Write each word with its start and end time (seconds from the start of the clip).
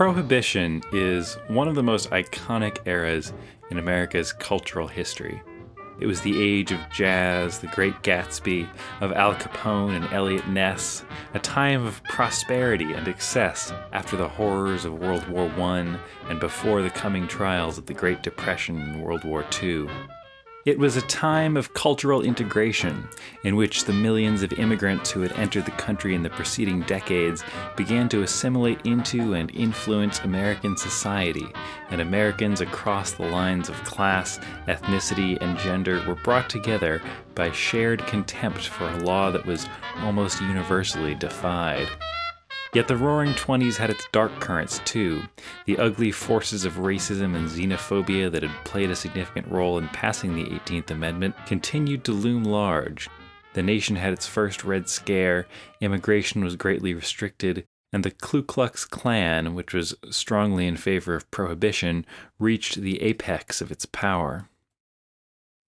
Prohibition 0.00 0.82
is 0.92 1.34
one 1.48 1.68
of 1.68 1.74
the 1.74 1.82
most 1.82 2.08
iconic 2.08 2.78
eras 2.86 3.34
in 3.70 3.76
America's 3.76 4.32
cultural 4.32 4.88
history. 4.88 5.42
It 6.00 6.06
was 6.06 6.22
the 6.22 6.42
age 6.42 6.72
of 6.72 6.80
jazz, 6.90 7.58
the 7.58 7.66
great 7.66 8.02
Gatsby, 8.02 8.66
of 9.02 9.12
Al 9.12 9.34
Capone 9.34 9.94
and 9.94 10.10
Eliot 10.10 10.48
Ness, 10.48 11.04
a 11.34 11.38
time 11.38 11.84
of 11.84 12.02
prosperity 12.04 12.94
and 12.94 13.08
excess 13.08 13.74
after 13.92 14.16
the 14.16 14.26
horrors 14.26 14.86
of 14.86 14.98
World 14.98 15.28
War 15.28 15.50
I 15.50 15.98
and 16.30 16.40
before 16.40 16.80
the 16.80 16.88
coming 16.88 17.28
trials 17.28 17.76
of 17.76 17.84
the 17.84 17.92
Great 17.92 18.22
Depression 18.22 18.80
and 18.80 19.02
World 19.02 19.24
War 19.24 19.44
II. 19.62 19.86
It 20.66 20.78
was 20.78 20.98
a 20.98 21.02
time 21.02 21.56
of 21.56 21.72
cultural 21.72 22.20
integration 22.20 23.08
in 23.44 23.56
which 23.56 23.84
the 23.86 23.94
millions 23.94 24.42
of 24.42 24.52
immigrants 24.52 25.10
who 25.10 25.22
had 25.22 25.32
entered 25.32 25.64
the 25.64 25.70
country 25.70 26.14
in 26.14 26.22
the 26.22 26.28
preceding 26.28 26.82
decades 26.82 27.42
began 27.76 28.10
to 28.10 28.22
assimilate 28.22 28.84
into 28.84 29.32
and 29.32 29.50
influence 29.54 30.20
American 30.20 30.76
society, 30.76 31.46
and 31.88 32.02
Americans 32.02 32.60
across 32.60 33.12
the 33.12 33.24
lines 33.24 33.70
of 33.70 33.84
class, 33.84 34.38
ethnicity, 34.68 35.40
and 35.40 35.58
gender 35.60 36.04
were 36.06 36.16
brought 36.16 36.50
together 36.50 37.00
by 37.34 37.50
shared 37.52 38.06
contempt 38.06 38.68
for 38.68 38.86
a 38.86 38.98
law 38.98 39.30
that 39.30 39.46
was 39.46 39.66
almost 40.00 40.42
universally 40.42 41.14
defied. 41.14 41.88
Yet 42.72 42.86
the 42.86 42.96
Roaring 42.96 43.34
Twenties 43.34 43.78
had 43.78 43.90
its 43.90 44.06
dark 44.12 44.38
currents 44.38 44.80
too. 44.84 45.22
The 45.66 45.78
ugly 45.78 46.12
forces 46.12 46.64
of 46.64 46.74
racism 46.74 47.34
and 47.34 47.48
xenophobia 47.48 48.30
that 48.30 48.44
had 48.44 48.64
played 48.64 48.90
a 48.90 48.96
significant 48.96 49.48
role 49.48 49.76
in 49.78 49.88
passing 49.88 50.36
the 50.36 50.44
18th 50.44 50.90
Amendment 50.92 51.34
continued 51.46 52.04
to 52.04 52.12
loom 52.12 52.44
large. 52.44 53.08
The 53.54 53.62
nation 53.64 53.96
had 53.96 54.12
its 54.12 54.26
first 54.26 54.62
Red 54.62 54.88
Scare, 54.88 55.48
immigration 55.80 56.44
was 56.44 56.54
greatly 56.54 56.94
restricted, 56.94 57.66
and 57.92 58.04
the 58.04 58.12
Ku 58.12 58.42
Klux 58.44 58.84
Klan, 58.84 59.54
which 59.54 59.74
was 59.74 59.96
strongly 60.10 60.68
in 60.68 60.76
favor 60.76 61.16
of 61.16 61.28
prohibition, 61.32 62.06
reached 62.38 62.80
the 62.80 63.02
apex 63.02 63.60
of 63.60 63.72
its 63.72 63.84
power. 63.84 64.48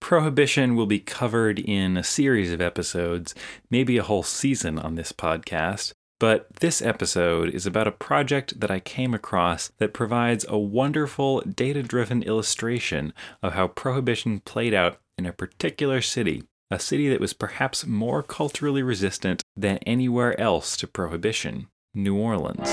Prohibition 0.00 0.76
will 0.76 0.86
be 0.86 1.00
covered 1.00 1.58
in 1.58 1.96
a 1.96 2.04
series 2.04 2.52
of 2.52 2.60
episodes, 2.60 3.34
maybe 3.70 3.98
a 3.98 4.02
whole 4.04 4.22
season 4.22 4.78
on 4.78 4.94
this 4.94 5.12
podcast. 5.12 5.92
But 6.22 6.46
this 6.60 6.80
episode 6.80 7.48
is 7.48 7.66
about 7.66 7.88
a 7.88 7.90
project 7.90 8.60
that 8.60 8.70
I 8.70 8.78
came 8.78 9.12
across 9.12 9.72
that 9.78 9.92
provides 9.92 10.46
a 10.48 10.56
wonderful 10.56 11.40
data 11.40 11.82
driven 11.82 12.22
illustration 12.22 13.12
of 13.42 13.54
how 13.54 13.66
prohibition 13.66 14.38
played 14.38 14.72
out 14.72 15.00
in 15.18 15.26
a 15.26 15.32
particular 15.32 16.00
city, 16.00 16.44
a 16.70 16.78
city 16.78 17.08
that 17.08 17.18
was 17.18 17.32
perhaps 17.32 17.84
more 17.88 18.22
culturally 18.22 18.84
resistant 18.84 19.42
than 19.56 19.78
anywhere 19.78 20.40
else 20.40 20.76
to 20.76 20.86
prohibition 20.86 21.66
New 21.92 22.16
Orleans. 22.16 22.68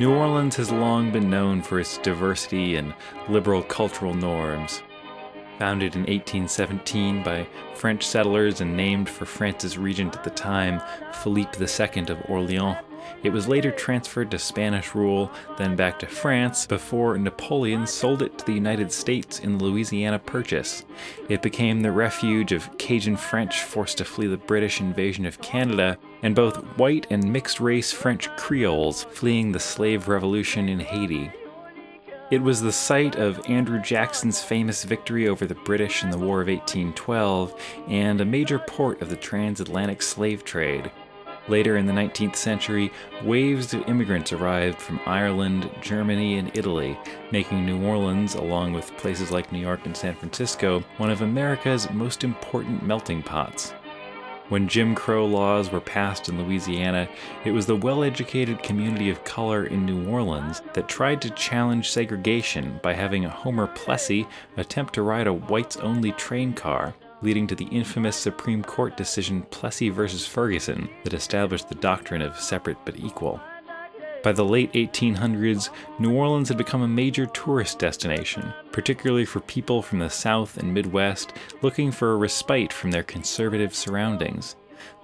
New 0.00 0.14
Orleans 0.14 0.56
has 0.56 0.72
long 0.72 1.12
been 1.12 1.28
known 1.28 1.60
for 1.60 1.78
its 1.78 1.98
diversity 1.98 2.76
and 2.76 2.94
liberal 3.28 3.62
cultural 3.62 4.14
norms. 4.14 4.82
Founded 5.58 5.94
in 5.94 6.04
1817 6.04 7.22
by 7.22 7.46
French 7.74 8.06
settlers 8.06 8.62
and 8.62 8.74
named 8.74 9.10
for 9.10 9.26
France's 9.26 9.76
regent 9.76 10.16
at 10.16 10.24
the 10.24 10.30
time, 10.30 10.80
Philippe 11.22 11.58
II 11.60 12.04
of 12.08 12.30
Orleans, 12.30 12.78
it 13.22 13.30
was 13.30 13.48
later 13.48 13.70
transferred 13.70 14.30
to 14.30 14.38
Spanish 14.38 14.94
rule, 14.94 15.30
then 15.58 15.76
back 15.76 15.98
to 15.98 16.06
France, 16.06 16.66
before 16.66 17.18
Napoleon 17.18 17.86
sold 17.86 18.22
it 18.22 18.38
to 18.38 18.46
the 18.46 18.52
United 18.52 18.90
States 18.92 19.40
in 19.40 19.58
the 19.58 19.64
Louisiana 19.64 20.18
Purchase. 20.18 20.84
It 21.28 21.42
became 21.42 21.82
the 21.82 21.92
refuge 21.92 22.52
of 22.52 22.76
Cajun 22.78 23.16
French 23.16 23.62
forced 23.62 23.98
to 23.98 24.04
flee 24.04 24.26
the 24.26 24.36
British 24.36 24.80
invasion 24.80 25.26
of 25.26 25.40
Canada, 25.40 25.98
and 26.22 26.34
both 26.34 26.56
white 26.78 27.06
and 27.10 27.32
mixed 27.32 27.60
race 27.60 27.92
French 27.92 28.28
Creoles 28.36 29.04
fleeing 29.04 29.52
the 29.52 29.60
slave 29.60 30.08
revolution 30.08 30.68
in 30.68 30.80
Haiti. 30.80 31.30
It 32.30 32.42
was 32.42 32.60
the 32.60 32.70
site 32.70 33.16
of 33.16 33.40
Andrew 33.50 33.80
Jackson's 33.80 34.40
famous 34.40 34.84
victory 34.84 35.26
over 35.26 35.46
the 35.46 35.56
British 35.56 36.04
in 36.04 36.10
the 36.10 36.18
War 36.18 36.40
of 36.40 36.46
1812 36.46 37.60
and 37.88 38.20
a 38.20 38.24
major 38.24 38.60
port 38.60 39.02
of 39.02 39.08
the 39.08 39.16
transatlantic 39.16 40.00
slave 40.00 40.44
trade. 40.44 40.92
Later 41.50 41.78
in 41.78 41.86
the 41.86 41.92
19th 41.92 42.36
century, 42.36 42.92
waves 43.24 43.74
of 43.74 43.88
immigrants 43.88 44.32
arrived 44.32 44.80
from 44.80 45.00
Ireland, 45.04 45.68
Germany, 45.80 46.38
and 46.38 46.56
Italy, 46.56 46.96
making 47.32 47.66
New 47.66 47.84
Orleans, 47.84 48.36
along 48.36 48.72
with 48.72 48.96
places 48.98 49.32
like 49.32 49.50
New 49.50 49.58
York 49.58 49.84
and 49.84 49.96
San 49.96 50.14
Francisco, 50.14 50.84
one 50.98 51.10
of 51.10 51.22
America's 51.22 51.90
most 51.90 52.22
important 52.22 52.84
melting 52.84 53.24
pots. 53.24 53.72
When 54.48 54.68
Jim 54.68 54.94
Crow 54.94 55.26
laws 55.26 55.72
were 55.72 55.80
passed 55.80 56.28
in 56.28 56.40
Louisiana, 56.40 57.08
it 57.44 57.50
was 57.50 57.66
the 57.66 57.74
well 57.74 58.04
educated 58.04 58.62
community 58.62 59.10
of 59.10 59.24
color 59.24 59.64
in 59.64 59.84
New 59.84 60.08
Orleans 60.08 60.62
that 60.74 60.86
tried 60.86 61.20
to 61.22 61.30
challenge 61.30 61.90
segregation 61.90 62.78
by 62.80 62.92
having 62.92 63.24
Homer 63.24 63.66
Plessy 63.66 64.28
attempt 64.56 64.94
to 64.94 65.02
ride 65.02 65.26
a 65.26 65.32
whites 65.32 65.76
only 65.78 66.12
train 66.12 66.52
car 66.52 66.94
leading 67.22 67.46
to 67.46 67.54
the 67.54 67.66
infamous 67.66 68.16
Supreme 68.16 68.62
Court 68.62 68.96
decision 68.96 69.42
Plessy 69.50 69.88
v. 69.88 70.06
Ferguson 70.08 70.88
that 71.04 71.14
established 71.14 71.68
the 71.68 71.74
doctrine 71.74 72.22
of 72.22 72.38
separate 72.38 72.78
but 72.84 72.98
equal. 72.98 73.40
By 74.22 74.32
the 74.32 74.44
late 74.44 74.72
1800s, 74.74 75.70
New 75.98 76.12
Orleans 76.12 76.48
had 76.48 76.58
become 76.58 76.82
a 76.82 76.88
major 76.88 77.24
tourist 77.26 77.78
destination, 77.78 78.52
particularly 78.70 79.24
for 79.24 79.40
people 79.40 79.80
from 79.80 79.98
the 79.98 80.10
South 80.10 80.58
and 80.58 80.74
Midwest 80.74 81.32
looking 81.62 81.90
for 81.90 82.12
a 82.12 82.16
respite 82.16 82.72
from 82.72 82.90
their 82.90 83.02
conservative 83.02 83.74
surroundings. 83.74 84.56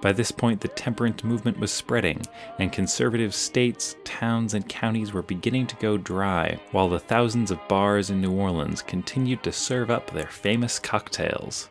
By 0.02 0.12
this 0.12 0.30
point, 0.30 0.60
the 0.60 0.68
temperance 0.68 1.24
movement 1.24 1.58
was 1.58 1.72
spreading, 1.72 2.22
and 2.58 2.72
conservative 2.72 3.34
states, 3.34 3.96
towns, 4.04 4.54
and 4.54 4.68
counties 4.68 5.12
were 5.12 5.22
beginning 5.22 5.66
to 5.68 5.76
go 5.76 5.96
dry, 5.96 6.58
while 6.72 6.88
the 6.88 6.98
thousands 6.98 7.50
of 7.50 7.68
bars 7.68 8.10
in 8.10 8.20
New 8.20 8.32
Orleans 8.32 8.82
continued 8.82 9.42
to 9.42 9.52
serve 9.52 9.90
up 9.90 10.10
their 10.10 10.28
famous 10.28 10.78
cocktails. 10.78 11.70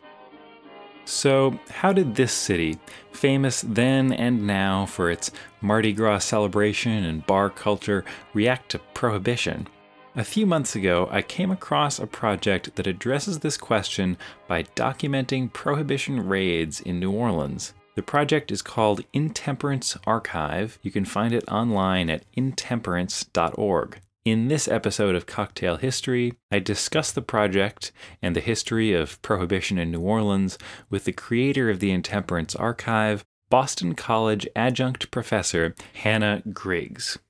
So, 1.06 1.58
how 1.70 1.92
did 1.92 2.16
this 2.16 2.32
city, 2.32 2.80
famous 3.12 3.60
then 3.60 4.12
and 4.12 4.44
now 4.44 4.86
for 4.86 5.08
its 5.08 5.30
Mardi 5.60 5.92
Gras 5.92 6.18
celebration 6.18 7.04
and 7.04 7.24
bar 7.26 7.48
culture, 7.48 8.04
react 8.34 8.70
to 8.72 8.80
prohibition? 8.92 9.68
A 10.16 10.24
few 10.24 10.46
months 10.46 10.74
ago, 10.74 11.08
I 11.12 11.22
came 11.22 11.52
across 11.52 12.00
a 12.00 12.08
project 12.08 12.74
that 12.74 12.88
addresses 12.88 13.38
this 13.38 13.56
question 13.56 14.16
by 14.48 14.64
documenting 14.74 15.52
prohibition 15.52 16.26
raids 16.26 16.80
in 16.80 16.98
New 16.98 17.12
Orleans. 17.12 17.72
The 17.94 18.02
project 18.02 18.50
is 18.50 18.60
called 18.60 19.04
Intemperance 19.12 19.96
Archive. 20.08 20.78
You 20.82 20.90
can 20.90 21.04
find 21.04 21.32
it 21.32 21.48
online 21.48 22.10
at 22.10 22.24
intemperance.org. 22.34 24.00
In 24.26 24.48
this 24.48 24.66
episode 24.66 25.14
of 25.14 25.24
Cocktail 25.24 25.76
History, 25.76 26.32
I 26.50 26.58
discuss 26.58 27.12
the 27.12 27.22
project 27.22 27.92
and 28.20 28.34
the 28.34 28.40
history 28.40 28.92
of 28.92 29.22
Prohibition 29.22 29.78
in 29.78 29.92
New 29.92 30.00
Orleans 30.00 30.58
with 30.90 31.04
the 31.04 31.12
creator 31.12 31.70
of 31.70 31.78
the 31.78 31.92
Intemperance 31.92 32.56
Archive, 32.56 33.24
Boston 33.50 33.94
College 33.94 34.48
adjunct 34.56 35.12
professor 35.12 35.76
Hannah 35.94 36.42
Griggs. 36.52 37.20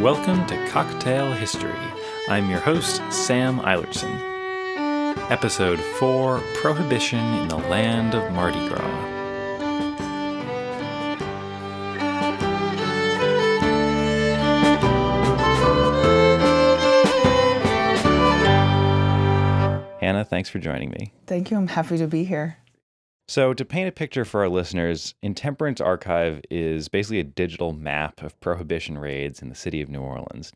Welcome 0.00 0.46
to 0.46 0.68
Cocktail 0.70 1.32
History. 1.32 1.70
I'm 2.30 2.48
your 2.48 2.60
host, 2.60 3.02
Sam 3.12 3.58
Eilertson. 3.58 4.35
Episode 5.28 5.80
4 5.80 6.40
Prohibition 6.54 7.18
in 7.18 7.48
the 7.48 7.56
Land 7.56 8.14
of 8.14 8.32
Mardi 8.32 8.60
Gras. 8.68 8.78
Hannah, 19.98 20.24
thanks 20.24 20.48
for 20.48 20.60
joining 20.60 20.90
me. 20.90 21.12
Thank 21.26 21.50
you. 21.50 21.56
I'm 21.56 21.66
happy 21.66 21.98
to 21.98 22.06
be 22.06 22.22
here. 22.22 22.58
So, 23.26 23.52
to 23.52 23.64
paint 23.64 23.88
a 23.88 23.92
picture 23.92 24.24
for 24.24 24.42
our 24.42 24.48
listeners, 24.48 25.16
Intemperance 25.22 25.80
Archive 25.80 26.40
is 26.52 26.86
basically 26.86 27.18
a 27.18 27.24
digital 27.24 27.72
map 27.72 28.22
of 28.22 28.38
prohibition 28.38 28.96
raids 28.96 29.42
in 29.42 29.48
the 29.48 29.56
city 29.56 29.82
of 29.82 29.88
New 29.88 30.02
Orleans. 30.02 30.52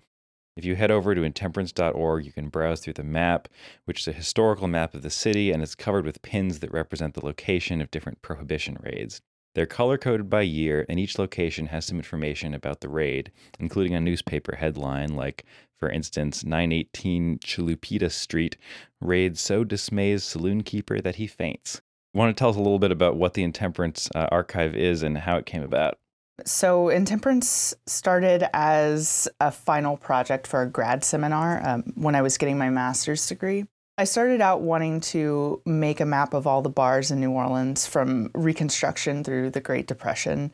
If 0.56 0.64
you 0.64 0.76
head 0.76 0.90
over 0.90 1.14
to 1.14 1.22
intemperance.org, 1.22 2.24
you 2.24 2.32
can 2.32 2.48
browse 2.48 2.80
through 2.80 2.94
the 2.94 3.04
map, 3.04 3.48
which 3.84 4.00
is 4.00 4.08
a 4.08 4.12
historical 4.12 4.66
map 4.68 4.94
of 4.94 5.02
the 5.02 5.10
city 5.10 5.52
and 5.52 5.62
it's 5.62 5.74
covered 5.74 6.04
with 6.04 6.22
pins 6.22 6.58
that 6.58 6.72
represent 6.72 7.14
the 7.14 7.24
location 7.24 7.80
of 7.80 7.90
different 7.90 8.20
prohibition 8.20 8.76
raids. 8.82 9.22
They're 9.54 9.66
color 9.66 9.98
coded 9.98 10.30
by 10.30 10.42
year, 10.42 10.86
and 10.88 11.00
each 11.00 11.18
location 11.18 11.66
has 11.66 11.84
some 11.84 11.96
information 11.96 12.54
about 12.54 12.80
the 12.80 12.88
raid, 12.88 13.32
including 13.58 13.94
a 13.94 14.00
newspaper 14.00 14.56
headline 14.56 15.16
like, 15.16 15.44
for 15.76 15.90
instance, 15.90 16.44
918 16.44 17.38
Chulupita 17.38 18.10
Street, 18.10 18.56
raid 19.00 19.36
so 19.38 19.64
dismays 19.64 20.22
saloon 20.22 20.62
keeper 20.62 21.00
that 21.00 21.16
he 21.16 21.26
faints. 21.26 21.80
Want 22.12 22.36
to 22.36 22.38
tell 22.38 22.50
us 22.50 22.56
a 22.56 22.60
little 22.60 22.78
bit 22.78 22.90
about 22.90 23.16
what 23.16 23.34
the 23.34 23.42
Intemperance 23.42 24.08
uh, 24.14 24.26
Archive 24.32 24.74
is 24.74 25.02
and 25.02 25.16
how 25.18 25.36
it 25.36 25.46
came 25.46 25.62
about? 25.62 25.99
So, 26.46 26.88
Intemperance 26.88 27.74
started 27.86 28.48
as 28.54 29.28
a 29.40 29.50
final 29.50 29.96
project 29.96 30.46
for 30.46 30.62
a 30.62 30.68
grad 30.68 31.04
seminar 31.04 31.60
um, 31.66 31.92
when 31.94 32.14
I 32.14 32.22
was 32.22 32.38
getting 32.38 32.58
my 32.58 32.70
master's 32.70 33.26
degree. 33.26 33.66
I 33.98 34.04
started 34.04 34.40
out 34.40 34.62
wanting 34.62 35.00
to 35.02 35.60
make 35.66 36.00
a 36.00 36.06
map 36.06 36.32
of 36.32 36.46
all 36.46 36.62
the 36.62 36.70
bars 36.70 37.10
in 37.10 37.20
New 37.20 37.32
Orleans 37.32 37.86
from 37.86 38.30
Reconstruction 38.34 39.24
through 39.24 39.50
the 39.50 39.60
Great 39.60 39.86
Depression, 39.86 40.52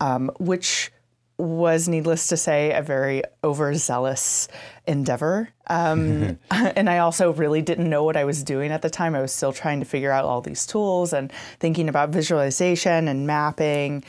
um, 0.00 0.30
which 0.38 0.90
was, 1.38 1.88
needless 1.88 2.26
to 2.28 2.36
say, 2.36 2.72
a 2.72 2.82
very 2.82 3.22
overzealous 3.44 4.48
endeavor. 4.86 5.50
Um, 5.68 6.38
and 6.50 6.90
I 6.90 6.98
also 6.98 7.32
really 7.32 7.62
didn't 7.62 7.88
know 7.88 8.04
what 8.04 8.16
I 8.16 8.24
was 8.24 8.42
doing 8.42 8.72
at 8.72 8.82
the 8.82 8.90
time. 8.90 9.14
I 9.14 9.20
was 9.20 9.32
still 9.32 9.52
trying 9.52 9.80
to 9.80 9.86
figure 9.86 10.10
out 10.10 10.24
all 10.24 10.40
these 10.40 10.66
tools 10.66 11.12
and 11.12 11.32
thinking 11.60 11.88
about 11.88 12.08
visualization 12.10 13.06
and 13.06 13.26
mapping. 13.26 14.02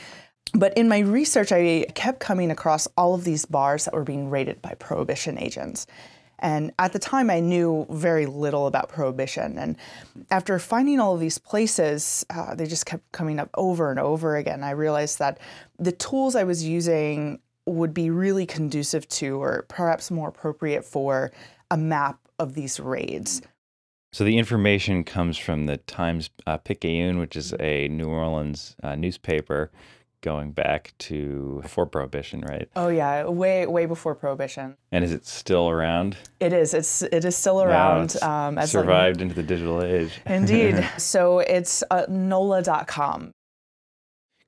But 0.54 0.76
in 0.76 0.88
my 0.88 1.00
research, 1.00 1.52
I 1.52 1.86
kept 1.94 2.20
coming 2.20 2.50
across 2.50 2.88
all 2.96 3.14
of 3.14 3.24
these 3.24 3.44
bars 3.44 3.84
that 3.84 3.94
were 3.94 4.04
being 4.04 4.30
raided 4.30 4.60
by 4.60 4.74
prohibition 4.74 5.38
agents. 5.38 5.86
And 6.40 6.72
at 6.78 6.92
the 6.92 6.98
time, 6.98 7.30
I 7.30 7.40
knew 7.40 7.86
very 7.90 8.26
little 8.26 8.66
about 8.66 8.88
prohibition. 8.88 9.58
And 9.58 9.76
after 10.30 10.58
finding 10.58 10.98
all 10.98 11.14
of 11.14 11.20
these 11.20 11.38
places, 11.38 12.24
uh, 12.30 12.54
they 12.54 12.66
just 12.66 12.86
kept 12.86 13.12
coming 13.12 13.38
up 13.38 13.50
over 13.54 13.90
and 13.90 14.00
over 14.00 14.36
again. 14.36 14.64
I 14.64 14.70
realized 14.70 15.18
that 15.18 15.38
the 15.78 15.92
tools 15.92 16.34
I 16.34 16.44
was 16.44 16.64
using 16.64 17.40
would 17.66 17.92
be 17.92 18.10
really 18.10 18.46
conducive 18.46 19.06
to, 19.08 19.40
or 19.40 19.66
perhaps 19.68 20.10
more 20.10 20.28
appropriate 20.28 20.84
for, 20.84 21.30
a 21.70 21.76
map 21.76 22.18
of 22.38 22.54
these 22.54 22.80
raids. 22.80 23.42
So 24.12 24.24
the 24.24 24.38
information 24.38 25.04
comes 25.04 25.38
from 25.38 25.66
the 25.66 25.76
Times 25.76 26.30
uh, 26.46 26.56
Picayune, 26.56 27.18
which 27.18 27.36
is 27.36 27.54
a 27.60 27.86
New 27.88 28.08
Orleans 28.08 28.74
uh, 28.82 28.96
newspaper 28.96 29.70
going 30.22 30.52
back 30.52 30.92
to 30.98 31.60
before 31.62 31.86
prohibition 31.86 32.40
right? 32.42 32.68
Oh 32.76 32.88
yeah 32.88 33.26
way 33.26 33.66
way 33.66 33.86
before 33.86 34.14
prohibition. 34.14 34.76
And 34.92 35.04
is 35.04 35.12
it 35.12 35.26
still 35.26 35.68
around? 35.68 36.16
It 36.40 36.52
is. 36.52 36.74
It's 36.74 37.02
it 37.02 37.24
is 37.24 37.36
still 37.36 37.62
around 37.62 38.16
wow, 38.22 38.48
um, 38.48 38.58
as 38.58 38.70
survived 38.70 39.16
like, 39.16 39.22
into 39.22 39.34
the 39.34 39.42
digital 39.42 39.82
age. 39.82 40.20
Indeed. 40.26 40.88
So 40.98 41.40
it's 41.40 41.82
uh, 41.90 42.06
nola.com 42.08 43.32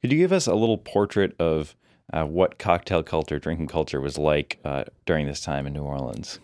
could 0.02 0.10
you 0.10 0.18
give 0.18 0.32
us 0.32 0.48
a 0.48 0.54
little 0.54 0.78
portrait 0.78 1.34
of 1.38 1.76
uh, 2.12 2.24
what 2.24 2.58
cocktail 2.58 3.04
culture 3.04 3.38
drinking 3.38 3.68
culture 3.68 4.00
was 4.00 4.18
like 4.18 4.58
uh, 4.64 4.82
during 5.06 5.28
this 5.28 5.40
time 5.40 5.64
in 5.64 5.72
new 5.72 5.82
orleans? 5.82 6.40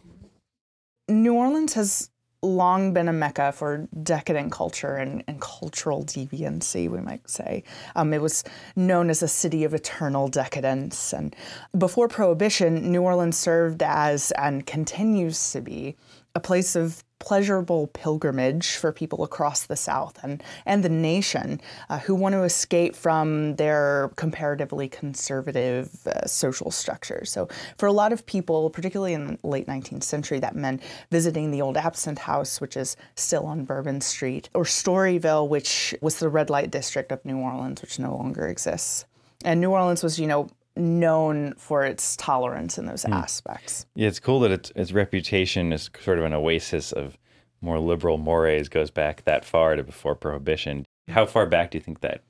New 1.08 1.34
orleans 1.34 1.74
has 1.74 2.08
long 2.42 2.92
been 2.92 3.08
a 3.08 3.12
mecca 3.12 3.52
for 3.52 3.88
decadent 4.02 4.52
culture 4.52 4.94
and, 4.94 5.24
and 5.26 5.40
cultural 5.40 6.04
deviancy, 6.04 6.88
we 6.88 7.00
might 7.00 7.28
say. 7.28 7.64
Um, 7.96 8.14
it 8.14 8.22
was 8.22 8.44
known 8.76 9.10
as 9.10 9.22
a 9.22 9.28
city 9.28 9.64
of 9.64 9.74
eternal 9.74 10.28
decadence. 10.28 11.12
And 11.12 11.34
before 11.76 12.08
Prohibition, 12.08 12.92
New 12.92 13.02
Orleans 13.02 13.36
served 13.36 13.82
as 13.82 14.30
and 14.32 14.66
continues 14.66 15.52
to 15.52 15.60
be 15.60 15.96
a 16.34 16.40
place 16.40 16.76
of 16.76 17.02
pleasurable 17.18 17.88
pilgrimage 17.88 18.76
for 18.76 18.92
people 18.92 19.24
across 19.24 19.66
the 19.66 19.76
South 19.76 20.18
and, 20.22 20.42
and 20.66 20.84
the 20.84 20.88
nation 20.88 21.60
uh, 21.88 21.98
who 21.98 22.14
want 22.14 22.32
to 22.32 22.42
escape 22.42 22.94
from 22.94 23.56
their 23.56 24.10
comparatively 24.16 24.88
conservative 24.88 26.06
uh, 26.06 26.26
social 26.26 26.70
structure. 26.70 27.24
So, 27.24 27.48
for 27.76 27.86
a 27.86 27.92
lot 27.92 28.12
of 28.12 28.24
people, 28.26 28.70
particularly 28.70 29.14
in 29.14 29.26
the 29.26 29.46
late 29.46 29.66
19th 29.66 30.02
century, 30.02 30.38
that 30.40 30.56
meant 30.56 30.82
visiting 31.10 31.50
the 31.50 31.62
old 31.62 31.76
Absinthe 31.76 32.18
House, 32.18 32.60
which 32.60 32.76
is 32.76 32.96
still 33.14 33.46
on 33.46 33.64
Bourbon 33.64 34.00
Street, 34.00 34.48
or 34.54 34.64
Storyville, 34.64 35.48
which 35.48 35.94
was 36.00 36.18
the 36.18 36.28
red 36.28 36.50
light 36.50 36.70
district 36.70 37.12
of 37.12 37.24
New 37.24 37.38
Orleans, 37.38 37.82
which 37.82 37.98
no 37.98 38.14
longer 38.16 38.46
exists. 38.46 39.04
And 39.44 39.60
New 39.60 39.70
Orleans 39.70 40.02
was, 40.02 40.18
you 40.18 40.26
know, 40.26 40.48
known 40.78 41.54
for 41.56 41.84
its 41.84 42.16
tolerance 42.16 42.78
in 42.78 42.86
those 42.86 43.04
mm. 43.04 43.12
aspects. 43.12 43.86
Yeah, 43.94 44.08
it's 44.08 44.20
cool 44.20 44.40
that 44.40 44.50
its, 44.50 44.72
its 44.74 44.92
reputation 44.92 45.72
is 45.72 45.90
sort 46.00 46.18
of 46.18 46.24
an 46.24 46.32
oasis 46.32 46.92
of 46.92 47.18
more 47.60 47.78
liberal 47.78 48.18
mores 48.18 48.68
goes 48.68 48.90
back 48.90 49.24
that 49.24 49.44
far 49.44 49.76
to 49.76 49.82
before 49.82 50.14
prohibition. 50.14 50.84
How 51.08 51.26
far 51.26 51.46
back 51.46 51.70
do 51.70 51.78
you 51.78 51.82
think 51.82 52.00
that 52.00 52.22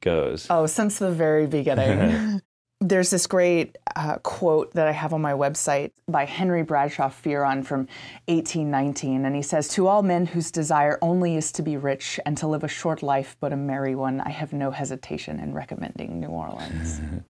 goes? 0.00 0.46
Oh, 0.50 0.66
since 0.66 0.98
the 0.98 1.10
very 1.10 1.46
beginning. 1.46 2.40
There's 2.80 3.08
this 3.08 3.26
great 3.26 3.78
uh, 3.96 4.16
quote 4.18 4.72
that 4.74 4.86
I 4.86 4.92
have 4.92 5.14
on 5.14 5.22
my 5.22 5.32
website 5.32 5.92
by 6.06 6.26
Henry 6.26 6.62
Bradshaw 6.62 7.08
Fearon 7.08 7.64
from 7.64 7.88
1819. 8.26 9.24
And 9.24 9.34
he 9.34 9.42
says, 9.42 9.68
To 9.68 9.86
all 9.86 10.02
men 10.02 10.26
whose 10.26 10.50
desire 10.50 10.98
only 11.00 11.36
is 11.36 11.50
to 11.52 11.62
be 11.62 11.78
rich 11.78 12.20
and 12.26 12.36
to 12.38 12.46
live 12.46 12.62
a 12.62 12.68
short 12.68 13.02
life 13.02 13.36
but 13.40 13.54
a 13.54 13.56
merry 13.56 13.94
one, 13.94 14.20
I 14.20 14.30
have 14.30 14.52
no 14.52 14.70
hesitation 14.70 15.40
in 15.40 15.54
recommending 15.54 16.20
New 16.20 16.28
Orleans. 16.28 17.00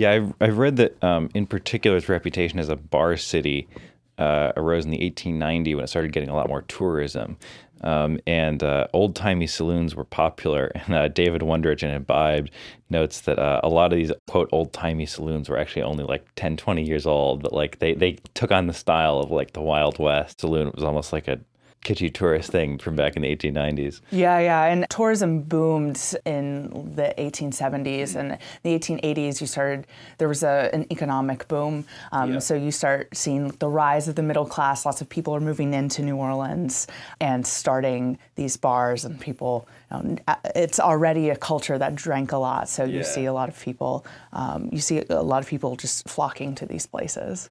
Yeah, 0.00 0.12
I've, 0.12 0.34
I've 0.40 0.56
read 0.56 0.76
that 0.76 1.04
um, 1.04 1.28
in 1.34 1.46
particular, 1.46 1.98
its 1.98 2.08
reputation 2.08 2.58
as 2.58 2.70
a 2.70 2.76
bar 2.76 3.18
city 3.18 3.68
uh, 4.16 4.50
arose 4.56 4.86
in 4.86 4.90
the 4.90 4.96
1890 4.96 5.74
when 5.74 5.84
it 5.84 5.88
started 5.88 6.10
getting 6.10 6.30
a 6.30 6.34
lot 6.34 6.48
more 6.48 6.62
tourism. 6.62 7.36
Um, 7.82 8.18
and 8.26 8.62
uh, 8.62 8.86
old 8.94 9.14
timey 9.14 9.46
saloons 9.46 9.94
were 9.94 10.06
popular. 10.06 10.72
And 10.86 10.94
uh, 10.94 11.08
David 11.08 11.42
Wondrich 11.42 11.82
in 11.82 11.90
Imbibed 11.90 12.50
notes 12.88 13.20
that 13.20 13.38
uh, 13.38 13.60
a 13.62 13.68
lot 13.68 13.92
of 13.92 13.98
these 13.98 14.10
quote 14.26 14.48
old 14.52 14.72
timey 14.72 15.04
saloons 15.04 15.50
were 15.50 15.58
actually 15.58 15.82
only 15.82 16.04
like 16.04 16.26
10, 16.34 16.56
20 16.56 16.82
years 16.82 17.04
old, 17.04 17.42
but 17.42 17.52
like 17.52 17.78
they, 17.80 17.92
they 17.92 18.12
took 18.32 18.50
on 18.50 18.68
the 18.68 18.72
style 18.72 19.18
of 19.18 19.30
like 19.30 19.52
the 19.52 19.60
Wild 19.60 19.98
West 19.98 20.40
saloon. 20.40 20.68
It 20.68 20.76
was 20.76 20.84
almost 20.84 21.12
like 21.12 21.28
a 21.28 21.40
kitschy 21.84 22.12
tourist 22.12 22.50
thing 22.50 22.76
from 22.78 22.94
back 22.94 23.16
in 23.16 23.22
the 23.22 23.34
1890s. 23.34 24.00
Yeah, 24.10 24.38
yeah. 24.38 24.64
And 24.64 24.86
tourism 24.90 25.40
boomed 25.40 26.14
in 26.26 26.68
the 26.94 27.14
1870s 27.16 28.16
and 28.16 28.38
the 28.62 28.78
1880s. 28.78 29.40
You 29.40 29.46
started, 29.46 29.86
there 30.18 30.28
was 30.28 30.42
a, 30.42 30.68
an 30.74 30.86
economic 30.92 31.48
boom. 31.48 31.86
Um, 32.12 32.34
yeah. 32.34 32.38
So 32.38 32.54
you 32.54 32.70
start 32.70 33.16
seeing 33.16 33.48
the 33.60 33.68
rise 33.68 34.08
of 34.08 34.14
the 34.14 34.22
middle 34.22 34.44
class. 34.44 34.84
Lots 34.84 35.00
of 35.00 35.08
people 35.08 35.34
are 35.34 35.40
moving 35.40 35.72
into 35.72 36.02
New 36.02 36.16
Orleans 36.16 36.86
and 37.18 37.46
starting 37.46 38.18
these 38.34 38.56
bars, 38.56 39.04
and 39.04 39.18
people, 39.18 39.66
you 39.90 40.02
know, 40.02 40.16
it's 40.54 40.78
already 40.78 41.30
a 41.30 41.36
culture 41.36 41.78
that 41.78 41.94
drank 41.94 42.32
a 42.32 42.38
lot. 42.38 42.68
So 42.68 42.84
you 42.84 42.98
yeah. 42.98 43.02
see 43.02 43.24
a 43.24 43.32
lot 43.32 43.48
of 43.48 43.58
people, 43.58 44.04
um, 44.34 44.68
you 44.70 44.80
see 44.80 45.02
a 45.08 45.22
lot 45.22 45.42
of 45.42 45.48
people 45.48 45.76
just 45.76 46.08
flocking 46.08 46.54
to 46.56 46.66
these 46.66 46.86
places. 46.86 47.48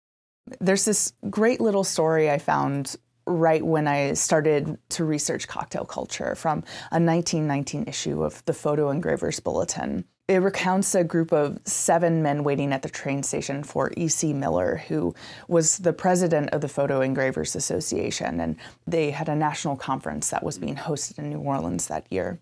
There's 0.59 0.85
this 0.85 1.13
great 1.29 1.61
little 1.61 1.83
story 1.83 2.29
I 2.29 2.37
found 2.37 2.95
right 3.29 3.65
when 3.65 3.87
I 3.87 4.13
started 4.13 4.77
to 4.89 5.05
research 5.05 5.47
cocktail 5.47 5.85
culture 5.85 6.35
from 6.35 6.59
a 6.91 6.99
1919 6.99 7.85
issue 7.87 8.23
of 8.23 8.43
the 8.45 8.53
Photo 8.53 8.89
Engravers 8.89 9.39
Bulletin. 9.39 10.05
It 10.27 10.37
recounts 10.37 10.93
a 10.93 11.03
group 11.03 11.31
of 11.31 11.59
seven 11.65 12.21
men 12.21 12.43
waiting 12.43 12.71
at 12.71 12.81
the 12.81 12.89
train 12.89 13.23
station 13.23 13.63
for 13.63 13.91
E.C. 13.97 14.33
Miller, 14.33 14.83
who 14.87 15.15
was 15.47 15.79
the 15.79 15.93
president 15.93 16.51
of 16.51 16.61
the 16.61 16.67
Photo 16.67 17.01
Engravers 17.01 17.55
Association, 17.55 18.39
and 18.39 18.55
they 18.85 19.09
had 19.09 19.27
a 19.27 19.35
national 19.35 19.75
conference 19.75 20.29
that 20.29 20.43
was 20.43 20.59
being 20.59 20.75
hosted 20.75 21.17
in 21.17 21.29
New 21.31 21.39
Orleans 21.39 21.87
that 21.87 22.05
year. 22.11 22.39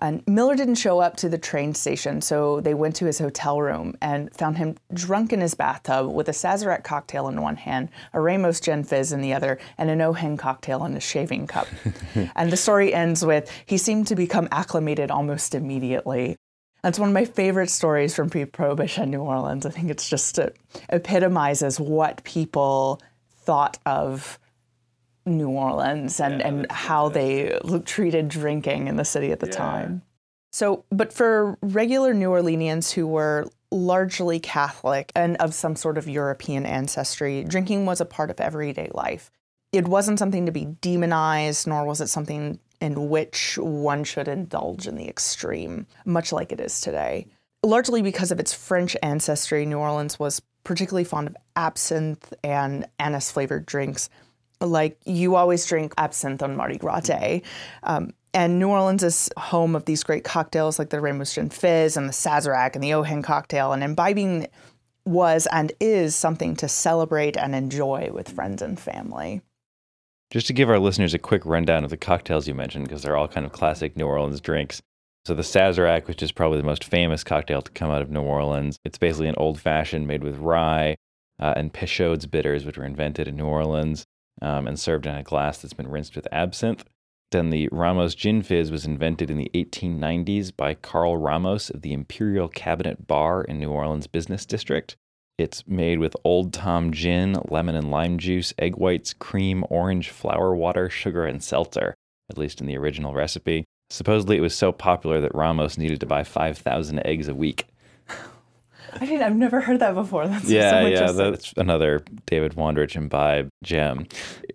And 0.00 0.22
Miller 0.26 0.54
didn't 0.54 0.76
show 0.76 1.00
up 1.00 1.16
to 1.16 1.28
the 1.28 1.38
train 1.38 1.74
station, 1.74 2.20
so 2.20 2.60
they 2.60 2.74
went 2.74 2.94
to 2.96 3.06
his 3.06 3.18
hotel 3.18 3.60
room 3.60 3.96
and 4.00 4.32
found 4.32 4.58
him 4.58 4.76
drunk 4.94 5.32
in 5.32 5.40
his 5.40 5.54
bathtub 5.54 6.12
with 6.12 6.28
a 6.28 6.32
Sazerac 6.32 6.84
cocktail 6.84 7.28
in 7.28 7.42
one 7.42 7.56
hand, 7.56 7.88
a 8.12 8.20
Ramos 8.20 8.60
Gin 8.60 8.84
Fizz 8.84 9.12
in 9.12 9.20
the 9.20 9.32
other, 9.32 9.58
and 9.76 9.90
an 9.90 9.98
Ojen 9.98 10.38
cocktail 10.38 10.84
in 10.84 10.94
a 10.94 11.00
shaving 11.00 11.46
cup. 11.46 11.66
and 12.36 12.52
the 12.52 12.56
story 12.56 12.94
ends 12.94 13.24
with 13.24 13.50
he 13.66 13.76
seemed 13.76 14.06
to 14.06 14.16
become 14.16 14.48
acclimated 14.52 15.10
almost 15.10 15.54
immediately. 15.54 16.36
That's 16.82 16.98
one 16.98 17.08
of 17.08 17.14
my 17.14 17.24
favorite 17.24 17.70
stories 17.70 18.14
from 18.14 18.30
pre-prohibition 18.30 19.10
New 19.10 19.20
Orleans. 19.20 19.66
I 19.66 19.70
think 19.70 19.90
it's 19.90 20.08
just 20.08 20.38
it 20.38 20.56
epitomizes 20.90 21.80
what 21.80 22.22
people 22.22 23.02
thought 23.42 23.78
of 23.84 24.38
New 25.28 25.50
Orleans 25.50 26.20
and, 26.20 26.40
yeah, 26.40 26.48
and 26.48 26.70
how 26.70 27.08
they 27.08 27.58
treated 27.84 28.28
drinking 28.28 28.88
in 28.88 28.96
the 28.96 29.04
city 29.04 29.30
at 29.32 29.40
the 29.40 29.46
yeah. 29.46 29.52
time. 29.52 30.02
So, 30.52 30.84
but 30.90 31.12
for 31.12 31.58
regular 31.60 32.14
New 32.14 32.30
Orleanians 32.30 32.92
who 32.92 33.06
were 33.06 33.48
largely 33.70 34.40
Catholic 34.40 35.12
and 35.14 35.36
of 35.36 35.52
some 35.54 35.76
sort 35.76 35.98
of 35.98 36.08
European 36.08 36.64
ancestry, 36.64 37.44
drinking 37.44 37.86
was 37.86 38.00
a 38.00 38.06
part 38.06 38.30
of 38.30 38.40
everyday 38.40 38.90
life. 38.94 39.30
It 39.72 39.86
wasn't 39.86 40.18
something 40.18 40.46
to 40.46 40.52
be 40.52 40.64
demonized, 40.64 41.66
nor 41.66 41.84
was 41.84 42.00
it 42.00 42.08
something 42.08 42.58
in 42.80 43.08
which 43.10 43.58
one 43.58 44.04
should 44.04 44.28
indulge 44.28 44.86
in 44.86 44.94
the 44.94 45.08
extreme, 45.08 45.86
much 46.04 46.32
like 46.32 46.52
it 46.52 46.60
is 46.60 46.80
today. 46.80 47.26
Largely 47.62 48.02
because 48.02 48.30
of 48.30 48.40
its 48.40 48.54
French 48.54 48.96
ancestry, 49.02 49.66
New 49.66 49.78
Orleans 49.78 50.18
was 50.18 50.40
particularly 50.64 51.04
fond 51.04 51.28
of 51.28 51.36
absinthe 51.56 52.32
and 52.44 52.86
anise 52.98 53.30
flavored 53.30 53.66
drinks 53.66 54.08
like 54.60 54.98
you 55.04 55.36
always 55.36 55.64
drink 55.66 55.94
absinthe 55.98 56.42
on 56.42 56.56
Mardi 56.56 56.78
Gras 56.78 57.00
Day. 57.00 57.42
Um, 57.82 58.12
and 58.34 58.58
New 58.58 58.68
Orleans 58.68 59.02
is 59.02 59.30
home 59.36 59.74
of 59.74 59.84
these 59.86 60.04
great 60.04 60.24
cocktails 60.24 60.78
like 60.78 60.90
the 60.90 61.00
Ramos 61.00 61.34
Gin 61.34 61.50
Fizz 61.50 61.96
and 61.96 62.08
the 62.08 62.12
Sazerac 62.12 62.74
and 62.74 62.84
the 62.84 62.90
Ojen 62.90 63.24
cocktail. 63.24 63.72
And 63.72 63.82
imbibing 63.82 64.48
was 65.06 65.46
and 65.50 65.72
is 65.80 66.14
something 66.14 66.54
to 66.56 66.68
celebrate 66.68 67.36
and 67.36 67.54
enjoy 67.54 68.10
with 68.12 68.28
friends 68.28 68.60
and 68.60 68.78
family. 68.78 69.40
Just 70.30 70.46
to 70.48 70.52
give 70.52 70.68
our 70.68 70.78
listeners 70.78 71.14
a 71.14 71.18
quick 71.18 71.46
rundown 71.46 71.84
of 71.84 71.90
the 71.90 71.96
cocktails 71.96 72.46
you 72.46 72.54
mentioned, 72.54 72.84
because 72.84 73.02
they're 73.02 73.16
all 73.16 73.28
kind 73.28 73.46
of 73.46 73.52
classic 73.52 73.96
New 73.96 74.06
Orleans 74.06 74.42
drinks. 74.42 74.82
So 75.24 75.34
the 75.34 75.42
Sazerac, 75.42 76.06
which 76.06 76.22
is 76.22 76.32
probably 76.32 76.58
the 76.58 76.64
most 76.64 76.84
famous 76.84 77.24
cocktail 77.24 77.62
to 77.62 77.70
come 77.70 77.90
out 77.90 78.02
of 78.02 78.10
New 78.10 78.20
Orleans, 78.20 78.78
it's 78.84 78.98
basically 78.98 79.28
an 79.28 79.34
old 79.38 79.58
fashioned 79.58 80.06
made 80.06 80.22
with 80.22 80.36
rye 80.36 80.96
uh, 81.38 81.54
and 81.56 81.72
Peychaud's 81.72 82.26
bitters, 82.26 82.66
which 82.66 82.76
were 82.76 82.84
invented 82.84 83.26
in 83.26 83.36
New 83.36 83.46
Orleans 83.46 84.04
um, 84.42 84.66
and 84.66 84.78
served 84.78 85.06
in 85.06 85.14
a 85.14 85.22
glass 85.22 85.58
that's 85.58 85.74
been 85.74 85.88
rinsed 85.88 86.16
with 86.16 86.28
absinthe. 86.32 86.84
Then 87.30 87.50
the 87.50 87.68
Ramos 87.70 88.14
Gin 88.14 88.42
Fizz 88.42 88.70
was 88.70 88.86
invented 88.86 89.30
in 89.30 89.36
the 89.36 89.50
1890s 89.54 90.56
by 90.56 90.74
Carl 90.74 91.18
Ramos 91.18 91.68
of 91.68 91.82
the 91.82 91.92
Imperial 91.92 92.48
Cabinet 92.48 93.06
Bar 93.06 93.44
in 93.44 93.58
New 93.58 93.70
Orleans 93.70 94.06
Business 94.06 94.46
District. 94.46 94.96
It's 95.36 95.66
made 95.68 95.98
with 95.98 96.16
Old 96.24 96.52
Tom 96.52 96.90
gin, 96.90 97.36
lemon 97.48 97.74
and 97.74 97.90
lime 97.90 98.18
juice, 98.18 98.54
egg 98.58 98.76
whites, 98.76 99.12
cream, 99.12 99.62
orange, 99.68 100.08
flower 100.08 100.56
water, 100.56 100.88
sugar, 100.88 101.26
and 101.26 101.42
seltzer, 101.42 101.94
at 102.30 102.38
least 102.38 102.60
in 102.60 102.66
the 102.66 102.78
original 102.78 103.12
recipe. 103.12 103.64
Supposedly, 103.90 104.36
it 104.36 104.42
was 104.42 104.54
so 104.54 104.72
popular 104.72 105.20
that 105.20 105.34
Ramos 105.34 105.78
needed 105.78 106.00
to 106.00 106.06
buy 106.06 106.24
5,000 106.24 107.06
eggs 107.06 107.28
a 107.28 107.34
week. 107.34 107.66
I 108.94 109.06
mean, 109.06 109.22
I've 109.22 109.36
never 109.36 109.60
heard 109.60 109.80
that 109.80 109.94
before. 109.94 110.26
That's 110.26 110.48
yeah, 110.48 110.70
so 110.70 110.86
yeah. 110.86 111.12
That's 111.12 111.52
another 111.56 112.02
David 112.26 112.54
Wondrich 112.54 112.96
imbibe 112.96 113.48
gem. 113.62 114.06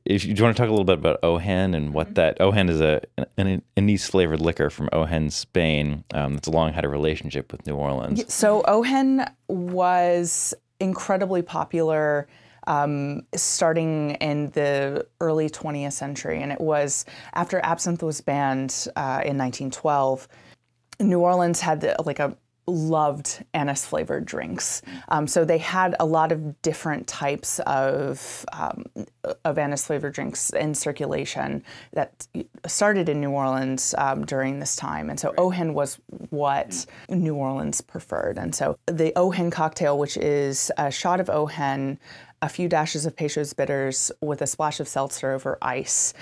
If 0.06 0.26
you, 0.26 0.34
do 0.34 0.40
you 0.40 0.44
want 0.44 0.56
to 0.56 0.62
talk 0.62 0.68
a 0.68 0.72
little 0.72 0.86
bit 0.86 1.00
about 1.00 1.22
Ojen 1.22 1.76
and 1.76 1.94
what 1.94 2.16
that 2.16 2.40
Ojen 2.40 2.70
is 2.70 2.82
a 2.82 3.02
an 3.38 3.62
anise 3.78 4.08
flavored 4.08 4.40
liquor 4.40 4.70
from 4.70 4.90
Ojen, 4.90 5.32
Spain. 5.32 6.04
Um, 6.14 6.36
that's 6.36 6.48
long 6.48 6.74
had 6.74 6.86
a 6.86 6.90
relationship 6.90 7.52
with 7.52 7.66
New 7.66 7.76
Orleans. 7.76 8.32
So 8.34 8.64
Ojen 8.64 9.30
was 9.48 10.54
incredibly 10.80 11.42
popular. 11.42 12.28
Um, 12.66 13.24
starting 13.36 14.12
in 14.22 14.52
the 14.52 15.06
early 15.20 15.50
20th 15.50 15.92
century, 15.92 16.42
and 16.42 16.50
it 16.50 16.62
was 16.62 17.04
after 17.34 17.60
absinthe 17.62 18.02
was 18.02 18.22
banned 18.22 18.88
uh, 18.96 19.20
in 19.26 19.38
1912. 19.38 20.30
New 21.02 21.20
Orleans 21.20 21.60
had 21.60 21.82
the, 21.82 21.98
like 22.06 22.20
a 22.20 22.38
loved 22.68 23.44
anise 23.54 23.86
flavored 23.86 24.26
drinks. 24.26 24.82
Um, 25.10 25.28
so 25.28 25.44
they 25.44 25.58
had 25.58 25.96
a 26.00 26.06
lot 26.06 26.32
of 26.32 26.62
different 26.62 27.08
types 27.08 27.60
of 27.60 28.46
um, 28.54 28.86
of 29.46 29.58
anise 29.58 29.86
flavored 29.86 30.14
drinks 30.14 30.50
in 30.52 30.74
circulation 30.74 31.64
that 31.94 32.28
started 32.66 33.10
in 33.10 33.20
New 33.22 33.32
Orleans 33.32 33.96
um, 33.98 34.26
during 34.26 34.60
this 34.60 34.76
time. 34.76 35.10
And 35.10 35.20
so 35.20 35.30
right. 35.30 35.38
Ojen 35.38 35.74
was 35.74 36.00
what 36.30 36.86
New 37.10 37.36
Orleans 37.36 37.82
preferred. 37.82 38.38
And 38.38 38.54
so 38.54 38.78
the 38.86 39.12
Ojen 39.16 39.52
cocktail, 39.52 39.98
which 39.98 40.18
is 40.18 40.72
a 40.78 40.92
shot 40.92 41.20
of 41.20 41.28
Ojen, 41.28 41.98
a 42.42 42.50
few 42.50 42.68
dashes 42.68 43.06
of 43.06 43.16
Peychaud's 43.16 43.54
bitters 43.54 44.12
with 44.22 44.42
a 44.42 44.48
splash 44.48 44.80
of 44.80 44.88
seltzer 44.88 45.32
over 45.32 45.58
ice, 45.62 46.14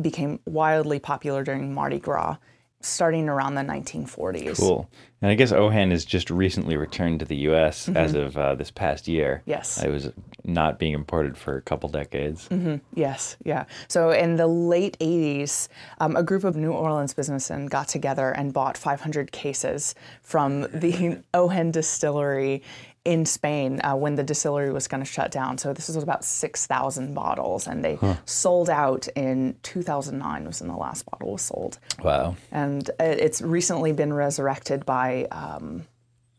became 0.00 0.40
wildly 0.46 0.98
popular 0.98 1.42
during 1.44 1.72
Mardi 1.72 1.98
Gras 1.98 2.36
starting 2.80 3.28
around 3.28 3.54
the 3.54 3.62
1940s. 3.62 4.58
Cool. 4.58 4.88
And 5.20 5.30
I 5.30 5.34
guess 5.34 5.50
Ojen 5.50 5.90
has 5.90 6.04
just 6.04 6.30
recently 6.30 6.76
returned 6.76 7.20
to 7.20 7.26
the 7.26 7.36
U.S. 7.36 7.86
Mm-hmm. 7.86 7.96
as 7.96 8.14
of 8.14 8.36
uh, 8.36 8.54
this 8.54 8.70
past 8.70 9.08
year. 9.08 9.42
Yes. 9.46 9.82
It 9.82 9.90
was 9.90 10.10
not 10.44 10.78
being 10.78 10.94
imported 10.94 11.36
for 11.36 11.56
a 11.56 11.62
couple 11.62 11.88
decades. 11.88 12.48
Mm-hmm. 12.48 12.76
Yes, 12.94 13.36
yeah. 13.44 13.64
So 13.88 14.10
in 14.10 14.36
the 14.36 14.46
late 14.46 14.96
80s, 15.00 15.68
um, 15.98 16.14
a 16.14 16.22
group 16.22 16.44
of 16.44 16.56
New 16.56 16.72
Orleans 16.72 17.14
businessmen 17.14 17.66
got 17.66 17.88
together 17.88 18.30
and 18.30 18.52
bought 18.52 18.78
500 18.78 19.32
cases 19.32 19.96
from 20.22 20.62
the 20.62 21.20
Ojen 21.34 21.72
distillery 21.72 22.62
in 23.08 23.24
Spain 23.24 23.80
uh, 23.82 23.96
when 23.96 24.16
the 24.16 24.22
distillery 24.22 24.70
was 24.70 24.86
going 24.86 25.02
to 25.02 25.10
shut 25.10 25.30
down. 25.30 25.56
So 25.56 25.72
this 25.72 25.88
was 25.88 25.96
about 25.96 26.26
6,000 26.26 27.14
bottles, 27.14 27.66
and 27.66 27.82
they 27.82 27.94
huh. 27.94 28.16
sold 28.26 28.68
out 28.68 29.08
in 29.16 29.56
2009 29.62 30.44
was 30.44 30.60
when 30.60 30.68
the 30.68 30.76
last 30.76 31.06
bottle 31.10 31.32
was 31.32 31.40
sold. 31.40 31.78
Wow. 32.04 32.36
And 32.52 32.90
it's 33.00 33.40
recently 33.40 33.92
been 33.92 34.12
resurrected 34.12 34.84
by... 34.84 35.26
Um, 35.32 35.86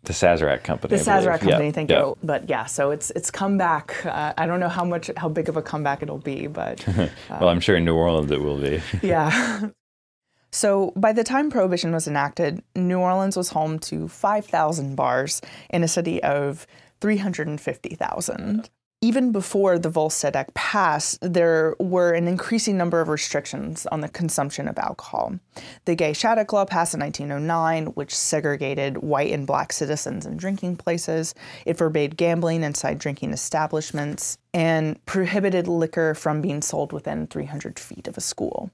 the 0.03 0.13
Sazerac 0.13 0.63
company. 0.63 0.95
The 0.95 1.03
Sazerac 1.03 1.39
company, 1.39 1.65
yep. 1.65 1.73
thank 1.73 1.89
yep. 1.89 2.01
you. 2.01 2.17
But 2.23 2.47
yeah, 2.47 2.65
so 2.65 2.91
it's 2.91 3.11
it's 3.11 3.29
come 3.29 3.57
back. 3.57 4.05
Uh, 4.05 4.33
I 4.38 4.45
don't 4.45 4.61
know 4.61 4.69
how 4.69 4.85
much, 4.85 5.11
how 5.17 5.27
big 5.27 5.49
of 5.49 5.57
a 5.57 5.61
comeback 5.61 6.01
it'll 6.01 6.19
be, 6.19 6.47
but. 6.47 6.88
Uh, 6.88 7.09
well, 7.29 7.49
I'm 7.49 7.59
sure 7.59 7.75
in 7.75 7.83
New 7.83 7.95
Orleans 7.95 8.31
it 8.31 8.41
will 8.41 8.57
be. 8.57 8.81
yeah. 9.01 9.69
So, 10.51 10.91
by 10.95 11.13
the 11.13 11.23
time 11.23 11.51
Prohibition 11.51 11.91
was 11.91 12.07
enacted, 12.07 12.63
New 12.75 12.99
Orleans 12.99 13.37
was 13.37 13.49
home 13.49 13.77
to 13.79 14.07
5,000 14.07 14.95
bars 14.95 15.41
in 15.69 15.83
a 15.83 15.87
city 15.87 16.21
of 16.23 16.65
350,000. 17.01 18.69
Even 19.01 19.31
before 19.31 19.79
the 19.79 19.89
Volstead 19.89 20.35
Act 20.35 20.53
passed, 20.55 21.19
there 21.21 21.73
were 21.79 22.11
an 22.11 22.27
increasing 22.27 22.75
number 22.75 22.99
of 22.99 23.07
restrictions 23.07 23.85
on 23.93 24.01
the 24.01 24.09
consumption 24.09 24.67
of 24.67 24.77
alcohol. 24.77 25.39
The 25.85 25.95
Gay 25.95 26.11
Shattuck 26.11 26.51
Law 26.51 26.65
passed 26.65 26.93
in 26.93 26.99
1909, 26.99 27.93
which 27.93 28.13
segregated 28.13 28.97
white 28.97 29.31
and 29.31 29.47
black 29.47 29.71
citizens 29.71 30.25
in 30.25 30.35
drinking 30.35 30.75
places. 30.75 31.33
It 31.65 31.77
forbade 31.77 32.17
gambling 32.17 32.61
inside 32.61 32.97
drinking 32.97 33.31
establishments 33.31 34.37
and 34.53 35.03
prohibited 35.05 35.69
liquor 35.69 36.13
from 36.13 36.41
being 36.41 36.61
sold 36.61 36.91
within 36.91 37.27
300 37.27 37.79
feet 37.79 38.05
of 38.05 38.17
a 38.17 38.21
school. 38.21 38.69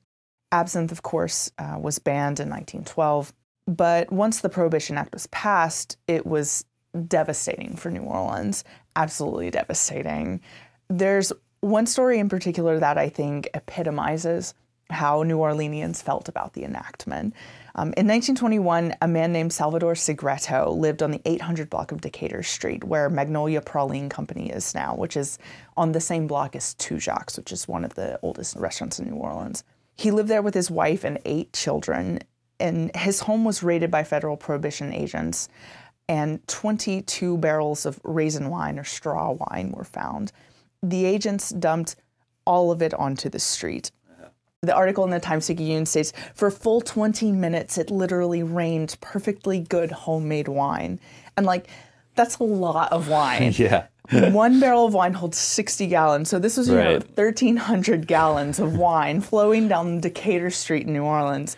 Absinthe, 0.51 0.91
of 0.91 1.03
course, 1.03 1.51
uh, 1.57 1.77
was 1.79 1.99
banned 1.99 2.39
in 2.39 2.49
1912. 2.49 3.33
But 3.67 4.11
once 4.11 4.41
the 4.41 4.49
Prohibition 4.49 4.97
Act 4.97 5.13
was 5.13 5.27
passed, 5.27 5.97
it 6.07 6.25
was 6.25 6.65
devastating 7.07 7.75
for 7.75 7.89
New 7.89 8.03
Orleans, 8.03 8.63
absolutely 8.95 9.51
devastating. 9.51 10.41
There's 10.87 11.33
one 11.61 11.87
story 11.87 12.19
in 12.19 12.29
particular 12.29 12.79
that 12.79 12.97
I 12.97 13.09
think 13.09 13.49
epitomizes 13.53 14.53
how 14.91 15.23
New 15.23 15.39
Orleanians 15.39 16.01
felt 16.01 16.29
about 16.29 16.53
the 16.53 16.63
enactment. 16.63 17.33
Um, 17.73 17.87
in 17.97 18.07
1921, 18.07 18.95
a 19.01 19.07
man 19.07 19.33
named 19.33 19.51
Salvador 19.51 19.95
Segreto 19.95 20.69
lived 20.69 21.01
on 21.01 21.11
the 21.11 21.21
800 21.25 21.69
block 21.69 21.91
of 21.91 22.01
Decatur 22.01 22.43
Street, 22.43 22.83
where 22.83 23.09
Magnolia 23.09 23.61
Praline 23.61 24.09
Company 24.09 24.51
is 24.51 24.75
now, 24.75 24.95
which 24.95 25.17
is 25.17 25.39
on 25.75 25.91
the 25.91 25.99
same 25.99 26.27
block 26.27 26.55
as 26.55 26.75
Tujague's, 26.75 27.35
which 27.37 27.51
is 27.51 27.67
one 27.67 27.83
of 27.83 27.95
the 27.95 28.19
oldest 28.21 28.55
restaurants 28.57 28.99
in 28.99 29.09
New 29.09 29.15
Orleans. 29.15 29.63
He 29.95 30.11
lived 30.11 30.29
there 30.29 30.41
with 30.41 30.53
his 30.53 30.69
wife 30.69 31.03
and 31.03 31.19
eight 31.25 31.53
children, 31.53 32.19
and 32.59 32.95
his 32.95 33.21
home 33.21 33.45
was 33.45 33.63
raided 33.63 33.91
by 33.91 34.03
federal 34.03 34.37
prohibition 34.37 34.93
agents, 34.93 35.47
and 36.07 36.45
22 36.47 37.37
barrels 37.37 37.85
of 37.85 37.99
raisin 38.03 38.49
wine 38.49 38.77
or 38.77 38.83
straw 38.83 39.31
wine 39.31 39.71
were 39.71 39.83
found. 39.83 40.31
The 40.83 41.05
agents 41.05 41.49
dumped 41.49 41.95
all 42.45 42.71
of 42.71 42.81
it 42.81 42.93
onto 42.93 43.29
the 43.29 43.39
street. 43.39 43.91
The 44.61 44.73
article 44.73 45.03
in 45.03 45.11
the 45.11 45.19
Times 45.19 45.47
Picayune 45.47 45.85
states 45.85 46.11
for 46.33 46.49
full 46.49 46.81
20 46.81 47.31
minutes, 47.31 47.77
it 47.77 47.91
literally 47.91 48.43
rained 48.43 48.97
perfectly 48.99 49.59
good 49.59 49.91
homemade 49.91 50.47
wine. 50.47 50.99
And 51.37 51.45
like, 51.45 51.67
that's 52.15 52.37
a 52.37 52.43
lot 52.43 52.91
of 52.91 53.09
wine. 53.09 53.53
yeah. 53.57 53.87
one 54.31 54.59
barrel 54.59 54.85
of 54.85 54.93
wine 54.93 55.13
holds 55.13 55.37
60 55.37 55.87
gallons. 55.87 56.29
So 56.29 56.39
this 56.39 56.57
was 56.57 56.69
you 56.69 56.77
right. 56.77 56.99
know, 56.99 57.23
1,300 57.23 58.07
gallons 58.07 58.59
of 58.59 58.77
wine 58.77 59.21
flowing 59.21 59.67
down 59.67 59.99
Decatur 59.99 60.49
Street 60.49 60.87
in 60.87 60.93
New 60.93 61.03
Orleans. 61.03 61.57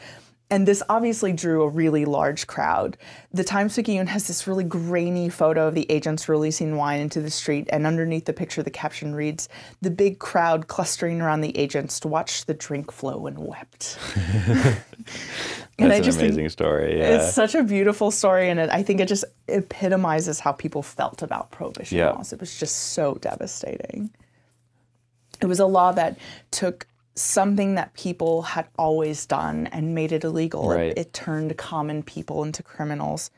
And 0.50 0.66
this 0.66 0.82
obviously 0.88 1.34
drew 1.34 1.62
a 1.64 1.68
really 1.68 2.06
large 2.06 2.48
crowd. 2.48 2.98
The 3.34 3.44
Times 3.44 3.76
Picayune 3.76 4.08
has 4.08 4.28
this 4.28 4.48
really 4.48 4.64
grainy 4.64 5.28
photo 5.28 5.68
of 5.68 5.76
the 5.76 5.90
agents 5.92 6.30
releasing 6.30 6.78
wine 6.78 7.02
into 7.02 7.20
the 7.20 7.30
street, 7.30 7.68
and 7.70 7.86
underneath 7.86 8.26
the 8.26 8.34
picture, 8.34 8.64
the 8.64 8.70
caption 8.70 9.14
reads, 9.14 9.50
The 9.82 9.92
big 9.92 10.20
crowd 10.20 10.68
clustering 10.68 11.20
around 11.20 11.42
the 11.42 11.58
agents 11.58 12.00
to 12.02 12.08
watch 12.08 12.46
the 12.46 12.54
drink 12.54 12.94
flow 12.94 13.28
and 13.28 13.38
wept. 13.40 13.98
and 14.16 15.92
That's 15.92 16.00
I 16.00 16.02
just 16.02 16.20
an 16.20 16.28
amazing 16.28 16.50
story. 16.50 16.98
Yeah. 16.98 17.18
It's 17.18 17.34
such 17.34 17.54
a 17.54 17.64
beautiful 17.64 18.10
story, 18.10 18.50
and 18.50 18.58
it, 18.58 18.70
I 18.70 18.84
think 18.84 19.02
it 19.02 19.10
just 19.10 19.26
epitomizes 19.50 20.40
how 20.40 20.54
people 20.54 20.82
felt 20.82 21.22
about 21.22 21.52
prohibition 21.52 21.98
yeah. 21.98 22.12
laws. 22.12 22.32
It 22.32 22.40
was 22.40 22.58
just 22.58 22.94
so 22.94 23.16
devastating. 23.16 24.12
It 25.42 25.48
was 25.48 25.60
a 25.60 25.66
law 25.66 25.92
that 25.92 26.18
took 26.52 26.88
something 27.18 27.76
that 27.76 27.94
people 27.94 28.44
had 28.44 28.68
always 28.78 29.26
done 29.26 29.68
and 29.68 29.96
made 29.96 30.12
it 30.12 30.24
illegal. 30.24 30.70
Right. 30.70 30.92
It, 30.92 30.98
it, 30.98 31.14
turned 31.14 31.58
common 31.58 32.04
people 32.04 32.44
into 32.44 32.64
criminals. 32.64 33.32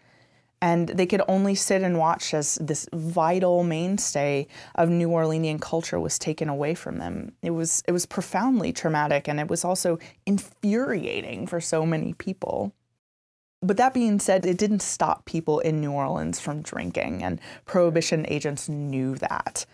And 0.62 0.90
they 0.90 1.06
could 1.06 1.22
only 1.30 1.56
sit 1.56 1.84
and 1.84 1.98
watch 1.98 2.34
as 2.34 2.56
this 2.56 2.88
vital 2.92 3.64
mainstay 3.64 4.48
of 4.76 4.90
New 4.90 5.08
Orleanian 5.10 5.62
culture 5.62 6.00
was 6.00 6.20
taken 6.20 6.50
away 6.50 6.76
from 6.76 6.98
them. 6.98 7.32
It 7.42 7.52
was 7.52 7.82
it 7.88 7.94
was 7.94 8.06
profoundly 8.06 8.74
traumatic 8.74 9.30
and 9.30 9.40
it 9.40 9.48
was 9.48 9.64
also 9.64 10.00
infuriating 10.26 11.48
for 11.48 11.62
so 11.62 11.86
many 11.86 12.14
people. 12.14 12.74
But 13.62 13.78
that 13.78 13.94
being 13.94 14.20
said, 14.20 14.46
it 14.46 14.58
didn't 14.58 14.82
stop 14.82 15.26
people 15.26 15.60
in 15.60 15.82
New 15.82 15.92
Orleans 15.92 16.40
from 16.40 16.62
drinking, 16.62 17.24
and 17.24 17.42
prohibition 17.66 18.26
agents 18.30 18.70
knew 18.70 19.16
that. 19.16 19.66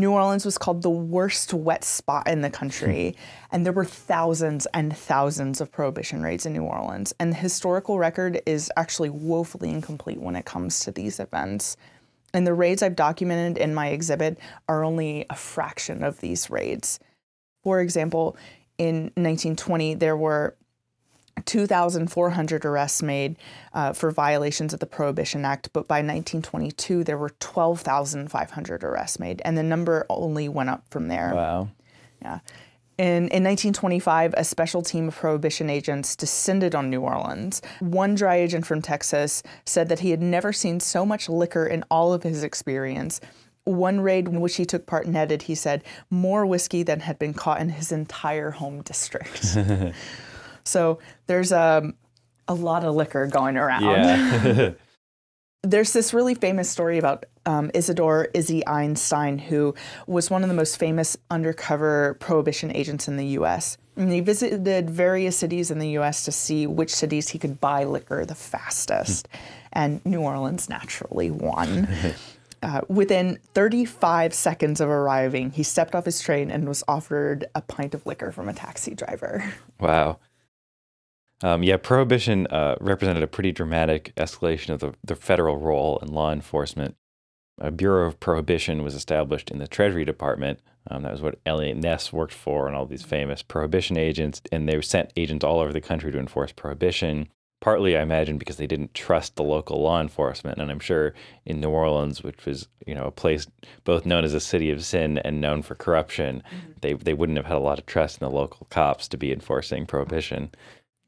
New 0.00 0.12
Orleans 0.12 0.44
was 0.44 0.58
called 0.58 0.82
the 0.82 0.90
worst 0.90 1.52
wet 1.52 1.84
spot 1.84 2.28
in 2.28 2.42
the 2.42 2.50
country, 2.50 3.10
hmm. 3.10 3.54
and 3.54 3.66
there 3.66 3.72
were 3.72 3.84
thousands 3.84 4.66
and 4.74 4.96
thousands 4.96 5.60
of 5.60 5.70
prohibition 5.72 6.22
raids 6.22 6.46
in 6.46 6.52
New 6.52 6.64
Orleans. 6.64 7.14
And 7.18 7.32
the 7.32 7.36
historical 7.36 7.98
record 7.98 8.40
is 8.46 8.70
actually 8.76 9.10
woefully 9.10 9.70
incomplete 9.70 10.20
when 10.20 10.36
it 10.36 10.44
comes 10.44 10.80
to 10.80 10.92
these 10.92 11.20
events. 11.20 11.76
And 12.32 12.46
the 12.46 12.54
raids 12.54 12.82
I've 12.82 12.96
documented 12.96 13.58
in 13.58 13.74
my 13.74 13.88
exhibit 13.88 14.38
are 14.68 14.84
only 14.84 15.24
a 15.30 15.36
fraction 15.36 16.02
of 16.02 16.20
these 16.20 16.50
raids. 16.50 16.98
For 17.62 17.80
example, 17.80 18.36
in 18.76 19.04
1920, 19.14 19.94
there 19.94 20.16
were 20.16 20.56
2,400 21.46 22.64
arrests 22.64 23.02
made 23.02 23.36
uh, 23.72 23.92
for 23.92 24.10
violations 24.10 24.72
of 24.72 24.80
the 24.80 24.86
Prohibition 24.86 25.44
Act, 25.44 25.70
but 25.72 25.88
by 25.88 25.96
1922 25.96 27.04
there 27.04 27.18
were 27.18 27.30
12,500 27.40 28.84
arrests 28.84 29.18
made, 29.18 29.42
and 29.44 29.56
the 29.56 29.62
number 29.62 30.06
only 30.08 30.48
went 30.48 30.70
up 30.70 30.84
from 30.90 31.08
there. 31.08 31.32
Wow. 31.34 31.68
Yeah. 32.22 32.40
In, 32.96 33.28
in 33.28 33.42
1925, 33.42 34.34
a 34.36 34.44
special 34.44 34.80
team 34.80 35.08
of 35.08 35.16
prohibition 35.16 35.68
agents 35.68 36.14
descended 36.14 36.76
on 36.76 36.90
New 36.90 37.00
Orleans. 37.00 37.60
One 37.80 38.14
dry 38.14 38.36
agent 38.36 38.66
from 38.66 38.82
Texas 38.82 39.42
said 39.66 39.88
that 39.88 39.98
he 39.98 40.10
had 40.10 40.22
never 40.22 40.52
seen 40.52 40.78
so 40.78 41.04
much 41.04 41.28
liquor 41.28 41.66
in 41.66 41.84
all 41.90 42.12
of 42.12 42.22
his 42.22 42.44
experience. 42.44 43.20
One 43.64 44.00
raid 44.00 44.28
in 44.28 44.40
which 44.40 44.56
he 44.56 44.64
took 44.64 44.86
part 44.86 45.08
netted, 45.08 45.42
he 45.42 45.56
said, 45.56 45.82
more 46.08 46.46
whiskey 46.46 46.84
than 46.84 47.00
had 47.00 47.18
been 47.18 47.34
caught 47.34 47.60
in 47.60 47.70
his 47.70 47.90
entire 47.90 48.52
home 48.52 48.82
district. 48.82 49.56
so 50.64 50.98
there's 51.26 51.52
a, 51.52 51.92
a 52.48 52.54
lot 52.54 52.84
of 52.84 52.94
liquor 52.94 53.26
going 53.26 53.56
around. 53.56 53.82
Yeah. 53.84 54.70
There's 55.62 55.94
this 55.94 56.12
really 56.12 56.34
famous 56.34 56.68
story 56.68 56.98
about 56.98 57.24
um, 57.46 57.70
Isidore 57.72 58.28
Izzy 58.34 58.66
Einstein, 58.66 59.38
who 59.38 59.74
was 60.06 60.30
one 60.30 60.42
of 60.42 60.50
the 60.50 60.54
most 60.54 60.76
famous 60.76 61.16
undercover 61.30 62.18
prohibition 62.20 62.70
agents 62.76 63.08
in 63.08 63.16
the 63.16 63.28
U.S. 63.28 63.78
And 63.96 64.12
he 64.12 64.20
visited 64.20 64.90
various 64.90 65.38
cities 65.38 65.70
in 65.70 65.78
the 65.78 65.88
U.S. 65.90 66.26
to 66.26 66.32
see 66.32 66.66
which 66.66 66.94
cities 66.94 67.30
he 67.30 67.38
could 67.38 67.62
buy 67.62 67.84
liquor 67.84 68.26
the 68.26 68.34
fastest. 68.34 69.26
and 69.72 70.04
New 70.04 70.20
Orleans 70.20 70.68
naturally 70.68 71.30
won. 71.30 71.88
Uh, 72.62 72.80
within 72.88 73.38
35 73.52 74.32
seconds 74.32 74.80
of 74.80 74.88
arriving, 74.88 75.50
he 75.50 75.62
stepped 75.62 75.94
off 75.94 76.06
his 76.06 76.20
train 76.20 76.50
and 76.50 76.66
was 76.66 76.82
offered 76.88 77.44
a 77.54 77.60
pint 77.60 77.94
of 77.94 78.06
liquor 78.06 78.32
from 78.32 78.48
a 78.48 78.54
taxi 78.54 78.94
driver. 78.94 79.44
Wow. 79.80 80.18
Um, 81.42 81.62
yeah, 81.62 81.76
prohibition 81.76 82.46
uh, 82.46 82.76
represented 82.80 83.22
a 83.22 83.28
pretty 83.28 83.52
dramatic 83.52 84.14
escalation 84.16 84.70
of 84.70 84.80
the, 84.80 84.94
the 85.02 85.16
federal 85.16 85.58
role 85.58 85.98
in 85.98 86.08
law 86.08 86.32
enforcement. 86.32 86.96
A 87.60 87.70
Bureau 87.70 88.06
of 88.06 88.18
Prohibition 88.18 88.82
was 88.82 88.94
established 88.94 89.50
in 89.50 89.58
the 89.58 89.68
Treasury 89.68 90.04
Department. 90.04 90.60
Um, 90.90 91.02
that 91.02 91.12
was 91.12 91.22
what 91.22 91.38
Eliot 91.46 91.76
Ness 91.76 92.12
worked 92.12 92.34
for, 92.34 92.66
and 92.66 92.76
all 92.76 92.86
these 92.86 93.04
famous 93.04 93.42
prohibition 93.42 93.96
agents. 93.96 94.42
And 94.52 94.68
they 94.68 94.80
sent 94.80 95.12
agents 95.16 95.44
all 95.44 95.60
over 95.60 95.72
the 95.72 95.80
country 95.80 96.10
to 96.12 96.18
enforce 96.18 96.52
prohibition. 96.52 97.28
Partly, 97.60 97.96
I 97.96 98.02
imagine, 98.02 98.36
because 98.36 98.56
they 98.56 98.66
didn't 98.66 98.92
trust 98.92 99.36
the 99.36 99.44
local 99.44 99.80
law 99.80 100.00
enforcement. 100.00 100.58
And 100.58 100.70
I'm 100.70 100.80
sure 100.80 101.14
in 101.46 101.60
New 101.60 101.70
Orleans, 101.70 102.22
which 102.22 102.44
was 102.44 102.68
you 102.86 102.94
know 102.94 103.04
a 103.04 103.10
place 103.10 103.46
both 103.84 104.04
known 104.04 104.24
as 104.24 104.34
a 104.34 104.40
city 104.40 104.70
of 104.70 104.84
sin 104.84 105.18
and 105.18 105.40
known 105.40 105.62
for 105.62 105.74
corruption, 105.74 106.42
mm-hmm. 106.46 106.72
they 106.80 106.92
they 106.94 107.14
wouldn't 107.14 107.38
have 107.38 107.46
had 107.46 107.56
a 107.56 107.60
lot 107.60 107.78
of 107.78 107.86
trust 107.86 108.20
in 108.20 108.28
the 108.28 108.34
local 108.34 108.66
cops 108.68 109.08
to 109.08 109.16
be 109.16 109.32
enforcing 109.32 109.86
prohibition. 109.86 110.50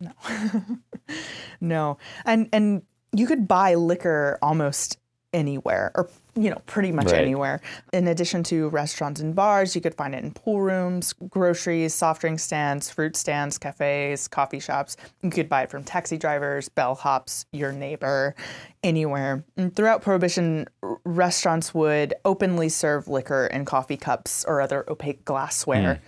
No. 0.00 0.12
no. 1.60 1.98
And 2.24 2.48
and 2.52 2.82
you 3.12 3.26
could 3.26 3.48
buy 3.48 3.74
liquor 3.74 4.38
almost 4.42 4.98
anywhere 5.32 5.92
or 5.94 6.08
you 6.34 6.48
know 6.48 6.60
pretty 6.66 6.92
much 6.92 7.06
right. 7.06 7.20
anywhere 7.20 7.60
in 7.92 8.08
addition 8.08 8.42
to 8.42 8.68
restaurants 8.70 9.20
and 9.20 9.34
bars 9.34 9.74
you 9.74 9.82
could 9.82 9.94
find 9.94 10.14
it 10.14 10.24
in 10.24 10.32
pool 10.32 10.62
rooms 10.62 11.12
groceries 11.28 11.94
soft 11.94 12.22
drink 12.22 12.40
stands 12.40 12.88
fruit 12.88 13.16
stands 13.16 13.58
cafes 13.58 14.28
coffee 14.28 14.60
shops 14.60 14.96
you 15.22 15.28
could 15.28 15.48
buy 15.48 15.62
it 15.62 15.70
from 15.70 15.84
taxi 15.84 16.16
drivers 16.16 16.70
bellhops 16.70 17.44
your 17.52 17.70
neighbor 17.70 18.34
anywhere 18.82 19.44
and 19.58 19.76
throughout 19.76 20.00
prohibition 20.00 20.66
restaurants 21.04 21.74
would 21.74 22.14
openly 22.24 22.68
serve 22.68 23.08
liquor 23.08 23.46
in 23.48 23.64
coffee 23.64 23.96
cups 23.98 24.44
or 24.46 24.60
other 24.60 24.84
opaque 24.88 25.24
glassware 25.24 25.96
mm. 25.96 26.00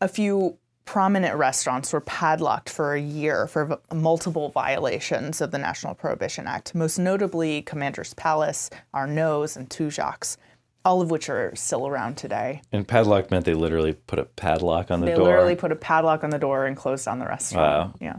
a 0.00 0.08
few 0.08 0.56
prominent 0.84 1.36
restaurants 1.36 1.92
were 1.92 2.00
padlocked 2.00 2.68
for 2.68 2.94
a 2.94 3.00
year 3.00 3.46
for 3.46 3.64
v- 3.64 3.74
multiple 3.94 4.50
violations 4.50 5.40
of 5.40 5.50
the 5.50 5.58
National 5.58 5.94
Prohibition 5.94 6.46
Act, 6.46 6.74
most 6.74 6.98
notably 6.98 7.62
Commander's 7.62 8.14
Palace, 8.14 8.70
Arnaud's, 8.94 9.56
and 9.56 9.68
Tujague's, 9.70 10.36
all 10.84 11.00
of 11.00 11.10
which 11.10 11.28
are 11.28 11.54
still 11.54 11.86
around 11.86 12.16
today. 12.16 12.60
And 12.72 12.86
padlock 12.86 13.30
meant 13.30 13.44
they 13.44 13.54
literally 13.54 13.92
put 13.92 14.18
a 14.18 14.24
padlock 14.24 14.90
on 14.90 15.00
the 15.00 15.06
they 15.06 15.14
door? 15.14 15.24
They 15.24 15.30
literally 15.30 15.56
put 15.56 15.72
a 15.72 15.76
padlock 15.76 16.24
on 16.24 16.30
the 16.30 16.38
door 16.38 16.66
and 16.66 16.76
closed 16.76 17.04
down 17.04 17.18
the 17.20 17.26
restaurant. 17.26 17.92
Wow. 17.92 17.94
Yeah. 18.00 18.16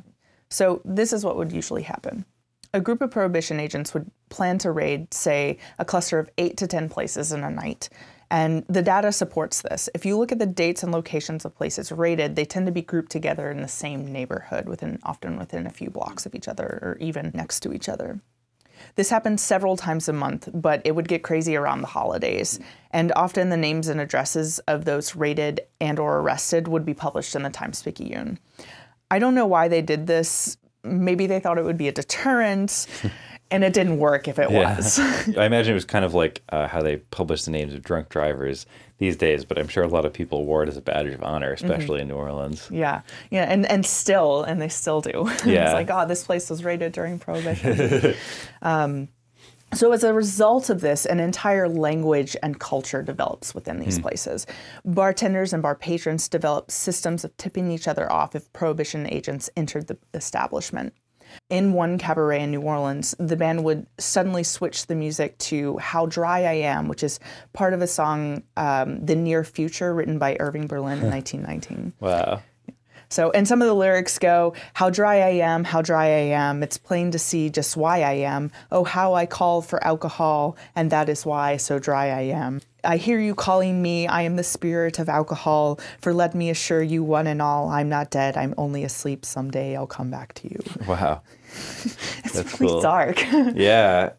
So 0.49 0.81
this 0.85 1.13
is 1.13 1.25
what 1.25 1.35
would 1.35 1.51
usually 1.51 1.83
happen. 1.83 2.25
A 2.73 2.81
group 2.81 3.01
of 3.01 3.11
prohibition 3.11 3.59
agents 3.59 3.93
would 3.93 4.09
plan 4.29 4.57
to 4.59 4.71
raid, 4.71 5.13
say, 5.13 5.57
a 5.77 5.85
cluster 5.85 6.17
of 6.17 6.29
eight 6.37 6.57
to 6.57 6.67
10 6.67 6.89
places 6.89 7.31
in 7.31 7.43
a 7.43 7.49
night 7.49 7.89
and 8.33 8.65
the 8.67 8.81
data 8.81 9.11
supports 9.11 9.61
this. 9.61 9.89
If 9.93 10.07
you 10.07 10.17
look 10.17 10.31
at 10.31 10.39
the 10.39 10.47
dates 10.47 10.81
and 10.81 10.91
locations 10.91 11.45
of 11.45 11.55
places 11.55 11.91
rated, 11.91 12.35
they 12.35 12.45
tend 12.45 12.65
to 12.65 12.71
be 12.71 12.81
grouped 12.81 13.11
together 13.11 13.51
in 13.51 13.61
the 13.61 13.67
same 13.67 14.11
neighborhood, 14.11 14.67
within 14.67 14.97
often 15.03 15.37
within 15.37 15.67
a 15.67 15.69
few 15.69 15.91
blocks 15.91 16.25
of 16.25 16.33
each 16.33 16.47
other 16.47 16.79
or 16.81 16.97
even 16.99 17.29
next 17.35 17.59
to 17.59 17.71
each 17.71 17.87
other. 17.87 18.19
This 18.95 19.11
happens 19.11 19.43
several 19.43 19.77
times 19.77 20.09
a 20.09 20.13
month, 20.13 20.49
but 20.51 20.81
it 20.83 20.95
would 20.95 21.07
get 21.07 21.21
crazy 21.21 21.55
around 21.55 21.81
the 21.81 21.87
holidays. 21.87 22.59
And 22.89 23.11
often 23.15 23.49
the 23.49 23.55
names 23.55 23.87
and 23.87 24.01
addresses 24.01 24.57
of 24.67 24.85
those 24.85 25.15
raided 25.15 25.61
and 25.79 25.99
or 25.99 26.17
arrested 26.17 26.67
would 26.67 26.85
be 26.85 26.95
published 26.95 27.35
in 27.35 27.43
the 27.43 27.51
Times-Picayune. 27.51 28.39
I 29.11 29.19
don't 29.19 29.35
know 29.35 29.45
why 29.45 29.67
they 29.67 29.83
did 29.83 30.07
this. 30.07 30.57
Maybe 30.83 31.27
they 31.27 31.39
thought 31.39 31.59
it 31.59 31.65
would 31.65 31.77
be 31.77 31.87
a 31.87 31.91
deterrent. 31.91 32.87
and 33.53 33.63
it 33.63 33.71
didn't 33.71 33.99
work 33.99 34.27
if 34.27 34.39
it 34.39 34.49
yeah. 34.49 34.75
was. 34.75 34.99
I 35.37 35.45
imagine 35.45 35.71
it 35.71 35.75
was 35.75 35.85
kind 35.85 36.03
of 36.03 36.13
like 36.13 36.41
uh, 36.49 36.67
how 36.67 36.81
they 36.81 36.97
publish 36.97 37.43
the 37.43 37.51
names 37.51 37.73
of 37.73 37.83
drunk 37.83 38.09
drivers 38.09 38.65
these 38.97 39.15
days, 39.15 39.45
but 39.45 39.59
I'm 39.59 39.67
sure 39.67 39.83
a 39.83 39.87
lot 39.87 40.05
of 40.05 40.13
people 40.13 40.45
wore 40.45 40.63
it 40.63 40.69
as 40.69 40.75
a 40.75 40.81
badge 40.81 41.07
of 41.07 41.23
honor, 41.23 41.55
mm-hmm. 41.55 41.65
especially 41.65 41.99
mm-hmm. 41.99 42.09
in 42.11 42.15
New 42.15 42.15
Orleans. 42.15 42.67
Yeah, 42.71 43.01
yeah, 43.29 43.43
and 43.43 43.65
and 43.67 43.85
still, 43.85 44.43
and 44.43 44.59
they 44.61 44.69
still 44.69 45.01
do. 45.01 45.29
Yeah, 45.45 45.65
it's 45.65 45.73
like, 45.73 45.89
oh, 45.91 46.07
this 46.07 46.23
place 46.23 46.49
was 46.49 46.63
raided 46.63 46.93
during 46.93 47.19
Prohibition. 47.19 48.15
um, 48.61 49.09
so, 49.73 49.91
as 49.91 50.03
a 50.03 50.13
result 50.13 50.69
of 50.69 50.81
this, 50.81 51.05
an 51.05 51.19
entire 51.19 51.67
language 51.67 52.37
and 52.41 52.59
culture 52.59 53.03
develops 53.03 53.53
within 53.53 53.79
these 53.79 53.99
mm. 53.99 54.03
places. 54.03 54.47
Bartenders 54.85 55.51
and 55.51 55.61
bar 55.61 55.75
patrons 55.75 56.29
develop 56.29 56.71
systems 56.71 57.23
of 57.25 57.35
tipping 57.37 57.69
each 57.71 57.87
other 57.87 58.11
off 58.11 58.35
if 58.35 58.51
prohibition 58.53 59.05
agents 59.11 59.49
entered 59.57 59.87
the 59.87 59.97
establishment 60.13 60.93
in 61.49 61.73
one 61.73 61.97
cabaret 61.97 62.41
in 62.41 62.51
New 62.51 62.61
Orleans, 62.61 63.15
the 63.19 63.35
band 63.35 63.63
would 63.63 63.85
suddenly 63.97 64.43
switch 64.43 64.87
the 64.87 64.95
music 64.95 65.37
to 65.39 65.77
How 65.77 66.05
Dry 66.05 66.39
I 66.43 66.53
Am, 66.53 66.87
which 66.87 67.03
is 67.03 67.19
part 67.53 67.73
of 67.73 67.81
a 67.81 67.87
song, 67.87 68.43
um, 68.57 69.05
The 69.05 69.15
Near 69.15 69.43
Future, 69.43 69.93
written 69.93 70.17
by 70.17 70.37
Irving 70.39 70.67
Berlin 70.67 70.99
in 70.99 71.09
1919. 71.09 71.93
Wow. 71.99 72.41
So, 73.13 73.29
and 73.29 73.47
some 73.47 73.61
of 73.61 73.67
the 73.67 73.75
lyrics 73.75 74.17
go, 74.17 74.55
How 74.73 74.89
dry 74.89 75.17
I 75.17 75.33
am, 75.45 75.63
how 75.65 75.83
dry 75.83 76.05
I 76.05 76.33
am. 76.33 76.63
It's 76.63 76.79
plain 76.79 77.11
to 77.11 77.19
see 77.19 77.51
just 77.51 77.77
why 77.77 78.01
I 78.01 78.13
am. 78.13 78.51
Oh, 78.71 78.83
how 78.83 79.13
I 79.13 79.27
call 79.27 79.61
for 79.61 79.83
alcohol, 79.83 80.57
and 80.75 80.89
that 80.89 81.09
is 81.09 81.23
why 81.23 81.57
so 81.57 81.77
dry 81.77 82.07
I 82.09 82.21
am. 82.21 82.61
I 82.83 82.97
hear 82.97 83.19
you 83.19 83.35
calling 83.35 83.83
me, 83.83 84.07
I 84.07 84.23
am 84.23 84.35
the 84.35 84.43
spirit 84.43 84.97
of 84.97 85.09
alcohol. 85.09 85.79
For 86.01 86.11
let 86.11 86.33
me 86.33 86.49
assure 86.49 86.81
you, 86.81 87.03
one 87.03 87.27
and 87.27 87.39
all, 87.39 87.69
I'm 87.69 87.87
not 87.87 88.09
dead, 88.09 88.35
I'm 88.35 88.55
only 88.57 88.83
asleep. 88.83 89.25
Someday 89.25 89.77
I'll 89.77 89.85
come 89.85 90.09
back 90.09 90.33
to 90.35 90.49
you. 90.49 90.59
Wow. 90.87 91.21
it's 91.45 92.33
That's 92.33 92.59
really 92.59 92.73
cool. 92.73 92.81
dark. 92.81 93.23
yeah. 93.53 94.13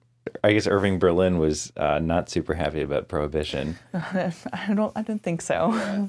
I 0.44 0.52
guess 0.52 0.68
Irving 0.68 1.00
Berlin 1.00 1.38
was 1.38 1.72
uh, 1.76 1.98
not 1.98 2.30
super 2.30 2.54
happy 2.54 2.82
about 2.82 3.08
prohibition. 3.08 3.76
I 3.92 4.72
don't. 4.72 4.92
I 4.96 5.02
don't 5.02 5.22
think 5.22 5.42
so. 5.42 6.08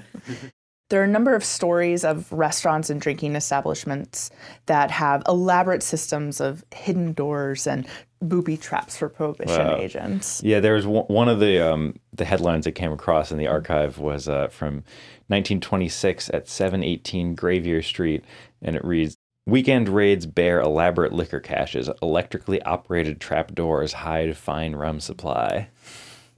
There 0.95 1.01
are 1.01 1.03
a 1.03 1.09
number 1.09 1.35
of 1.35 1.43
stories 1.43 2.05
of 2.05 2.31
restaurants 2.31 2.89
and 2.89 3.01
drinking 3.01 3.35
establishments 3.35 4.31
that 4.67 4.91
have 4.91 5.23
elaborate 5.27 5.83
systems 5.83 6.39
of 6.39 6.63
hidden 6.73 7.11
doors 7.11 7.67
and 7.67 7.85
booby 8.21 8.55
traps 8.55 8.95
for 8.95 9.09
prohibition 9.09 9.67
wow. 9.67 9.75
agents. 9.75 10.41
Yeah, 10.41 10.61
there 10.61 10.75
was 10.75 10.87
one 10.87 11.27
of 11.27 11.41
the 11.41 11.59
um, 11.59 11.95
the 12.13 12.23
headlines 12.23 12.63
that 12.63 12.75
came 12.75 12.93
across 12.93 13.29
in 13.29 13.37
the 13.37 13.45
archive 13.45 13.97
was 13.97 14.29
uh, 14.29 14.47
from 14.47 14.85
1926 15.27 16.29
at 16.33 16.47
718 16.47 17.35
Gravier 17.35 17.83
Street, 17.83 18.23
and 18.61 18.77
it 18.77 18.85
reads. 18.85 19.17
Weekend 19.45 19.89
raids 19.89 20.25
bear 20.25 20.61
elaborate 20.61 21.11
liquor 21.11 21.41
caches. 21.41 21.89
Electrically 22.01 22.61
operated 22.61 23.19
trap 23.19 23.53
doors 23.53 23.91
hide 23.91 24.37
fine 24.37 24.77
rum 24.77 25.01
supply. 25.01 25.67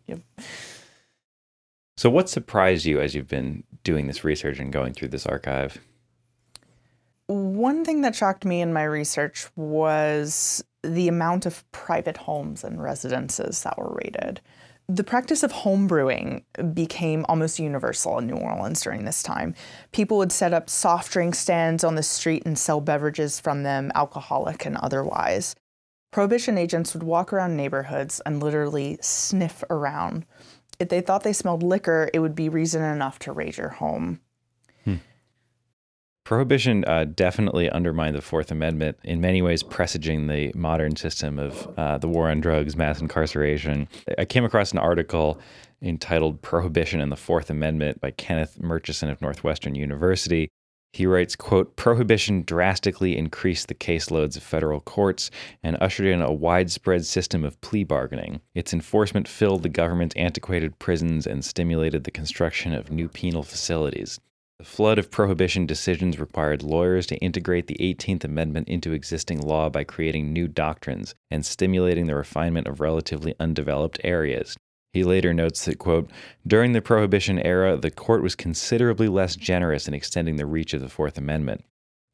Yep. 0.08 0.22
So, 1.98 2.12
what 2.12 2.30
surprised 2.30 2.86
you 2.86 3.02
as 3.02 3.16
you've 3.16 3.28
been 3.28 3.64
doing 3.88 4.08
this 4.08 4.26
research 4.26 4.60
and 4.60 4.72
going 4.74 4.94
through 4.94 5.08
this 5.08 5.26
archive? 5.26 5.80
One 7.28 7.86
thing 7.86 8.02
that 8.02 8.16
shocked 8.16 8.44
me 8.44 8.60
in 8.62 8.74
my 8.74 8.84
research 8.84 9.48
was 9.56 10.62
the 10.84 11.08
amount 11.08 11.46
of 11.46 11.70
private 11.72 12.18
homes 12.18 12.66
and 12.66 12.84
residences 12.84 13.64
that 13.64 13.78
were 13.78 13.98
raided. 14.04 14.42
The 14.90 15.06
practice 15.06 15.42
of 15.42 15.54
home 15.54 15.88
brewing 15.88 16.44
became 16.74 17.26
almost 17.30 17.60
universal 17.60 18.18
in 18.20 18.28
New 18.28 18.36
Orleans 18.36 18.82
during 18.82 19.06
this 19.06 19.24
time. 19.24 19.56
People 19.94 20.18
would 20.18 20.34
set 20.34 20.54
up 20.54 20.70
soft 20.70 21.12
drink 21.14 21.34
stands 21.36 21.86
on 21.86 21.96
the 21.96 22.04
street 22.04 22.44
and 22.46 22.60
sell 22.60 22.82
beverages 22.82 23.40
from 23.40 23.64
them, 23.64 23.90
alcoholic 23.96 24.66
and 24.66 24.76
otherwise. 24.78 25.56
Prohibition 26.12 26.58
agents 26.58 26.94
would 26.94 27.04
walk 27.04 27.32
around 27.32 27.56
neighborhoods 27.56 28.22
and 28.26 28.44
literally 28.44 28.98
sniff 29.02 29.64
around 29.70 30.26
if 30.80 30.90
they 30.90 31.02
thought 31.02 31.24
they 31.24 31.34
smelled 31.34 31.64
liquor, 31.64 32.10
it 32.14 32.20
would 32.20 32.36
be 32.36 32.50
reason 32.50 32.84
enough 32.84 33.20
to 33.20 33.32
raid 33.32 33.58
your 33.58 33.70
home. 33.70 34.22
Hmm. 34.86 34.96
Prohibition 36.24 36.84
uh, 36.86 37.06
definitely 37.06 37.70
undermined 37.70 38.16
the 38.16 38.22
Fourth 38.22 38.52
Amendment, 38.52 38.98
in 39.04 39.22
many 39.22 39.42
ways 39.42 39.64
presaging 39.64 40.28
the 40.28 40.52
modern 40.54 40.96
system 40.96 41.40
of 41.40 41.74
uh, 41.78 41.98
the 41.98 42.08
war 42.08 42.30
on 42.30 42.42
drugs, 42.42 42.76
mass 42.76 43.00
incarceration. 43.00 43.88
I 44.18 44.26
came 44.26 44.44
across 44.44 44.72
an 44.72 44.78
article 44.78 45.40
entitled 45.82 46.42
Prohibition 46.42 47.00
and 47.00 47.12
the 47.12 47.16
Fourth 47.18 47.50
Amendment 47.50 48.02
by 48.02 48.12
Kenneth 48.12 48.60
Murchison 48.60 49.10
of 49.10 49.22
Northwestern 49.22 49.76
University. 49.76 50.50
He 50.94 51.06
writes, 51.06 51.36
quote, 51.36 51.76
Prohibition 51.76 52.44
drastically 52.44 53.18
increased 53.18 53.68
the 53.68 53.76
caseloads 53.76 54.36
of 54.36 54.44
federal 54.44 54.80
courts 54.82 55.30
and 55.62 55.78
ushered 55.80 56.08
in 56.08 56.22
a 56.22 56.32
widespread 56.32 57.06
system 57.06 57.44
of 57.44 57.60
plea 57.62 57.84
bargaining. 57.84 58.42
Its 58.56 58.74
enforcement 58.74 59.28
filled 59.28 59.64
the 59.64 59.70
government's 59.70 60.16
antiquated 60.16 60.80
prisons 60.80 61.28
and 61.28 61.46
stimulated 61.46 62.04
the 62.04 62.12
construction 62.12 62.74
of 62.74 62.92
new 62.92 63.08
penal 63.08 63.44
facilities. 63.44 64.20
The 64.60 64.66
flood 64.66 64.98
of 64.98 65.12
prohibition 65.12 65.68
decisions 65.68 66.20
required 66.20 66.64
lawyers 66.64 67.06
to 67.08 67.18
integrate 67.18 67.68
the 67.68 67.78
18th 67.80 68.24
Amendment 68.24 68.68
into 68.68 68.92
existing 68.92 69.40
law 69.40 69.70
by 69.70 69.84
creating 69.84 70.34
new 70.34 70.48
doctrines 70.48 71.14
and 71.30 71.46
stimulating 71.46 72.08
the 72.08 72.16
refinement 72.16 72.68
of 72.68 72.80
relatively 72.80 73.36
undeveloped 73.40 74.00
areas. 74.04 74.58
He 74.98 75.04
later 75.04 75.32
notes 75.32 75.66
that, 75.66 75.78
quote, 75.78 76.10
during 76.48 76.72
the 76.72 76.82
Prohibition 76.82 77.38
era, 77.38 77.78
the 77.78 77.92
court 77.92 78.24
was 78.24 78.34
considerably 78.34 79.08
less 79.08 79.36
generous 79.36 79.88
in 79.88 79.94
extending 79.94 80.38
the 80.38 80.48
reach 80.48 80.74
of 80.74 80.82
the 80.82 80.90
Fourth 80.90 81.20
Amendment. 81.20 81.64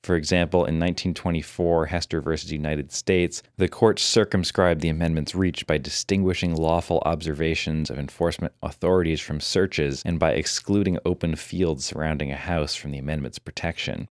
For 0.03 0.17
example, 0.17 0.65
in 0.65 0.81
1924, 0.81 1.85
Hester 1.85 2.19
v. 2.19 2.35
United 2.47 2.91
States, 2.91 3.41
the 3.55 3.69
court 3.69 3.99
circumscribed 3.99 4.81
the 4.81 4.89
amendment's 4.89 5.33
reach 5.33 5.65
by 5.65 5.77
distinguishing 5.77 6.57
lawful 6.57 7.01
observations 7.05 7.89
of 7.89 7.97
enforcement 7.97 8.53
authorities 8.61 9.21
from 9.21 9.39
searches 9.39 10.01
and 10.05 10.19
by 10.19 10.33
excluding 10.33 10.99
open 11.05 11.37
fields 11.37 11.85
surrounding 11.85 12.33
a 12.33 12.35
house 12.35 12.75
from 12.75 12.91
the 12.91 12.97
amendment's 12.97 13.39
protection. 13.39 14.09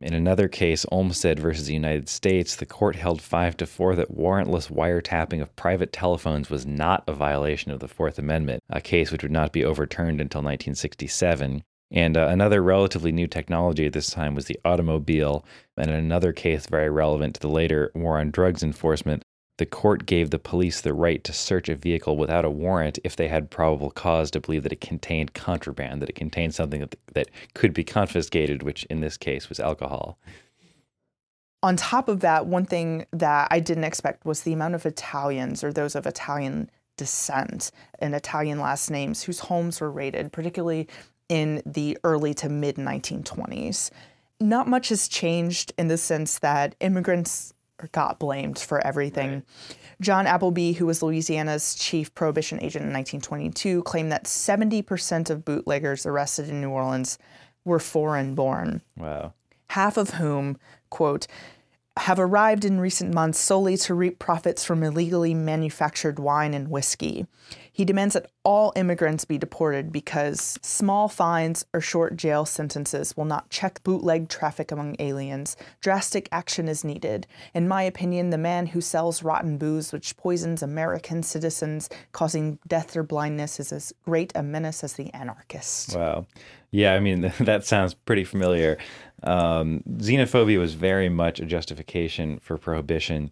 In 0.00 0.14
another 0.14 0.46
case, 0.46 0.86
Olmstead 0.92 1.40
versus 1.40 1.66
the 1.66 1.74
United 1.74 2.08
States, 2.08 2.54
the 2.54 2.66
court 2.66 2.94
held 2.94 3.20
5 3.20 3.56
to 3.56 3.66
4 3.66 3.96
that 3.96 4.16
warrantless 4.16 4.70
wiretapping 4.70 5.42
of 5.42 5.56
private 5.56 5.92
telephones 5.92 6.48
was 6.48 6.64
not 6.64 7.02
a 7.08 7.12
violation 7.12 7.72
of 7.72 7.80
the 7.80 7.88
Fourth 7.88 8.16
Amendment, 8.16 8.62
a 8.70 8.80
case 8.80 9.10
which 9.10 9.24
would 9.24 9.32
not 9.32 9.52
be 9.52 9.64
overturned 9.64 10.20
until 10.20 10.38
1967. 10.38 11.64
And 11.90 12.16
uh, 12.16 12.28
another 12.30 12.62
relatively 12.62 13.10
new 13.10 13.26
technology 13.26 13.86
at 13.86 13.92
this 13.92 14.10
time 14.10 14.36
was 14.36 14.44
the 14.44 14.60
automobile. 14.64 15.44
And 15.76 15.90
in 15.90 15.96
another 15.96 16.32
case, 16.32 16.66
very 16.66 16.90
relevant 16.90 17.34
to 17.34 17.40
the 17.40 17.48
later 17.48 17.90
war 17.96 18.20
on 18.20 18.30
drugs 18.30 18.62
enforcement, 18.62 19.24
the 19.58 19.66
court 19.66 20.06
gave 20.06 20.30
the 20.30 20.38
police 20.38 20.80
the 20.80 20.94
right 20.94 21.22
to 21.24 21.32
search 21.32 21.68
a 21.68 21.74
vehicle 21.74 22.16
without 22.16 22.44
a 22.44 22.50
warrant 22.50 22.98
if 23.04 23.16
they 23.16 23.28
had 23.28 23.50
probable 23.50 23.90
cause 23.90 24.30
to 24.30 24.40
believe 24.40 24.62
that 24.62 24.72
it 24.72 24.80
contained 24.80 25.34
contraband, 25.34 26.00
that 26.00 26.08
it 26.08 26.14
contained 26.14 26.54
something 26.54 26.80
that, 26.80 26.96
that 27.12 27.28
could 27.54 27.74
be 27.74 27.84
confiscated, 27.84 28.62
which 28.62 28.84
in 28.84 29.00
this 29.00 29.16
case 29.16 29.48
was 29.48 29.60
alcohol. 29.60 30.18
On 31.60 31.76
top 31.76 32.08
of 32.08 32.20
that, 32.20 32.46
one 32.46 32.64
thing 32.64 33.04
that 33.12 33.48
I 33.50 33.58
didn't 33.58 33.84
expect 33.84 34.24
was 34.24 34.42
the 34.42 34.52
amount 34.52 34.76
of 34.76 34.86
Italians 34.86 35.64
or 35.64 35.72
those 35.72 35.96
of 35.96 36.06
Italian 36.06 36.70
descent 36.96 37.72
and 37.98 38.14
Italian 38.14 38.60
last 38.60 38.90
names 38.90 39.24
whose 39.24 39.40
homes 39.40 39.80
were 39.80 39.90
raided, 39.90 40.32
particularly 40.32 40.86
in 41.28 41.62
the 41.66 41.98
early 42.04 42.32
to 42.34 42.48
mid 42.48 42.76
1920s. 42.76 43.90
Not 44.40 44.68
much 44.68 44.90
has 44.90 45.08
changed 45.08 45.72
in 45.76 45.88
the 45.88 45.98
sense 45.98 46.38
that 46.38 46.76
immigrants 46.78 47.52
got 47.92 48.18
blamed 48.18 48.58
for 48.58 48.84
everything. 48.86 49.30
Right. 49.30 49.44
John 50.00 50.26
Appleby, 50.26 50.72
who 50.72 50.86
was 50.86 51.02
Louisiana's 51.02 51.74
chief 51.74 52.14
prohibition 52.14 52.58
agent 52.58 52.84
in 52.84 52.92
1922, 52.92 53.82
claimed 53.82 54.12
that 54.12 54.24
70% 54.24 55.30
of 55.30 55.44
bootleggers 55.44 56.06
arrested 56.06 56.48
in 56.48 56.60
New 56.60 56.70
Orleans 56.70 57.18
were 57.64 57.78
foreign 57.78 58.34
born. 58.34 58.82
Wow. 58.96 59.34
Half 59.70 59.96
of 59.96 60.10
whom, 60.10 60.56
quote, 60.90 61.26
have 61.98 62.18
arrived 62.18 62.64
in 62.64 62.80
recent 62.80 63.12
months 63.12 63.38
solely 63.38 63.76
to 63.76 63.94
reap 63.94 64.18
profits 64.18 64.64
from 64.64 64.82
illegally 64.82 65.34
manufactured 65.34 66.18
wine 66.18 66.54
and 66.54 66.68
whiskey. 66.68 67.26
He 67.72 67.84
demands 67.84 68.14
that 68.14 68.30
all 68.42 68.72
immigrants 68.74 69.24
be 69.24 69.38
deported 69.38 69.92
because 69.92 70.58
small 70.62 71.08
fines 71.08 71.64
or 71.72 71.80
short 71.80 72.16
jail 72.16 72.44
sentences 72.44 73.16
will 73.16 73.24
not 73.24 73.50
check 73.50 73.82
bootleg 73.84 74.28
traffic 74.28 74.72
among 74.72 74.96
aliens. 74.98 75.56
Drastic 75.80 76.28
action 76.32 76.68
is 76.68 76.82
needed. 76.82 77.26
In 77.54 77.68
my 77.68 77.84
opinion, 77.84 78.30
the 78.30 78.38
man 78.38 78.66
who 78.66 78.80
sells 78.80 79.22
rotten 79.22 79.58
booze 79.58 79.92
which 79.92 80.16
poisons 80.16 80.60
American 80.60 81.22
citizens, 81.22 81.88
causing 82.10 82.58
death 82.66 82.96
or 82.96 83.04
blindness, 83.04 83.60
is 83.60 83.70
as 83.70 83.92
great 84.04 84.32
a 84.34 84.42
menace 84.42 84.82
as 84.82 84.94
the 84.94 85.14
anarchist. 85.14 85.94
Wow. 85.94 86.26
Yeah, 86.70 86.94
I 86.94 87.00
mean, 87.00 87.32
that 87.40 87.64
sounds 87.64 87.94
pretty 87.94 88.24
familiar. 88.24 88.78
Um, 89.22 89.82
xenophobia 89.96 90.58
was 90.58 90.74
very 90.74 91.08
much 91.08 91.40
a 91.40 91.46
justification 91.46 92.38
for 92.38 92.56
prohibition. 92.56 93.30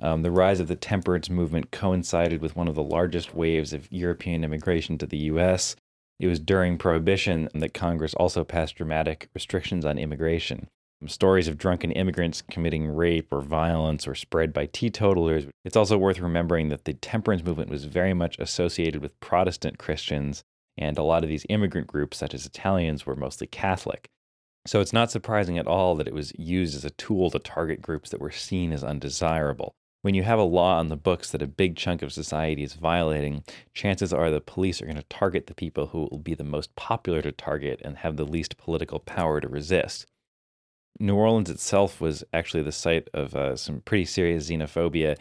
Um, 0.00 0.22
the 0.22 0.30
rise 0.30 0.60
of 0.60 0.68
the 0.68 0.76
temperance 0.76 1.30
movement 1.30 1.70
coincided 1.70 2.42
with 2.42 2.56
one 2.56 2.68
of 2.68 2.74
the 2.74 2.82
largest 2.82 3.34
waves 3.34 3.72
of 3.72 3.90
European 3.90 4.44
immigration 4.44 4.98
to 4.98 5.06
the 5.06 5.18
U.S. 5.18 5.76
It 6.18 6.26
was 6.26 6.38
during 6.38 6.78
Prohibition 6.78 7.48
that 7.54 7.74
Congress 7.74 8.14
also 8.14 8.44
passed 8.44 8.76
dramatic 8.76 9.28
restrictions 9.34 9.84
on 9.84 9.98
immigration. 9.98 10.68
Stories 11.06 11.48
of 11.48 11.58
drunken 11.58 11.90
immigrants 11.90 12.42
committing 12.42 12.86
rape 12.86 13.32
or 13.32 13.40
violence 13.40 14.06
or 14.06 14.14
spread 14.14 14.52
by 14.52 14.66
teetotalers. 14.66 15.46
It's 15.64 15.76
also 15.76 15.98
worth 15.98 16.20
remembering 16.20 16.68
that 16.68 16.84
the 16.84 16.94
temperance 16.94 17.42
movement 17.42 17.70
was 17.70 17.86
very 17.86 18.14
much 18.14 18.38
associated 18.38 19.02
with 19.02 19.18
Protestant 19.18 19.78
Christians, 19.78 20.44
and 20.78 20.96
a 20.96 21.02
lot 21.02 21.24
of 21.24 21.28
these 21.28 21.46
immigrant 21.48 21.88
groups, 21.88 22.18
such 22.18 22.34
as 22.34 22.46
Italians, 22.46 23.04
were 23.04 23.16
mostly 23.16 23.48
Catholic. 23.48 24.08
So 24.66 24.80
it's 24.80 24.92
not 24.92 25.10
surprising 25.10 25.58
at 25.58 25.66
all 25.66 25.96
that 25.96 26.06
it 26.06 26.14
was 26.14 26.32
used 26.38 26.76
as 26.76 26.84
a 26.84 26.90
tool 26.90 27.30
to 27.30 27.38
target 27.38 27.82
groups 27.82 28.10
that 28.10 28.20
were 28.20 28.30
seen 28.30 28.72
as 28.72 28.84
undesirable. 28.84 29.74
When 30.02 30.14
you 30.14 30.22
have 30.22 30.38
a 30.38 30.44
law 30.44 30.78
on 30.78 30.88
the 30.88 30.96
books 30.96 31.30
that 31.30 31.42
a 31.42 31.46
big 31.46 31.76
chunk 31.76 32.02
of 32.02 32.12
society 32.12 32.62
is 32.62 32.74
violating, 32.74 33.44
chances 33.72 34.12
are 34.12 34.30
the 34.30 34.40
police 34.40 34.82
are 34.82 34.86
going 34.86 34.96
to 34.96 35.04
target 35.04 35.46
the 35.46 35.54
people 35.54 35.88
who 35.88 36.08
will 36.10 36.18
be 36.18 36.34
the 36.34 36.44
most 36.44 36.74
popular 36.74 37.22
to 37.22 37.32
target 37.32 37.80
and 37.84 37.98
have 37.98 38.16
the 38.16 38.24
least 38.24 38.56
political 38.56 38.98
power 38.98 39.40
to 39.40 39.48
resist. 39.48 40.06
New 40.98 41.14
Orleans 41.14 41.50
itself 41.50 42.00
was 42.00 42.22
actually 42.32 42.62
the 42.62 42.72
site 42.72 43.08
of 43.14 43.34
uh, 43.34 43.56
some 43.56 43.80
pretty 43.80 44.04
serious 44.04 44.48
xenophobia. 44.48 45.16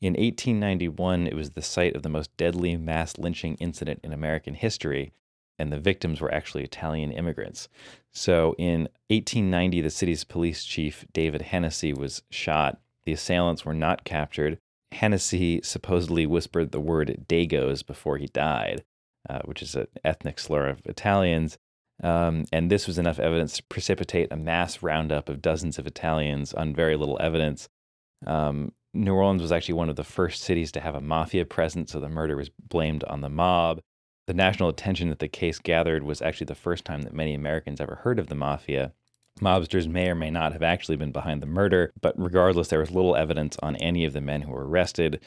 In 0.00 0.12
1891, 0.12 1.26
it 1.26 1.34
was 1.34 1.50
the 1.50 1.62
site 1.62 1.96
of 1.96 2.02
the 2.02 2.08
most 2.08 2.34
deadly 2.36 2.76
mass 2.76 3.18
lynching 3.18 3.56
incident 3.56 4.00
in 4.02 4.12
American 4.12 4.54
history, 4.54 5.12
and 5.58 5.72
the 5.72 5.78
victims 5.78 6.20
were 6.20 6.32
actually 6.32 6.64
Italian 6.64 7.12
immigrants. 7.12 7.68
So 8.12 8.54
in 8.58 8.82
1890, 9.08 9.80
the 9.80 9.90
city's 9.90 10.24
police 10.24 10.64
chief, 10.64 11.04
David 11.12 11.42
Hennessy, 11.42 11.92
was 11.92 12.22
shot 12.30 12.80
the 13.06 13.12
assailants 13.12 13.64
were 13.64 13.74
not 13.74 14.04
captured. 14.04 14.58
Hennessy 14.92 15.60
supposedly 15.62 16.26
whispered 16.26 16.72
the 16.72 16.80
word 16.80 17.24
Dagos 17.28 17.86
before 17.86 18.18
he 18.18 18.26
died, 18.26 18.84
uh, 19.30 19.40
which 19.44 19.62
is 19.62 19.74
an 19.74 19.86
ethnic 20.04 20.38
slur 20.38 20.68
of 20.68 20.84
Italians. 20.84 21.56
Um, 22.02 22.44
and 22.52 22.70
this 22.70 22.86
was 22.86 22.98
enough 22.98 23.18
evidence 23.18 23.56
to 23.56 23.62
precipitate 23.64 24.30
a 24.30 24.36
mass 24.36 24.82
roundup 24.82 25.28
of 25.28 25.40
dozens 25.40 25.78
of 25.78 25.86
Italians 25.86 26.52
on 26.52 26.74
very 26.74 26.96
little 26.96 27.16
evidence. 27.20 27.68
Um, 28.26 28.72
New 28.92 29.14
Orleans 29.14 29.42
was 29.42 29.52
actually 29.52 29.74
one 29.74 29.88
of 29.88 29.96
the 29.96 30.04
first 30.04 30.42
cities 30.42 30.72
to 30.72 30.80
have 30.80 30.94
a 30.94 31.00
mafia 31.00 31.44
presence, 31.44 31.92
so 31.92 32.00
the 32.00 32.08
murder 32.08 32.36
was 32.36 32.50
blamed 32.68 33.04
on 33.04 33.20
the 33.20 33.28
mob. 33.28 33.80
The 34.26 34.34
national 34.34 34.68
attention 34.68 35.08
that 35.10 35.20
the 35.20 35.28
case 35.28 35.58
gathered 35.58 36.02
was 36.02 36.20
actually 36.20 36.46
the 36.46 36.54
first 36.54 36.84
time 36.84 37.02
that 37.02 37.14
many 37.14 37.32
Americans 37.32 37.80
ever 37.80 38.00
heard 38.02 38.18
of 38.18 38.26
the 38.26 38.34
mafia. 38.34 38.92
Mobsters 39.40 39.86
may 39.86 40.08
or 40.08 40.14
may 40.14 40.30
not 40.30 40.52
have 40.52 40.62
actually 40.62 40.96
been 40.96 41.12
behind 41.12 41.42
the 41.42 41.46
murder, 41.46 41.92
but 42.00 42.14
regardless, 42.18 42.68
there 42.68 42.80
was 42.80 42.90
little 42.90 43.14
evidence 43.14 43.56
on 43.62 43.76
any 43.76 44.04
of 44.04 44.14
the 44.14 44.20
men 44.20 44.42
who 44.42 44.50
were 44.50 44.66
arrested. 44.66 45.20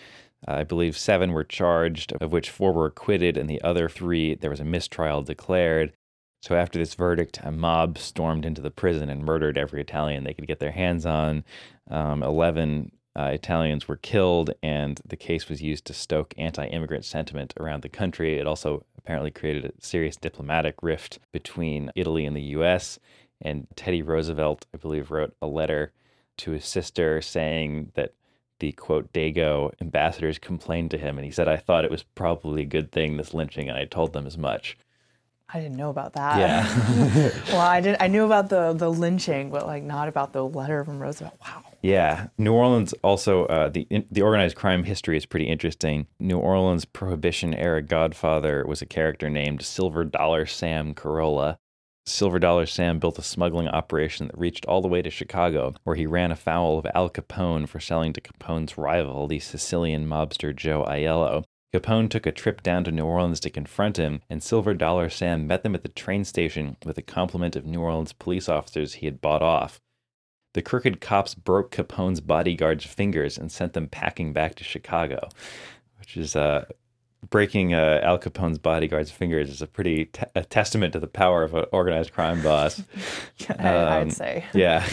Uh, 0.47 0.53
I 0.53 0.63
believe 0.63 0.97
seven 0.97 1.31
were 1.31 1.43
charged, 1.43 2.13
of 2.19 2.31
which 2.31 2.49
four 2.49 2.73
were 2.73 2.87
acquitted, 2.87 3.37
and 3.37 3.49
the 3.49 3.61
other 3.61 3.87
three, 3.87 4.35
there 4.35 4.49
was 4.49 4.59
a 4.59 4.65
mistrial 4.65 5.21
declared. 5.21 5.93
So 6.41 6.55
after 6.55 6.79
this 6.79 6.95
verdict, 6.95 7.39
a 7.43 7.51
mob 7.51 7.97
stormed 7.97 8.45
into 8.45 8.61
the 8.61 8.71
prison 8.71 9.09
and 9.09 9.23
murdered 9.23 9.57
every 9.57 9.81
Italian 9.81 10.23
they 10.23 10.33
could 10.33 10.47
get 10.47 10.59
their 10.59 10.71
hands 10.71 11.05
on. 11.05 11.43
Um, 11.89 12.23
11 12.23 12.91
uh, 13.15 13.31
Italians 13.33 13.87
were 13.87 13.97
killed, 13.97 14.51
and 14.61 14.99
the 15.05 15.15
case 15.15 15.49
was 15.49 15.61
used 15.61 15.85
to 15.85 15.93
stoke 15.93 16.33
anti 16.37 16.67
immigrant 16.67 17.05
sentiment 17.05 17.53
around 17.59 17.81
the 17.81 17.89
country. 17.89 18.37
It 18.37 18.47
also 18.47 18.85
apparently 18.97 19.31
created 19.31 19.65
a 19.65 19.71
serious 19.81 20.15
diplomatic 20.15 20.75
rift 20.81 21.19
between 21.31 21.91
Italy 21.95 22.25
and 22.25 22.35
the 22.35 22.53
US. 22.57 22.99
And 23.41 23.67
Teddy 23.75 24.01
Roosevelt, 24.01 24.65
I 24.73 24.77
believe, 24.77 25.11
wrote 25.11 25.35
a 25.41 25.47
letter 25.47 25.91
to 26.37 26.51
his 26.51 26.65
sister 26.65 27.21
saying 27.21 27.91
that 27.95 28.13
the 28.59 28.73
quote 28.73 29.11
Dago 29.13 29.71
ambassadors 29.81 30.37
complained 30.37 30.91
to 30.91 30.97
him, 30.97 31.17
and 31.17 31.25
he 31.25 31.31
said, 31.31 31.47
"I 31.47 31.57
thought 31.57 31.85
it 31.85 31.91
was 31.91 32.03
probably 32.03 32.61
a 32.63 32.65
good 32.65 32.91
thing 32.91 33.17
this 33.17 33.33
lynching, 33.33 33.69
and 33.69 33.77
I 33.77 33.85
told 33.85 34.13
them 34.13 34.27
as 34.27 34.37
much." 34.37 34.77
I 35.51 35.59
didn't 35.59 35.77
know 35.77 35.89
about 35.89 36.13
that. 36.13 36.37
Yeah. 36.37 37.31
well, 37.47 37.61
I 37.61 37.81
did. 37.81 37.97
I 37.99 38.07
knew 38.07 38.25
about 38.25 38.49
the 38.49 38.73
the 38.73 38.91
lynching, 38.91 39.49
but 39.49 39.65
like 39.65 39.83
not 39.83 40.07
about 40.07 40.33
the 40.33 40.45
letter 40.45 40.83
from 40.83 40.99
Roosevelt. 40.99 41.37
Wow. 41.41 41.63
Yeah, 41.81 42.27
New 42.37 42.53
Orleans 42.53 42.93
also 43.03 43.45
uh, 43.45 43.69
the 43.69 43.87
the 44.11 44.21
organized 44.21 44.55
crime 44.55 44.83
history 44.83 45.15
is 45.15 45.25
pretty 45.25 45.47
interesting. 45.47 46.07
New 46.19 46.37
Orleans 46.37 46.85
Prohibition 46.85 47.53
era 47.53 47.81
Godfather 47.81 48.65
was 48.67 48.81
a 48.81 48.85
character 48.85 49.29
named 49.29 49.61
Silver 49.61 50.03
Dollar 50.03 50.45
Sam 50.45 50.93
Carolla, 50.93 51.57
Silver 52.09 52.39
Dollar 52.39 52.65
Sam 52.65 52.97
built 52.97 53.19
a 53.19 53.23
smuggling 53.23 53.67
operation 53.67 54.27
that 54.27 54.37
reached 54.37 54.65
all 54.65 54.81
the 54.81 54.87
way 54.87 55.01
to 55.01 55.09
Chicago, 55.11 55.75
where 55.83 55.95
he 55.95 56.07
ran 56.07 56.31
afoul 56.31 56.79
of 56.79 56.87
Al 56.95 57.09
Capone 57.09 57.67
for 57.67 57.79
selling 57.79 58.13
to 58.13 58.21
Capone's 58.21 58.77
rival, 58.77 59.27
the 59.27 59.39
Sicilian 59.39 60.07
mobster 60.07 60.55
Joe 60.55 60.85
Aiello. 60.87 61.43
Capone 61.71 62.09
took 62.09 62.25
a 62.25 62.31
trip 62.31 62.63
down 62.63 62.83
to 62.85 62.91
New 62.91 63.05
Orleans 63.05 63.39
to 63.41 63.49
confront 63.51 63.97
him, 63.97 64.21
and 64.27 64.41
Silver 64.41 64.73
Dollar 64.73 65.07
Sam 65.07 65.45
met 65.45 65.61
them 65.61 65.75
at 65.75 65.83
the 65.83 65.89
train 65.89 66.25
station 66.25 66.77
with 66.83 66.97
a 66.97 67.03
complement 67.03 67.55
of 67.55 67.65
New 67.65 67.79
Orleans 67.79 68.13
police 68.13 68.49
officers 68.49 68.95
he 68.95 69.05
had 69.05 69.21
bought 69.21 69.43
off. 69.43 69.79
The 70.53 70.61
crooked 70.61 70.99
cops 70.99 71.35
broke 71.35 71.71
Capone's 71.71 72.21
bodyguards' 72.21 72.85
fingers 72.85 73.37
and 73.37 73.51
sent 73.51 73.73
them 73.73 73.87
packing 73.87 74.33
back 74.33 74.55
to 74.55 74.63
Chicago, 74.63 75.29
which 75.99 76.17
is 76.17 76.35
uh, 76.35 76.65
breaking 77.29 77.73
uh, 77.73 77.99
Al 78.03 78.17
Capone's 78.17 78.57
bodyguard's 78.57 79.11
fingers 79.11 79.49
is 79.49 79.61
a 79.61 79.67
pretty 79.67 80.09
a 80.35 80.43
testament 80.43 80.93
to 80.93 80.99
the 80.99 81.07
power 81.07 81.43
of 81.43 81.53
an 81.53 81.65
organized 81.71 82.13
crime 82.13 82.41
boss. 82.41 82.81
I, 83.59 83.99
would 83.99 84.13
say. 84.13 84.45
yeah. 84.53 84.87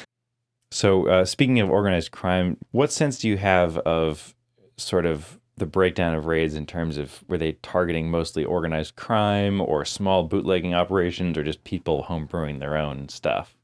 so, 0.70 1.08
uh, 1.08 1.24
speaking 1.24 1.60
of 1.60 1.70
organized 1.70 2.10
crime, 2.10 2.58
what 2.72 2.92
sense 2.92 3.18
do 3.18 3.28
you 3.28 3.36
have 3.36 3.78
of 3.78 4.34
sort 4.76 5.06
of 5.06 5.40
the 5.56 5.66
breakdown 5.66 6.14
of 6.14 6.26
raids 6.26 6.56
in 6.56 6.66
terms 6.66 6.98
of 6.98 7.22
were 7.28 7.38
they 7.38 7.52
targeting 7.52 8.10
mostly 8.10 8.44
organized 8.44 8.96
crime 8.96 9.60
or 9.60 9.84
small 9.84 10.24
bootlegging 10.24 10.74
operations 10.74 11.38
or 11.38 11.44
just 11.44 11.62
people 11.62 12.04
homebrewing 12.08 12.58
their 12.58 12.76
own 12.76 13.08
stuff? 13.08 13.56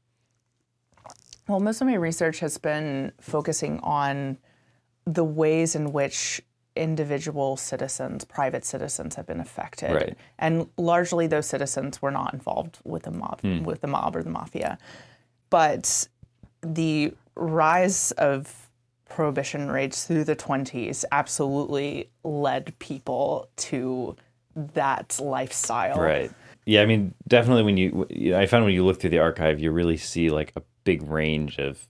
Well, 1.51 1.59
most 1.59 1.81
of 1.81 1.87
my 1.87 1.95
research 1.95 2.39
has 2.39 2.57
been 2.57 3.11
focusing 3.19 3.81
on 3.81 4.37
the 5.03 5.25
ways 5.25 5.75
in 5.75 5.91
which 5.91 6.41
individual 6.77 7.57
citizens, 7.57 8.23
private 8.23 8.63
citizens, 8.63 9.15
have 9.15 9.27
been 9.27 9.41
affected, 9.41 9.91
right. 9.91 10.17
and 10.39 10.69
largely 10.77 11.27
those 11.27 11.45
citizens 11.47 12.01
were 12.01 12.09
not 12.09 12.33
involved 12.33 12.79
with 12.85 13.03
the 13.03 13.11
mob, 13.11 13.41
hmm. 13.41 13.65
with 13.65 13.81
the 13.81 13.87
mob 13.87 14.15
or 14.15 14.23
the 14.23 14.29
mafia. 14.29 14.77
But 15.49 16.07
the 16.61 17.13
rise 17.35 18.11
of 18.13 18.69
prohibition 19.09 19.69
raids 19.69 20.05
through 20.05 20.23
the 20.23 20.37
20s 20.37 21.03
absolutely 21.11 22.09
led 22.23 22.79
people 22.79 23.49
to 23.57 24.15
that 24.55 25.19
lifestyle. 25.21 25.99
Right. 25.99 26.31
Yeah, 26.65 26.83
I 26.83 26.85
mean, 26.85 27.13
definitely 27.27 27.63
when 27.63 27.75
you, 27.75 28.35
I 28.37 28.45
found 28.45 28.63
when 28.63 28.73
you 28.73 28.85
look 28.85 29.01
through 29.01 29.09
the 29.09 29.19
archive, 29.19 29.59
you 29.59 29.71
really 29.71 29.97
see 29.97 30.29
like 30.29 30.53
a 30.55 30.61
big 30.83 31.03
range 31.03 31.57
of 31.57 31.87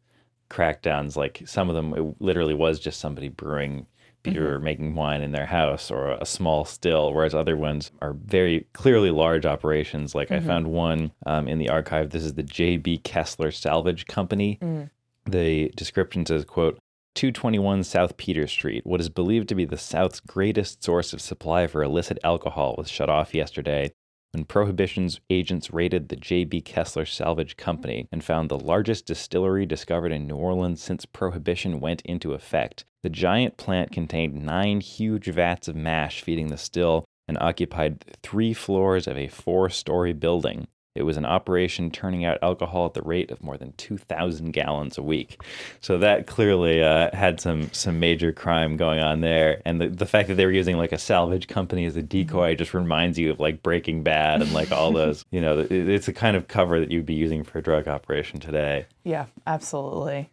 crackdowns. 0.50 1.16
Like 1.16 1.44
some 1.46 1.70
of 1.70 1.76
them, 1.76 1.94
it 1.94 2.22
literally 2.22 2.54
was 2.54 2.80
just 2.80 3.00
somebody 3.00 3.30
brewing 3.30 3.88
beer 4.24 4.34
mm-hmm. 4.34 4.44
or 4.44 4.60
making 4.60 4.96
wine 4.96 5.22
in 5.22 5.32
their 5.32 5.46
house 5.46 5.90
or 5.90 6.12
a 6.12 6.26
small 6.26 6.66
still, 6.66 7.14
whereas 7.14 7.34
other 7.34 7.58
ones 7.58 7.92
are 8.02 8.14
very 8.14 8.68
clearly 8.74 9.10
large 9.10 9.46
operations. 9.46 10.14
Like 10.14 10.30
mm-hmm. 10.30 10.44
I 10.44 10.48
found 10.48 10.68
one 10.68 11.12
um, 11.26 11.48
in 11.48 11.58
the 11.58 11.70
archive. 11.70 12.12
This 12.12 12.24
is 12.24 12.34
the 12.34 12.44
J.B. 12.44 13.00
Kessler 13.00 13.52
Salvage 13.52 14.06
Company. 14.06 14.60
Mm. 14.62 14.90
The 15.26 15.70
description 15.76 16.26
says, 16.26 16.46
quote, 16.46 16.80
221 17.16 17.84
South 17.84 18.16
Peter 18.16 18.48
Street, 18.48 18.86
what 18.86 19.02
is 19.02 19.10
believed 19.10 19.50
to 19.50 19.56
be 19.56 19.66
the 19.66 19.78
South's 19.78 20.22
greatest 20.22 20.84
source 20.84 21.12
of 21.12 21.22
supply 21.22 21.68
for 21.68 21.84
illicit 21.84 22.18
alcohol, 22.24 22.76
was 22.78 22.90
shut 22.90 23.10
off 23.10 23.36
yesterday 23.36 23.92
when 24.32 24.46
Prohibition's 24.46 25.20
agents 25.30 25.74
raided 25.74 26.08
the 26.08 26.16
J.B. 26.16 26.62
Kessler 26.62 27.06
Salvage 27.06 27.58
Company 27.58 28.08
and 28.12 28.24
found 28.24 28.50
the 28.50 28.58
largest 28.58 29.06
distillery 29.06 29.66
discovered 29.66 30.12
in 30.12 30.26
New 30.26 30.36
Orleans 30.36 30.82
since 30.82 31.06
Prohibition 31.06 31.80
went 31.80 32.02
into 32.04 32.34
effect. 32.34 32.86
The 33.04 33.10
giant 33.10 33.58
plant 33.58 33.92
contained 33.92 34.46
nine 34.46 34.80
huge 34.80 35.28
vats 35.28 35.68
of 35.68 35.76
mash 35.76 36.22
feeding 36.22 36.48
the 36.48 36.58
still 36.58 37.06
and 37.28 37.38
occupied 37.40 38.06
three 38.24 38.54
floors 38.54 39.06
of 39.06 39.18
a 39.18 39.28
four 39.28 39.70
story 39.70 40.14
building. 40.14 40.68
It 40.94 41.04
was 41.04 41.16
an 41.16 41.26
operation 41.26 41.90
turning 41.90 42.26
out 42.26 42.38
alcohol 42.42 42.86
at 42.86 42.94
the 42.94 43.02
rate 43.02 43.32
of 43.32 43.42
more 43.42 43.58
than 43.58 43.72
2,000 43.74 44.52
gallons 44.52 44.98
a 44.98 45.02
week. 45.02 45.42
So 45.80 45.98
that 46.00 46.28
clearly 46.28 46.84
uh, 46.84 47.16
had 47.16 47.40
some 47.40 47.72
some 47.72 48.00
major 48.00 48.34
crime 48.34 48.76
going 48.76 49.00
on 49.00 49.22
there. 49.22 49.62
And 49.66 49.80
the, 49.80 49.88
the 49.88 50.06
fact 50.06 50.28
that 50.28 50.36
they 50.36 50.46
were 50.46 50.52
using 50.52 50.78
like 50.78 50.92
a 50.92 50.98
salvage 50.98 51.48
company 51.48 51.86
as 51.86 51.96
a 51.96 52.04
decoy 52.04 52.56
just 52.56 52.74
reminds 52.74 53.18
you 53.18 53.32
of 53.32 53.40
like 53.40 53.64
Breaking 53.64 54.04
Bad 54.04 54.42
and 54.42 54.52
like 54.52 54.74
all 54.74 54.92
those, 54.92 55.24
you 55.32 55.40
know, 55.40 55.60
it, 55.60 55.72
it's 55.72 56.10
a 56.10 56.14
kind 56.14 56.36
of 56.36 56.50
cover 56.50 56.82
that 56.82 56.92
you'd 56.92 57.06
be 57.06 57.14
using 57.14 57.46
for 57.46 57.60
a 57.60 57.64
drug 57.64 57.88
operation 57.88 58.42
today. 58.42 58.86
Yeah, 59.06 59.28
absolutely. 59.48 60.30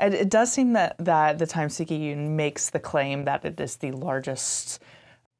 And 0.00 0.14
it 0.14 0.30
does 0.30 0.50
seem 0.50 0.72
that, 0.72 0.96
that 0.98 1.38
the 1.38 1.46
Times 1.46 1.76
Picayune 1.76 2.34
makes 2.34 2.70
the 2.70 2.80
claim 2.80 3.26
that 3.26 3.44
it 3.44 3.60
is 3.60 3.76
the 3.76 3.92
largest 3.92 4.82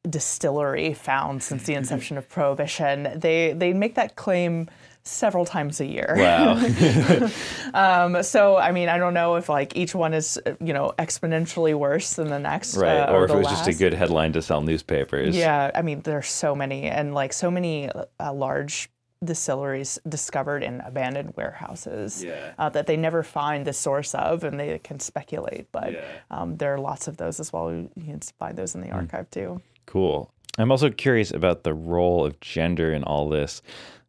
distillery 0.08 0.94
found 0.94 1.42
since 1.42 1.64
the 1.64 1.74
inception 1.74 2.16
of 2.16 2.28
prohibition. 2.28 3.12
They 3.16 3.52
they 3.52 3.72
make 3.72 3.94
that 3.96 4.16
claim 4.16 4.68
several 5.02 5.44
times 5.44 5.80
a 5.80 5.86
year. 5.86 6.14
Wow. 6.16 7.30
um, 7.74 8.22
so 8.22 8.56
I 8.56 8.72
mean, 8.72 8.88
I 8.88 8.98
don't 8.98 9.14
know 9.14 9.36
if 9.36 9.48
like 9.48 9.76
each 9.76 9.94
one 9.94 10.14
is 10.14 10.40
you 10.60 10.72
know 10.72 10.92
exponentially 10.98 11.74
worse 11.74 12.14
than 12.14 12.28
the 12.28 12.38
next, 12.38 12.76
right? 12.76 13.00
Uh, 13.00 13.12
or, 13.12 13.20
or 13.20 13.24
if 13.24 13.30
it 13.30 13.36
was 13.36 13.46
last. 13.46 13.66
just 13.66 13.68
a 13.68 13.82
good 13.82 13.94
headline 13.94 14.32
to 14.32 14.42
sell 14.42 14.62
newspapers. 14.62 15.36
Yeah, 15.36 15.70
I 15.74 15.82
mean, 15.82 16.00
there's 16.02 16.28
so 16.28 16.54
many 16.54 16.84
and 16.84 17.14
like 17.14 17.32
so 17.32 17.50
many 17.50 17.90
uh, 18.18 18.32
large 18.32 18.90
distilleries 19.22 19.98
discovered 20.08 20.62
in 20.62 20.80
abandoned 20.80 21.34
warehouses 21.36 22.24
yeah. 22.24 22.54
uh, 22.58 22.70
that 22.70 22.86
they 22.86 22.96
never 22.96 23.22
find 23.22 23.66
the 23.66 23.72
source 23.72 24.14
of 24.14 24.44
and 24.44 24.58
they 24.58 24.78
can 24.78 24.98
speculate 24.98 25.66
but 25.72 25.92
yeah. 25.92 26.00
um, 26.30 26.56
there 26.56 26.72
are 26.72 26.78
lots 26.78 27.06
of 27.06 27.18
those 27.18 27.38
as 27.38 27.52
well 27.52 27.70
you 27.70 27.90
can 28.02 28.18
find 28.38 28.56
those 28.56 28.74
in 28.74 28.80
the 28.80 28.86
mm. 28.86 28.94
archive 28.94 29.30
too 29.30 29.60
Cool. 29.86 30.32
I'm 30.58 30.70
also 30.70 30.90
curious 30.90 31.30
about 31.30 31.64
the 31.64 31.74
role 31.74 32.24
of 32.24 32.38
gender 32.40 32.92
in 32.92 33.02
all 33.04 33.28
this. 33.28 33.62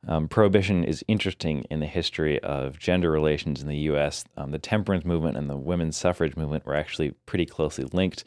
Um, 0.07 0.27
prohibition 0.27 0.84
is 0.84 1.05
interesting 1.07 1.63
in 1.69 1.79
the 1.79 1.86
history 1.86 2.39
of 2.39 2.79
gender 2.79 3.12
relations 3.12 3.62
in 3.62 3.67
the 3.67 3.77
US. 3.77 4.25
Um, 4.36 4.51
the 4.51 4.57
temperance 4.57 5.05
movement 5.05 5.38
and 5.38 5.49
the 5.49 5.57
women's 5.57 5.95
suffrage 5.95 6.36
movement 6.36 6.65
were 6.65 6.75
actually 6.75 7.12
pretty 7.27 7.45
closely 7.45 7.86
linked, 7.93 8.23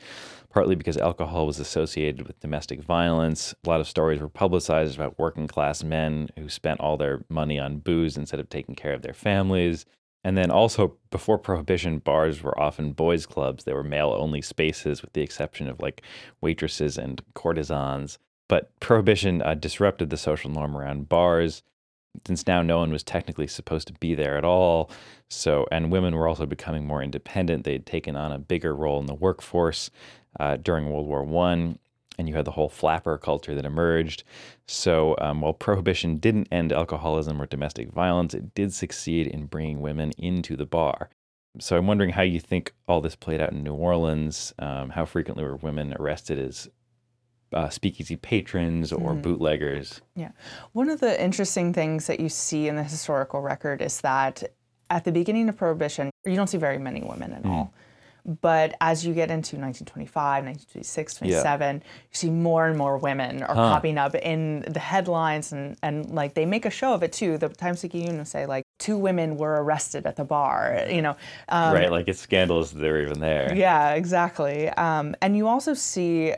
partly 0.50 0.76
because 0.76 0.96
alcohol 0.96 1.46
was 1.46 1.58
associated 1.58 2.28
with 2.28 2.38
domestic 2.38 2.80
violence. 2.80 3.54
A 3.64 3.68
lot 3.68 3.80
of 3.80 3.88
stories 3.88 4.20
were 4.20 4.28
publicized 4.28 4.94
about 4.94 5.18
working 5.18 5.48
class 5.48 5.82
men 5.82 6.28
who 6.38 6.48
spent 6.48 6.78
all 6.78 6.96
their 6.96 7.24
money 7.28 7.58
on 7.58 7.78
booze 7.78 8.16
instead 8.16 8.38
of 8.38 8.48
taking 8.48 8.76
care 8.76 8.92
of 8.92 9.02
their 9.02 9.14
families. 9.14 9.84
And 10.24 10.38
then 10.38 10.50
also, 10.50 10.96
before 11.10 11.38
Prohibition, 11.38 11.98
bars 11.98 12.42
were 12.42 12.58
often 12.58 12.92
boys' 12.92 13.26
clubs. 13.26 13.64
They 13.64 13.74
were 13.74 13.82
male 13.82 14.16
only 14.18 14.40
spaces, 14.40 15.02
with 15.02 15.12
the 15.12 15.20
exception 15.20 15.68
of 15.68 15.80
like 15.80 16.02
waitresses 16.40 16.96
and 16.96 17.22
courtesans. 17.34 18.18
But 18.48 18.78
Prohibition 18.80 19.42
uh, 19.42 19.54
disrupted 19.54 20.08
the 20.08 20.16
social 20.16 20.50
norm 20.50 20.76
around 20.76 21.10
bars, 21.10 21.62
since 22.26 22.46
now 22.46 22.62
no 22.62 22.78
one 22.78 22.90
was 22.90 23.02
technically 23.02 23.46
supposed 23.46 23.86
to 23.88 23.94
be 23.94 24.14
there 24.14 24.38
at 24.38 24.44
all. 24.44 24.90
So, 25.28 25.66
and 25.70 25.92
women 25.92 26.14
were 26.14 26.28
also 26.28 26.46
becoming 26.46 26.86
more 26.86 27.02
independent. 27.02 27.64
They 27.64 27.72
had 27.72 27.86
taken 27.86 28.16
on 28.16 28.32
a 28.32 28.38
bigger 28.38 28.74
role 28.74 29.00
in 29.00 29.06
the 29.06 29.14
workforce 29.14 29.90
uh, 30.40 30.56
during 30.56 30.90
World 30.90 31.06
War 31.06 31.22
One 31.22 31.78
and 32.18 32.28
you 32.28 32.34
had 32.34 32.44
the 32.44 32.52
whole 32.52 32.68
flapper 32.68 33.18
culture 33.18 33.54
that 33.54 33.64
emerged. 33.64 34.24
So 34.66 35.16
um, 35.20 35.40
while 35.40 35.52
prohibition 35.52 36.18
didn't 36.18 36.48
end 36.50 36.72
alcoholism 36.72 37.40
or 37.40 37.46
domestic 37.46 37.90
violence, 37.90 38.34
it 38.34 38.54
did 38.54 38.72
succeed 38.72 39.26
in 39.26 39.46
bringing 39.46 39.80
women 39.80 40.12
into 40.18 40.56
the 40.56 40.66
bar. 40.66 41.10
So 41.60 41.76
I'm 41.76 41.86
wondering 41.86 42.10
how 42.10 42.22
you 42.22 42.40
think 42.40 42.74
all 42.88 43.00
this 43.00 43.14
played 43.14 43.40
out 43.40 43.52
in 43.52 43.62
New 43.62 43.74
Orleans. 43.74 44.52
Um, 44.58 44.90
how 44.90 45.04
frequently 45.04 45.44
were 45.44 45.56
women 45.56 45.94
arrested 45.98 46.38
as 46.38 46.68
uh, 47.52 47.68
speakeasy 47.68 48.16
patrons 48.16 48.92
or 48.92 49.12
mm-hmm. 49.12 49.20
bootleggers? 49.20 50.00
Yeah. 50.16 50.32
One 50.72 50.90
of 50.90 51.00
the 51.00 51.22
interesting 51.22 51.72
things 51.72 52.08
that 52.08 52.18
you 52.18 52.28
see 52.28 52.66
in 52.66 52.76
the 52.76 52.82
historical 52.82 53.40
record 53.40 53.80
is 53.82 54.00
that 54.00 54.42
at 54.90 55.04
the 55.04 55.12
beginning 55.12 55.48
of 55.48 55.56
Prohibition, 55.56 56.10
you 56.24 56.34
don't 56.34 56.48
see 56.48 56.58
very 56.58 56.78
many 56.78 57.02
women 57.02 57.32
at 57.32 57.42
mm. 57.42 57.50
all. 57.50 57.74
But 58.26 58.74
as 58.80 59.04
you 59.04 59.12
get 59.12 59.30
into 59.30 59.56
1925, 59.56 60.44
1926, 60.44 61.14
27, 61.14 61.76
yeah. 61.76 61.82
you 61.82 61.82
see 62.12 62.30
more 62.30 62.66
and 62.66 62.78
more 62.78 62.96
women 62.96 63.42
are 63.42 63.54
huh. 63.54 63.74
popping 63.74 63.98
up 63.98 64.14
in 64.14 64.60
the 64.62 64.80
headlines 64.80 65.52
and, 65.52 65.76
and 65.82 66.10
like 66.10 66.32
they 66.32 66.46
make 66.46 66.64
a 66.64 66.70
show 66.70 66.94
of 66.94 67.02
it 67.02 67.12
too. 67.12 67.36
The 67.36 67.50
Times 67.50 67.82
Picayune 67.82 68.16
will 68.16 68.24
say 68.24 68.46
like 68.46 68.64
two 68.78 68.96
women 68.96 69.36
were 69.36 69.62
arrested 69.62 70.06
at 70.06 70.16
the 70.16 70.24
bar, 70.24 70.86
you 70.88 71.02
know. 71.02 71.16
Um, 71.50 71.74
right, 71.74 71.90
like 71.90 72.08
it's 72.08 72.20
scandalous 72.20 72.70
that 72.70 72.78
they're 72.78 73.02
even 73.02 73.20
there. 73.20 73.54
Yeah, 73.54 73.92
exactly. 73.92 74.70
Um, 74.70 75.14
and 75.20 75.36
you 75.36 75.46
also 75.46 75.74
see 75.74 76.34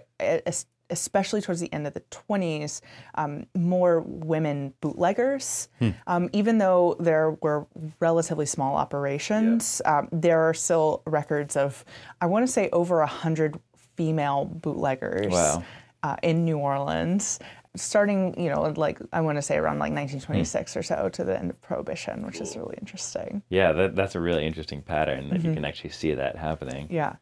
especially 0.90 1.40
towards 1.40 1.60
the 1.60 1.72
end 1.72 1.86
of 1.86 1.94
the 1.94 2.02
20s, 2.10 2.80
um, 3.16 3.46
more 3.54 4.00
women 4.00 4.72
bootleggers. 4.80 5.68
Hmm. 5.78 5.90
Um, 6.06 6.30
even 6.32 6.58
though 6.58 6.96
there 7.00 7.32
were 7.42 7.66
relatively 8.00 8.46
small 8.46 8.76
operations, 8.76 9.80
yeah. 9.84 9.98
um, 9.98 10.08
there 10.12 10.40
are 10.40 10.54
still 10.54 11.02
records 11.06 11.56
of, 11.56 11.84
I 12.20 12.26
want 12.26 12.46
to 12.46 12.52
say, 12.52 12.68
over 12.72 12.98
100 12.98 13.58
female 13.96 14.44
bootleggers 14.44 15.32
wow. 15.32 15.62
uh, 16.02 16.16
in 16.22 16.44
New 16.44 16.58
Orleans. 16.58 17.38
Starting, 17.74 18.38
you 18.40 18.48
know, 18.48 18.62
like 18.76 18.98
I 19.12 19.20
want 19.20 19.36
to 19.36 19.42
say 19.42 19.56
around 19.56 19.78
like 19.78 19.92
1926 19.92 20.72
hmm. 20.72 20.78
or 20.78 20.82
so 20.82 21.08
to 21.10 21.24
the 21.24 21.38
end 21.38 21.50
of 21.50 21.60
Prohibition, 21.60 22.24
which 22.24 22.36
cool. 22.36 22.42
is 22.42 22.56
really 22.56 22.76
interesting. 22.80 23.42
Yeah, 23.50 23.72
that, 23.72 23.94
that's 23.94 24.14
a 24.14 24.20
really 24.20 24.46
interesting 24.46 24.80
pattern 24.80 25.28
that 25.28 25.40
mm-hmm. 25.40 25.48
you 25.48 25.54
can 25.54 25.64
actually 25.66 25.90
see 25.90 26.14
that 26.14 26.36
happening. 26.36 26.86
Yeah. 26.90 27.16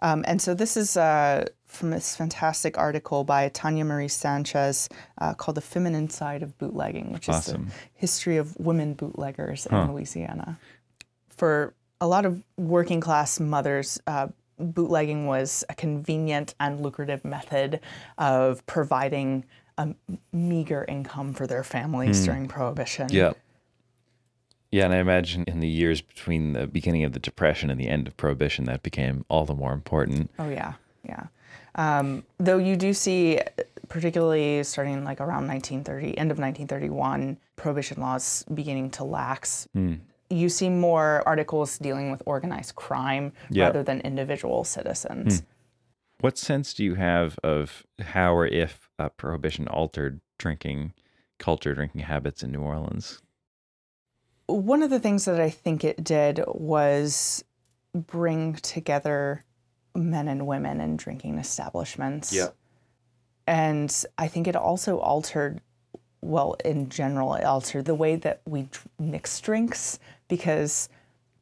Um, 0.00 0.24
and 0.26 0.40
so 0.40 0.54
this 0.54 0.76
is 0.76 0.96
uh, 0.96 1.46
from 1.66 1.90
this 1.90 2.16
fantastic 2.16 2.78
article 2.78 3.24
by 3.24 3.48
Tanya 3.48 3.84
Marie 3.84 4.08
Sanchez 4.08 4.88
uh, 5.20 5.34
called 5.34 5.56
The 5.56 5.60
Feminine 5.60 6.08
Side 6.08 6.42
of 6.42 6.56
Bootlegging, 6.58 7.12
which 7.12 7.28
Awesome. 7.28 7.66
is 7.66 7.72
the 7.72 7.78
history 7.94 8.36
of 8.36 8.56
women 8.58 8.94
bootleggers 8.94 9.66
in 9.66 9.92
Louisiana. 9.92 10.58
For 11.28 11.74
a 12.00 12.06
lot 12.06 12.24
of 12.24 12.42
working 12.56 13.00
class 13.00 13.40
mothers, 13.40 14.00
uh, 14.06 14.28
bootlegging 14.58 15.26
was 15.26 15.64
a 15.68 15.74
convenient 15.74 16.54
and 16.60 16.80
lucrative 16.80 17.24
method 17.24 17.80
of 18.18 18.64
providing 18.66 19.44
a 19.78 19.94
meager 20.32 20.84
income 20.88 21.32
for 21.32 21.46
their 21.46 21.62
families 21.62 22.24
during 22.24 22.48
Prohibition. 22.48 23.08
Yeah. 23.10 23.32
Yeah, 24.70 24.84
and 24.84 24.92
I 24.92 24.98
imagine 24.98 25.44
in 25.46 25.60
the 25.60 25.68
years 25.68 26.00
between 26.02 26.52
the 26.52 26.66
beginning 26.66 27.04
of 27.04 27.12
the 27.12 27.18
Depression 27.18 27.70
and 27.70 27.80
the 27.80 27.88
end 27.88 28.06
of 28.06 28.16
Prohibition, 28.16 28.66
that 28.66 28.82
became 28.82 29.24
all 29.28 29.46
the 29.46 29.54
more 29.54 29.72
important. 29.72 30.30
Oh 30.38 30.48
yeah, 30.50 30.74
yeah. 31.04 31.26
Um, 31.74 32.24
though 32.38 32.58
you 32.58 32.76
do 32.76 32.92
see, 32.92 33.40
particularly 33.88 34.62
starting 34.64 35.04
like 35.04 35.20
around 35.20 35.46
1930, 35.46 36.18
end 36.18 36.30
of 36.30 36.38
1931, 36.38 37.38
prohibition 37.56 38.00
laws 38.00 38.44
beginning 38.52 38.90
to 38.90 39.04
lax. 39.04 39.68
Hmm. 39.72 39.94
You 40.28 40.48
see 40.50 40.68
more 40.68 41.22
articles 41.24 41.78
dealing 41.78 42.10
with 42.10 42.22
organized 42.26 42.74
crime 42.74 43.32
Yeah. 43.48 43.66
rather 43.66 43.82
than 43.82 44.00
individual 44.00 44.64
citizens. 44.64 45.42
What 46.20 46.36
sense 46.36 46.74
do 46.74 46.84
you 46.84 46.96
have 46.96 47.38
of 47.42 47.86
how 48.00 48.34
or 48.34 48.46
if 48.46 48.90
uh, 48.98 49.08
Prohibition 49.10 49.68
altered 49.68 50.20
drinking 50.36 50.92
culture, 51.38 51.74
drinking 51.74 52.02
habits 52.02 52.42
in 52.42 52.50
New 52.52 52.60
Orleans? 52.60 53.22
One 54.48 54.82
of 54.82 54.90
the 54.90 54.98
things 54.98 55.24
that 55.26 55.40
I 55.40 55.50
think 55.50 55.84
it 55.84 56.02
did 56.02 56.42
was 56.48 57.44
bring 57.94 58.54
together 58.54 59.44
men 59.94 60.26
and 60.28 60.46
women 60.46 60.80
in 60.80 60.96
drinking 60.96 61.38
establishments. 61.38 62.32
Yeah. 62.32 62.48
And 63.46 63.94
I 64.18 64.28
think 64.28 64.46
it 64.46 64.56
also 64.56 64.98
altered, 64.98 65.60
well, 66.20 66.56
in 66.64 66.88
general, 66.88 67.34
it 67.34 67.44
altered 67.44 67.84
the 67.86 67.94
way 67.94 68.16
that 68.16 68.40
we 68.46 68.68
mix 68.98 69.40
drinks 69.40 69.98
because 70.28 70.88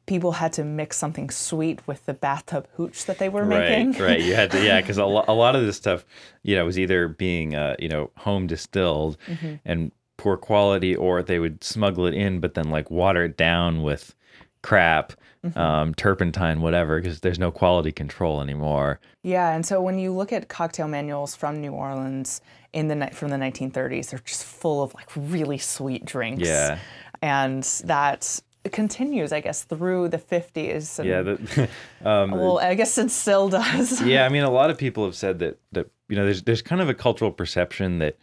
people 0.05 0.31
had 0.33 0.53
to 0.53 0.63
mix 0.63 0.95
something 0.95 1.29
sweet 1.29 1.85
with 1.85 2.05
the 2.05 2.13
bathtub 2.13 2.65
hooch 2.75 3.05
that 3.05 3.17
they 3.19 3.27
were 3.27 3.45
making. 3.45 3.91
Right, 3.91 4.01
right. 4.01 4.21
You 4.21 4.35
had 4.35 4.51
to, 4.51 4.63
yeah, 4.63 4.79
because 4.79 4.97
a, 4.97 5.05
lo- 5.05 5.25
a 5.27 5.33
lot 5.33 5.55
of 5.57 5.65
this 5.65 5.75
stuff, 5.75 6.05
you 6.43 6.55
know, 6.55 6.65
was 6.65 6.79
either 6.79 7.09
being, 7.09 7.55
uh, 7.55 7.75
you 7.77 7.89
know, 7.89 8.11
home 8.17 8.47
distilled 8.47 9.17
Mm-hmm. 9.27 9.55
and 9.65 9.91
poor 10.17 10.35
quality, 10.37 10.95
or 10.95 11.21
they 11.23 11.39
would 11.39 11.63
smuggle 11.63 12.05
it 12.05 12.13
in, 12.13 12.39
but 12.39 12.53
then 12.55 12.69
like 12.69 12.89
water 12.91 13.23
it 13.25 13.37
down 13.37 13.83
with 13.83 14.13
crap, 14.61 15.13
Mm-hmm. 15.45 15.59
um, 15.59 15.93
turpentine, 15.93 16.61
whatever, 16.61 16.99
because 16.99 17.19
there's 17.19 17.37
no 17.37 17.51
quality 17.51 17.91
control 17.91 18.41
anymore. 18.41 18.99
Yeah, 19.21 19.53
and 19.53 19.63
so 19.63 19.79
when 19.79 19.99
you 19.99 20.11
look 20.11 20.33
at 20.33 20.49
cocktail 20.49 20.87
manuals 20.87 21.35
from 21.35 21.61
New 21.61 21.71
Orleans 21.73 22.41
in 22.73 22.87
the 22.87 22.95
ni- 22.95 23.11
from 23.11 23.29
the 23.29 23.37
1930s, 23.37 24.09
they're 24.09 24.19
just 24.25 24.43
full 24.43 24.81
of 24.81 24.95
like 24.95 25.07
really 25.15 25.59
sweet 25.59 26.05
drinks. 26.05 26.41
Yeah. 26.45 26.79
and 27.21 27.63
that 27.85 28.41
continues, 28.71 29.31
I 29.31 29.39
guess, 29.41 29.63
through 29.63 30.09
the 30.09 30.17
50s. 30.17 30.97
And, 30.99 31.07
Yeah, 31.07 31.21
the, 31.21 31.69
um, 32.09 32.31
well, 32.31 32.57
I 32.57 32.73
guess 32.73 32.97
it 32.97 33.11
still 33.11 33.47
does. 33.47 34.01
yeah. 34.01 34.25
I 34.25 34.29
mean, 34.29 34.43
a 34.43 34.49
lot 34.51 34.71
of 34.71 34.77
people 34.77 35.05
have 35.05 35.15
said 35.15 35.37
that 35.39 35.59
that 35.73 35.87
you 36.09 36.15
know, 36.15 36.25
there's 36.25 36.41
there's 36.43 36.63
kind 36.63 36.81
of 36.81 36.89
a 36.89 36.93
cultural 36.95 37.31
perception 37.31 37.99
that 37.99 38.17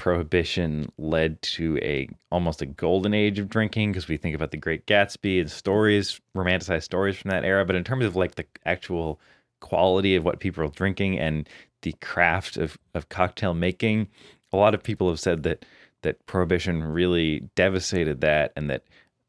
prohibition 0.00 0.90
led 0.96 1.42
to 1.42 1.76
a 1.82 2.08
almost 2.32 2.62
a 2.62 2.66
golden 2.66 3.12
age 3.12 3.38
of 3.38 3.50
drinking 3.50 3.92
because 3.92 4.08
we 4.08 4.16
think 4.16 4.34
about 4.34 4.50
the 4.50 4.56
Great 4.56 4.86
Gatsby 4.86 5.38
and 5.42 5.50
stories, 5.50 6.18
romanticized 6.34 6.84
stories 6.84 7.18
from 7.18 7.30
that 7.30 7.44
era. 7.44 7.66
But 7.66 7.76
in 7.76 7.84
terms 7.84 8.06
of 8.06 8.16
like 8.16 8.36
the 8.36 8.46
actual 8.64 9.20
quality 9.60 10.16
of 10.16 10.24
what 10.24 10.40
people 10.40 10.64
are 10.64 10.68
drinking 10.68 11.18
and 11.18 11.46
the 11.82 11.92
craft 12.00 12.56
of, 12.56 12.78
of 12.94 13.10
cocktail 13.10 13.52
making, 13.52 14.08
a 14.54 14.56
lot 14.56 14.74
of 14.74 14.82
people 14.82 15.10
have 15.10 15.20
said 15.20 15.42
that 15.42 15.66
that 16.00 16.24
prohibition 16.24 16.82
really 16.82 17.40
devastated 17.54 18.22
that 18.22 18.54
and 18.56 18.70
that 18.70 18.84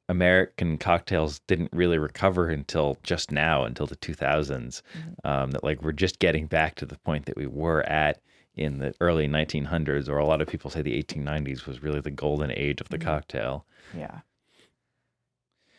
American 0.07 0.77
cocktails 0.77 1.39
didn't 1.47 1.73
really 1.73 1.97
recover 1.97 2.47
until 2.47 2.97
just 3.03 3.29
now, 3.29 3.65
until 3.65 3.88
the 3.88 3.97
2000s. 3.97 4.81
Um, 5.25 5.51
that 5.51 5.65
like 5.65 5.81
we're 5.81 5.91
just 5.91 6.19
getting 6.19 6.45
back 6.45 6.75
to 6.75 6.86
the 6.86 6.97
point 6.99 7.25
that 7.25 7.36
we 7.36 7.45
were 7.45 7.84
at 7.84 8.21
in 8.55 8.79
the 8.79 8.93
early 8.99 9.27
1900s, 9.27 10.09
or 10.09 10.17
a 10.17 10.25
lot 10.25 10.41
of 10.41 10.47
people 10.47 10.69
say 10.69 10.81
the 10.81 11.01
1890s 11.01 11.65
was 11.65 11.81
really 11.81 12.01
the 12.01 12.11
golden 12.11 12.51
age 12.51 12.81
of 12.81 12.89
the 12.89 12.97
mm-hmm. 12.97 13.07
cocktail. 13.07 13.65
yeah. 13.97 14.19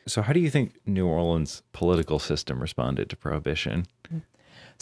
So, 0.04 0.20
how 0.20 0.32
do 0.32 0.40
you 0.40 0.50
think 0.50 0.80
New 0.84 1.06
Orleans' 1.06 1.62
political 1.72 2.18
system 2.18 2.60
responded 2.60 3.08
to 3.10 3.16
prohibition? 3.16 3.86
Mm. 4.12 4.22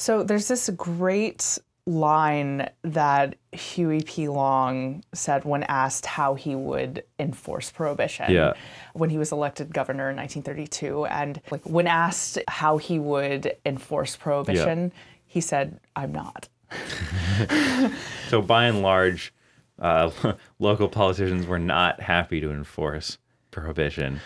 So 0.00 0.22
there's 0.22 0.48
this 0.48 0.70
great 0.70 1.58
line 1.84 2.70
that 2.82 3.36
Huey 3.52 4.00
P. 4.02 4.28
Long 4.28 5.04
said 5.12 5.44
when 5.44 5.62
asked 5.64 6.06
how 6.06 6.34
he 6.34 6.54
would 6.54 7.04
enforce 7.18 7.70
prohibition 7.70 8.30
Yeah. 8.30 8.54
when 8.94 9.10
he 9.10 9.18
was 9.18 9.30
elected 9.30 9.74
governor 9.74 10.08
in 10.08 10.16
1932 10.16 11.04
and 11.06 11.40
like 11.50 11.62
when 11.64 11.86
asked 11.86 12.38
how 12.48 12.78
he 12.78 12.98
would 12.98 13.56
enforce 13.66 14.16
prohibition 14.16 14.92
he 15.26 15.40
said 15.40 15.80
I'm 15.96 16.12
not. 16.12 16.48
So, 18.28 18.40
by 18.40 18.66
and 18.66 18.80
large, 18.82 19.34
uh, 19.80 20.10
local 20.60 20.88
politicians 20.88 21.46
were 21.46 21.58
not 21.58 22.00
happy 22.00 22.40
to 22.40 22.50
enforce 22.52 23.18
prohibition. 23.50 24.20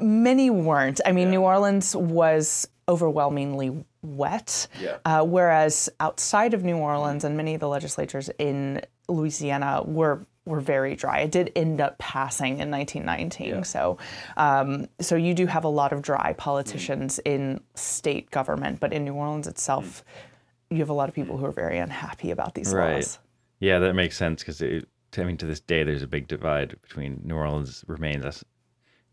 Many 0.00 0.50
weren't. 0.50 1.00
I 1.06 1.12
mean, 1.12 1.30
New 1.30 1.40
Orleans 1.40 1.96
was 1.96 2.68
overwhelmingly 2.86 3.84
wet, 4.02 4.66
Yeah. 4.80 4.98
uh, 5.06 5.24
whereas 5.24 5.88
outside 6.00 6.52
of 6.54 6.64
New 6.64 6.76
Orleans 6.76 7.24
and 7.24 7.36
many 7.36 7.54
of 7.54 7.60
the 7.60 7.68
legislatures 7.68 8.28
in 8.38 8.82
Louisiana 9.08 9.82
were 9.86 10.26
were 10.46 10.60
very 10.60 10.96
dry. 10.96 11.20
It 11.20 11.30
did 11.30 11.52
end 11.54 11.80
up 11.80 11.98
passing 11.98 12.58
in 12.58 12.70
1919. 12.70 13.62
So, 13.64 13.98
um, 14.36 14.88
so 14.98 15.14
you 15.14 15.32
do 15.34 15.46
have 15.46 15.64
a 15.64 15.68
lot 15.68 15.92
of 15.92 16.02
dry 16.02 16.32
politicians 16.32 17.20
in 17.24 17.60
state 17.74 18.30
government, 18.30 18.80
but 18.80 18.92
in 18.92 19.04
New 19.04 19.14
Orleans 19.14 19.46
itself, 19.46 20.02
you 20.70 20.78
have 20.78 20.88
a 20.88 20.92
lot 20.94 21.08
of 21.08 21.14
people 21.14 21.36
who 21.36 21.44
are 21.44 21.52
very 21.52 21.78
unhappy 21.78 22.30
about 22.30 22.54
these 22.54 22.72
Right. 22.72 22.94
laws. 22.94 23.18
Yeah, 23.58 23.80
that 23.80 23.94
makes 23.94 24.16
sense 24.16 24.42
because 24.42 24.62
I 24.62 24.82
mean, 25.24 25.36
to 25.38 25.46
this 25.46 25.60
day, 25.60 25.82
there's 25.82 26.02
a 26.02 26.06
big 26.06 26.28
divide 26.28 26.80
between 26.82 27.20
New 27.24 27.34
Orleans 27.34 27.84
remains 27.88 28.24
a 28.24 28.32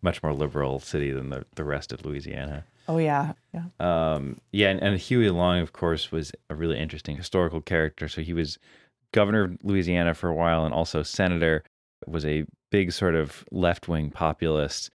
much 0.03 0.21
more 0.21 0.33
liberal 0.33 0.79
city 0.79 1.11
than 1.11 1.31
the, 1.31 1.43
the 1.55 1.63
rest 1.63 1.91
of 1.91 2.05
Louisiana. 2.05 2.63
Oh 2.87 2.99
yeah, 2.99 3.33
yeah. 3.53 3.63
Um, 3.79 4.37
yeah, 4.51 4.69
and, 4.69 4.79
and 4.81 4.95
Huey 4.97 5.29
Long, 5.31 5.59
of 5.59 5.73
course, 5.73 6.11
was 6.11 6.31
a 6.49 6.55
really 6.55 6.77
interesting 6.77 7.17
historical 7.17 7.61
character. 7.61 8.07
So 8.07 8.21
he 8.21 8.33
was 8.33 8.59
governor 9.11 9.45
of 9.45 9.57
Louisiana 9.63 10.13
for 10.13 10.29
a 10.29 10.35
while 10.35 10.65
and 10.65 10.73
also 10.73 11.01
senator, 11.03 11.63
was 12.05 12.25
a 12.25 12.45
big 12.71 12.91
sort 12.93 13.15
of 13.15 13.43
left 13.51 13.87
wing 13.87 14.11
populist 14.11 14.91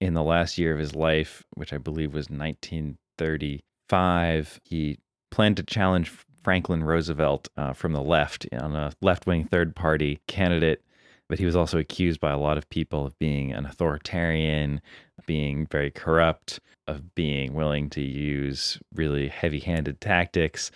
in 0.00 0.14
the 0.14 0.22
last 0.22 0.58
year 0.58 0.72
of 0.72 0.78
his 0.78 0.94
life, 0.94 1.42
which 1.54 1.72
I 1.72 1.78
believe 1.78 2.14
was 2.14 2.30
1935. 2.30 4.60
He 4.64 4.98
planned 5.30 5.56
to 5.58 5.62
challenge 5.62 6.10
Franklin 6.42 6.84
Roosevelt 6.84 7.48
uh, 7.56 7.72
from 7.72 7.92
the 7.92 8.02
left 8.02 8.46
on 8.52 8.74
a 8.76 8.92
left 9.02 9.26
wing 9.26 9.44
third 9.44 9.74
party 9.74 10.20
candidate. 10.28 10.82
But 11.28 11.40
he 11.40 11.44
was 11.44 11.56
also 11.56 11.78
accused 11.78 12.20
by 12.20 12.30
a 12.30 12.38
lot 12.38 12.56
of 12.56 12.68
people 12.70 13.04
of 13.04 13.18
being 13.18 13.52
an 13.52 13.66
authoritarian, 13.66 14.80
being 15.26 15.66
very 15.66 15.90
corrupt, 15.90 16.60
of 16.86 17.14
being 17.16 17.52
willing 17.54 17.90
to 17.90 18.00
use 18.00 18.78
really 18.94 19.26
heavy 19.28 19.58
handed 19.58 20.00
tactics. 20.00 20.70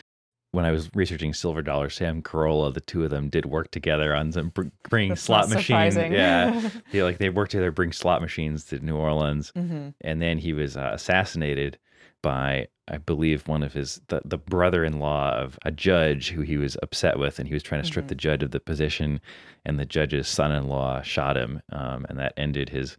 When 0.53 0.65
I 0.65 0.73
was 0.73 0.91
researching 0.93 1.33
Silver 1.33 1.63
Dollar 1.63 1.89
Sam 1.89 2.21
Carolla, 2.23 2.75
the 2.75 2.81
two 2.81 3.05
of 3.05 3.11
them 3.11 3.29
did 3.29 3.47
work 3.47 3.71
together 3.71 4.13
on 4.13 4.33
some 4.33 4.49
br- 4.49 4.65
bringing 4.89 5.11
That's 5.11 5.23
slot 5.23 5.49
machines. 5.49 5.95
Yeah, 5.95 6.69
they 6.93 7.05
like 7.05 7.19
they 7.19 7.29
worked 7.31 7.53
together, 7.53 7.69
to 7.69 7.73
bring 7.73 7.93
slot 7.93 8.21
machines 8.21 8.65
to 8.65 8.81
New 8.81 8.97
Orleans, 8.97 9.53
Mm-hmm. 9.57 9.91
and 10.01 10.21
then 10.21 10.39
he 10.39 10.53
was 10.53 10.77
uh, 10.77 10.91
assassinated 10.93 11.79
by, 12.23 12.69
I 12.89 12.99
believe, 12.99 13.47
one 13.49 13.63
of 13.63 13.73
his 13.73 14.01
the, 14.09 14.21
the 14.25 14.39
brother-in-law 14.39 15.33
of 15.33 15.59
a 15.65 15.71
judge 15.71 16.31
who 16.31 16.43
he 16.43 16.57
was 16.57 16.77
upset 16.83 17.19
with, 17.19 17.39
and 17.39 17.49
he 17.49 17.55
was 17.55 17.63
trying 17.63 17.83
to 17.83 17.87
strip 17.87 18.09
the 18.09 18.15
judge 18.15 18.43
of 18.43 18.51
the 18.51 18.61
position, 18.61 19.21
and 19.65 19.79
the 19.79 19.85
judge's 19.87 20.29
son-in-law 20.29 21.03
shot 21.03 21.37
him, 21.37 21.63
um, 21.73 22.07
and 22.09 22.19
that 22.19 22.33
ended 22.37 22.69
his 22.71 22.97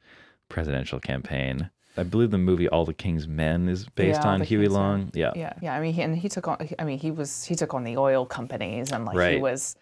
presidential 0.49 0.99
campaign. 0.99 1.69
I 1.97 2.03
believe 2.03 2.31
the 2.31 2.37
movie 2.37 2.69
All 2.69 2.85
the 2.85 2.93
King's 2.93 3.27
Men 3.27 3.67
is 3.67 3.85
based 3.95 4.21
Yeah, 4.21 4.29
on 4.29 4.41
Huey 4.41 4.63
King's 4.63 4.73
Men. 4.73 4.81
Long. 4.81 5.11
Yeah. 5.13 5.31
Yeah, 5.35 5.53
yeah. 5.61 5.75
I 5.75 5.81
mean, 5.81 5.93
he, 5.93 6.01
and 6.01 6.15
he 6.17 6.29
took 6.29 6.47
on. 6.47 6.69
I 6.79 6.83
mean, 6.85 6.99
he 6.99 7.11
was 7.11 7.43
he 7.43 7.55
took 7.55 7.73
on 7.73 7.83
the 7.83 7.97
oil 7.97 8.25
companies, 8.25 8.91
and 8.91 9.05
like 9.05 9.33
he 9.33 9.39
was 9.39 9.75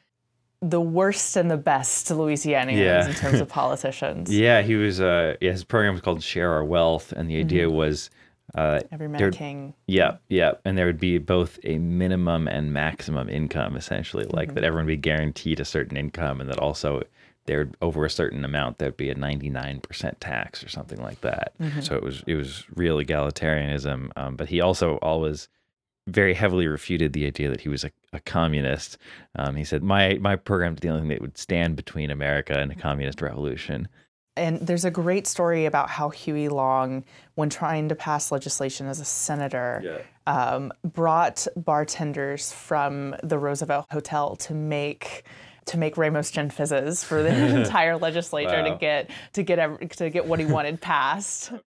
the 0.62 0.82
worst 0.82 1.38
and 1.38 1.50
the 1.50 1.56
best 1.58 2.08
Louisianians 2.08 2.78
Yeah. 2.78 3.08
in 3.08 3.14
terms 3.14 3.40
of 3.40 3.48
politicians. 3.60 4.36
Yeah, 4.36 4.62
he 4.64 4.76
was. 4.76 5.00
Uh, 5.00 5.36
yeah, 5.40 5.52
his 5.52 5.64
program 5.64 5.94
was 5.94 6.02
called 6.02 6.24
Share 6.24 6.52
Our 6.52 6.66
Wealth, 6.66 7.12
and 7.14 7.30
the 7.30 7.38
idea 7.40 7.70
was, 7.70 8.10
uh, 8.56 8.80
Every 8.92 9.08
man 9.08 9.20
There- 9.20 9.32
king. 9.32 9.74
yeah, 9.88 10.18
yeah, 10.30 10.54
and 10.66 10.78
there 10.78 10.86
would 10.86 11.00
be 11.00 11.18
both 11.18 11.60
a 11.64 11.78
minimum 11.80 12.48
and 12.48 12.74
maximum 12.74 13.30
income, 13.30 13.76
essentially, 13.76 14.26
like 14.26 14.54
that 14.56 14.64
everyone 14.64 14.86
would 14.86 14.92
be 14.92 14.98
guaranteed 14.98 15.60
a 15.60 15.66
certain 15.66 15.98
income, 15.98 16.42
and 16.42 16.50
that 16.50 16.60
also 16.60 17.04
there 17.46 17.70
over 17.82 18.06
a 18.06 18.10
certain 18.10 18.46
amount 18.46 18.78
there'd 18.78 18.96
be 18.98 19.10
a 19.10 19.16
ninety 19.16 19.50
nine 19.50 19.80
percent 19.82 20.20
tax 20.22 20.64
or 20.64 20.70
something 20.70 21.02
like 21.02 21.22
that. 21.22 21.54
So 21.82 21.96
it 21.96 22.04
was 22.04 22.24
it 22.28 22.36
was 22.36 22.66
real 22.76 22.98
egalitarianism, 22.98 24.12
um, 24.16 24.36
but 24.36 24.50
he 24.50 24.62
also 24.62 24.98
always 24.98 25.48
very 26.08 26.34
heavily 26.34 26.68
refuted 26.68 27.14
the 27.14 27.26
idea 27.28 27.50
that 27.50 27.62
he 27.62 27.70
was 27.70 27.84
a, 27.84 27.92
a 28.14 28.20
communist. 28.20 28.98
Um, 29.36 29.56
he 29.56 29.64
said, 29.64 29.84
"My 29.84 30.18
my 30.22 30.36
program 30.36 30.74
is 30.74 30.80
the 30.80 30.90
only 30.90 31.02
thing 31.02 31.10
that 31.10 31.22
would 31.22 31.38
stand 31.38 31.76
between 31.76 32.10
America 32.12 32.58
and 32.60 32.72
a 32.72 32.76
communist 32.76 33.22
revolution." 33.22 33.88
And 34.40 34.60
there's 34.66 34.86
a 34.86 34.92
great 34.92 35.28
story 35.28 35.66
about 35.66 35.90
how 35.90 36.10
Huey 36.10 36.48
Long, 36.48 37.04
when 37.36 37.50
trying 37.50 37.90
to 37.90 37.96
pass 37.96 38.32
legislation 38.32 38.88
as 38.88 39.00
a 39.00 39.06
senator, 39.06 39.82
yeah. 39.84 40.34
um, 40.34 40.72
brought 40.84 41.46
bartenders 41.58 42.54
from 42.54 43.16
the 43.22 43.38
Roosevelt 43.38 43.86
Hotel 43.92 44.36
to 44.38 44.54
make 44.54 45.26
to 45.66 45.78
make 45.78 45.98
Ramos 45.98 46.32
gin 46.32 46.50
fizzes 46.50 47.04
for 47.04 47.22
the 47.22 47.30
entire 47.60 47.96
legislature 47.98 48.64
wow. 48.64 48.72
to 48.72 48.78
get 48.78 49.10
to 49.34 49.44
get 49.44 49.60
every, 49.60 49.88
to 49.88 50.10
get 50.10 50.26
what 50.26 50.40
he 50.40 50.46
wanted 50.46 50.82
passed. 50.82 51.52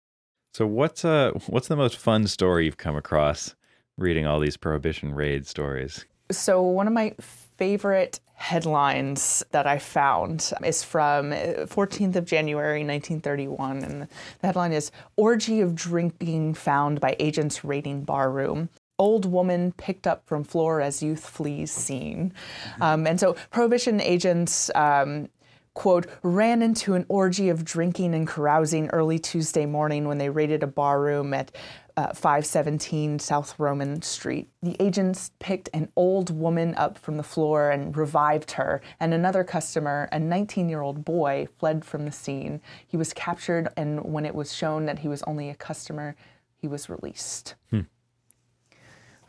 So 0.55 0.67
what's 0.67 1.03
uh 1.03 1.31
what's 1.47 1.67
the 1.67 1.75
most 1.75 1.97
fun 1.97 2.27
story 2.27 2.65
you've 2.65 2.77
come 2.77 2.95
across 2.95 3.55
reading 3.97 4.27
all 4.27 4.39
these 4.39 4.55
prohibition 4.55 5.11
raid 5.15 5.47
stories? 5.47 6.05
So 6.31 6.61
one 6.61 6.85
of 6.85 6.93
my 6.93 7.15
favorite 7.63 8.19
headlines 8.33 9.41
that 9.51 9.65
I 9.65 9.77
found 9.79 10.51
is 10.65 10.83
from 10.83 11.31
14th 11.31 12.15
uh, 12.15 12.19
of 12.19 12.25
January 12.25 12.83
1931 12.83 13.83
and 13.85 14.01
the 14.01 14.47
headline 14.47 14.73
is 14.73 14.91
orgy 15.15 15.61
of 15.61 15.73
drinking 15.73 16.55
found 16.55 16.99
by 16.99 17.15
agents 17.19 17.63
raiding 17.63 18.03
bar 18.03 18.29
room 18.29 18.67
old 18.99 19.25
woman 19.25 19.71
picked 19.77 20.05
up 20.05 20.27
from 20.27 20.43
floor 20.43 20.81
as 20.81 21.01
youth 21.01 21.25
flees 21.25 21.71
scene. 21.71 22.33
Um, 22.81 23.07
and 23.07 23.17
so 23.17 23.37
prohibition 23.49 24.01
agents 24.01 24.69
um, 24.75 25.29
quote, 25.73 26.05
ran 26.21 26.61
into 26.61 26.93
an 26.93 27.05
orgy 27.09 27.49
of 27.49 27.65
drinking 27.65 28.13
and 28.13 28.27
carousing 28.27 28.87
early 28.89 29.17
Tuesday 29.17 29.65
morning 29.65 30.07
when 30.07 30.19
they 30.19 30.29
raided 30.29 30.61
a 30.61 30.67
bar 30.67 31.01
room 31.01 31.33
at 31.33 31.51
uh, 31.95 32.13
517 32.13 33.19
South 33.19 33.57
Roman 33.59 34.01
Street. 34.01 34.49
The 34.61 34.75
agents 34.79 35.31
picked 35.39 35.69
an 35.73 35.89
old 35.95 36.29
woman 36.29 36.73
up 36.75 36.97
from 36.97 37.17
the 37.17 37.23
floor 37.23 37.69
and 37.69 37.95
revived 37.95 38.51
her, 38.51 38.81
and 38.99 39.13
another 39.13 39.43
customer, 39.43 40.09
a 40.11 40.19
19 40.19 40.69
year 40.69 40.81
old 40.81 41.05
boy, 41.05 41.47
fled 41.57 41.85
from 41.85 42.05
the 42.05 42.11
scene. 42.11 42.61
He 42.87 42.97
was 42.97 43.13
captured, 43.13 43.69
and 43.77 44.03
when 44.03 44.25
it 44.25 44.35
was 44.35 44.53
shown 44.53 44.85
that 44.85 44.99
he 44.99 45.07
was 45.07 45.23
only 45.23 45.49
a 45.49 45.55
customer, 45.55 46.15
he 46.55 46.67
was 46.67 46.89
released. 46.89 47.55
Hmm. 47.69 47.81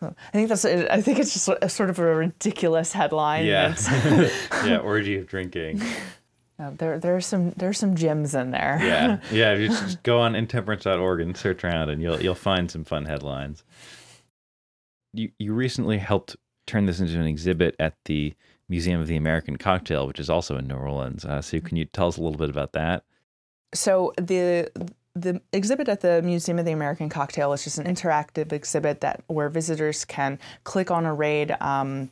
I 0.03 0.33
think 0.33 0.49
that's. 0.49 0.65
I 0.65 1.01
think 1.01 1.19
it's 1.19 1.33
just 1.33 1.49
a, 1.49 1.69
sort 1.69 1.89
of 1.89 1.99
a 1.99 2.15
ridiculous 2.15 2.93
headline. 2.93 3.47
Yeah. 3.47 3.75
yeah. 4.65 4.79
Orgy 4.79 5.17
of 5.17 5.27
drinking. 5.27 5.81
Uh, 6.59 6.71
there, 6.79 6.99
there 6.99 7.17
are 7.17 7.21
some, 7.21 7.51
there 7.53 7.69
are 7.69 7.75
some 7.75 7.97
gems 7.97 8.35
in 8.35 8.53
there. 8.53 8.79
yeah, 8.83 9.19
yeah. 9.33 9.55
You 9.55 9.69
just 9.69 10.03
go 10.03 10.21
on 10.21 10.35
intemperance.org 10.35 11.21
and 11.21 11.37
search 11.37 11.65
around, 11.65 11.91
and 11.91 12.01
you'll, 12.01 12.21
you'll 12.23 12.35
find 12.35 12.71
some 12.71 12.85
fun 12.85 13.07
headlines. 13.07 13.65
You, 15.13 15.31
you 15.39 15.53
recently 15.55 15.99
helped 15.99 16.37
turn 16.67 16.87
this 16.87 17.01
into 17.01 17.19
an 17.19 17.27
exhibit 17.27 17.75
at 17.79 17.95
the 18.05 18.35
Museum 18.69 19.01
of 19.01 19.07
the 19.09 19.17
American 19.17 19.57
Cocktail, 19.57 20.07
which 20.07 20.21
is 20.21 20.31
also 20.31 20.57
in 20.57 20.69
New 20.69 20.75
Orleans. 20.75 21.25
Uh, 21.25 21.43
so, 21.43 21.61
can 21.61 21.77
you 21.77 21.85
tell 21.85 22.09
us 22.09 22.17
a 22.17 22.23
little 22.23 22.39
bit 22.39 22.51
about 22.51 22.73
that? 22.73 23.05
So 23.75 24.13
the 24.17 24.71
the 25.17 25.41
exhibit 25.53 25.89
at 25.89 26.01
the 26.01 26.23
Museum 26.23 26.59
of 26.59 26.65
the 26.65 26.73
American 26.73 27.09
Cocktail 27.09 27.53
is 27.53 27.63
just 27.63 27.79
an 27.79 27.87
interactive 27.87 28.53
exhibit 28.53 29.01
that 29.01 29.23
where 29.27 29.49
visitors 29.49 30.05
can 30.05 30.39
click 30.65 30.91
on 30.91 31.05
a 31.05 31.15
raid. 31.15 31.57
Um, 31.61 32.11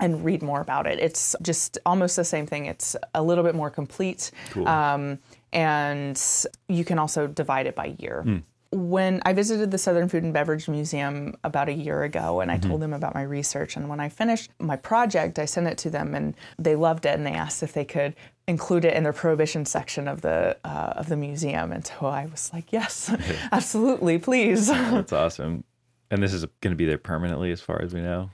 and 0.00 0.24
read 0.24 0.42
more 0.42 0.60
about 0.60 0.86
it. 0.86 0.98
It's 0.98 1.36
just 1.42 1.78
almost 1.86 2.16
the 2.16 2.24
same 2.24 2.46
thing. 2.46 2.66
It's 2.66 2.96
a 3.14 3.22
little 3.22 3.44
bit 3.44 3.54
more 3.54 3.70
complete. 3.70 4.30
Cool. 4.50 4.66
Um, 4.66 5.18
and 5.52 6.20
you 6.68 6.84
can 6.84 6.98
also 6.98 7.26
divide 7.26 7.66
it 7.66 7.74
by 7.74 7.96
year. 7.98 8.22
Mm 8.26 8.42
when 8.72 9.20
I 9.24 9.32
visited 9.32 9.70
the 9.72 9.78
Southern 9.78 10.08
Food 10.08 10.22
and 10.22 10.32
Beverage 10.32 10.68
Museum 10.68 11.36
about 11.42 11.68
a 11.68 11.72
year 11.72 12.04
ago 12.04 12.40
and 12.40 12.50
I 12.50 12.56
mm-hmm. 12.56 12.68
told 12.68 12.82
them 12.82 12.92
about 12.92 13.14
my 13.14 13.22
research, 13.22 13.76
and 13.76 13.88
when 13.88 13.98
I 13.98 14.08
finished 14.08 14.50
my 14.60 14.76
project, 14.76 15.38
I 15.38 15.44
sent 15.44 15.66
it 15.66 15.76
to 15.78 15.90
them 15.90 16.14
and 16.14 16.36
they 16.58 16.76
loved 16.76 17.04
it 17.04 17.14
and 17.14 17.26
they 17.26 17.32
asked 17.32 17.62
if 17.62 17.72
they 17.72 17.84
could 17.84 18.14
include 18.46 18.84
it 18.84 18.94
in 18.94 19.02
their 19.02 19.12
prohibition 19.12 19.64
section 19.64 20.06
of 20.06 20.20
the 20.20 20.56
uh, 20.64 20.92
of 20.96 21.08
the 21.08 21.16
museum. 21.16 21.72
And 21.72 21.84
so 21.84 22.06
I 22.06 22.26
was 22.26 22.50
like, 22.52 22.72
yes, 22.72 23.12
absolutely, 23.52 24.18
please. 24.18 24.68
That's 24.68 25.12
awesome. 25.12 25.64
And 26.12 26.22
this 26.22 26.32
is 26.32 26.44
going 26.60 26.72
to 26.72 26.76
be 26.76 26.86
there 26.86 26.98
permanently, 26.98 27.52
as 27.52 27.60
far 27.60 27.80
as 27.82 27.92
we 27.92 28.00
know. 28.00 28.30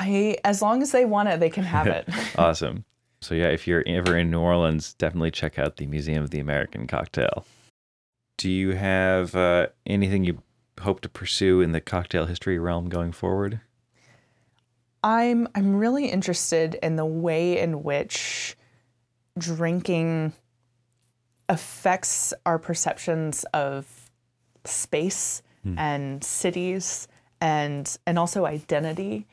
I, 0.00 0.38
as 0.44 0.62
long 0.62 0.82
as 0.82 0.92
they 0.92 1.04
want 1.04 1.28
it, 1.28 1.40
they 1.40 1.50
can 1.50 1.64
have 1.64 1.86
it. 1.86 2.08
awesome. 2.38 2.84
So 3.20 3.34
yeah, 3.34 3.48
if 3.48 3.66
you're 3.66 3.84
ever 3.86 4.16
in 4.16 4.30
New 4.30 4.40
Orleans, 4.40 4.94
definitely 4.94 5.30
check 5.30 5.58
out 5.58 5.76
the 5.76 5.86
Museum 5.86 6.24
of 6.24 6.30
the 6.30 6.38
American 6.38 6.86
Cocktail. 6.86 7.44
Do 8.38 8.50
you 8.50 8.74
have 8.74 9.34
uh, 9.34 9.66
anything 9.84 10.24
you 10.24 10.42
hope 10.80 11.02
to 11.02 11.10
pursue 11.10 11.60
in 11.60 11.72
the 11.72 11.82
cocktail 11.82 12.24
history 12.24 12.58
realm 12.58 12.88
going 12.88 13.12
forward? 13.12 13.60
I'm 15.04 15.46
I'm 15.54 15.76
really 15.76 16.06
interested 16.06 16.76
in 16.82 16.96
the 16.96 17.04
way 17.04 17.58
in 17.58 17.82
which 17.82 18.56
drinking 19.36 20.32
affects 21.50 22.32
our 22.46 22.58
perceptions 22.58 23.44
of 23.52 24.10
space 24.64 25.42
hmm. 25.62 25.78
and 25.78 26.24
cities 26.24 27.08
and 27.40 27.98
and 28.06 28.18
also 28.18 28.46
identity. 28.46 29.26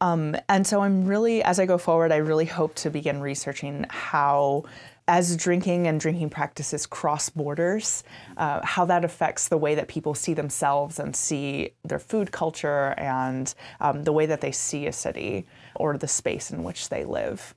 Um, 0.00 0.36
and 0.48 0.66
so 0.66 0.82
I'm 0.82 1.06
really, 1.06 1.42
as 1.42 1.58
I 1.58 1.66
go 1.66 1.78
forward, 1.78 2.12
I 2.12 2.16
really 2.16 2.44
hope 2.44 2.74
to 2.76 2.90
begin 2.90 3.20
researching 3.20 3.86
how 3.90 4.64
as 5.08 5.36
drinking 5.36 5.86
and 5.86 5.98
drinking 5.98 6.28
practices 6.28 6.84
cross 6.86 7.30
borders, 7.30 8.04
uh, 8.36 8.60
how 8.62 8.84
that 8.84 9.04
affects 9.04 9.48
the 9.48 9.56
way 9.56 9.74
that 9.74 9.88
people 9.88 10.14
see 10.14 10.34
themselves 10.34 10.98
and 10.98 11.16
see 11.16 11.70
their 11.82 11.98
food 11.98 12.30
culture 12.30 12.94
and 12.98 13.54
um, 13.80 14.04
the 14.04 14.12
way 14.12 14.26
that 14.26 14.42
they 14.42 14.52
see 14.52 14.86
a 14.86 14.92
city 14.92 15.46
or 15.74 15.96
the 15.96 16.06
space 16.06 16.50
in 16.50 16.62
which 16.62 16.90
they 16.90 17.04
live. 17.04 17.54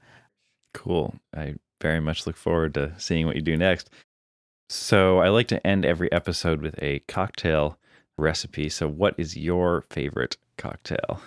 Cool. 0.74 1.14
I 1.36 1.56
very 1.82 2.00
much 2.00 2.26
look 2.26 2.38
forward 2.38 2.74
to 2.76 2.94
seeing 2.98 3.28
what 3.28 3.36
you 3.36 3.42
do 3.42 3.58
next. 3.58 3.90
So, 4.70 5.20
I 5.20 5.28
like 5.28 5.50
to 5.50 5.68
end 5.68 5.86
every 5.86 6.10
episode 6.14 6.62
with 6.62 6.82
a 6.82 7.00
cocktail 7.00 7.78
recipe. 8.18 8.70
So, 8.70 8.88
what 8.88 9.16
is 9.18 9.36
your 9.36 9.84
favorite 9.90 10.38
cocktail? 10.58 11.22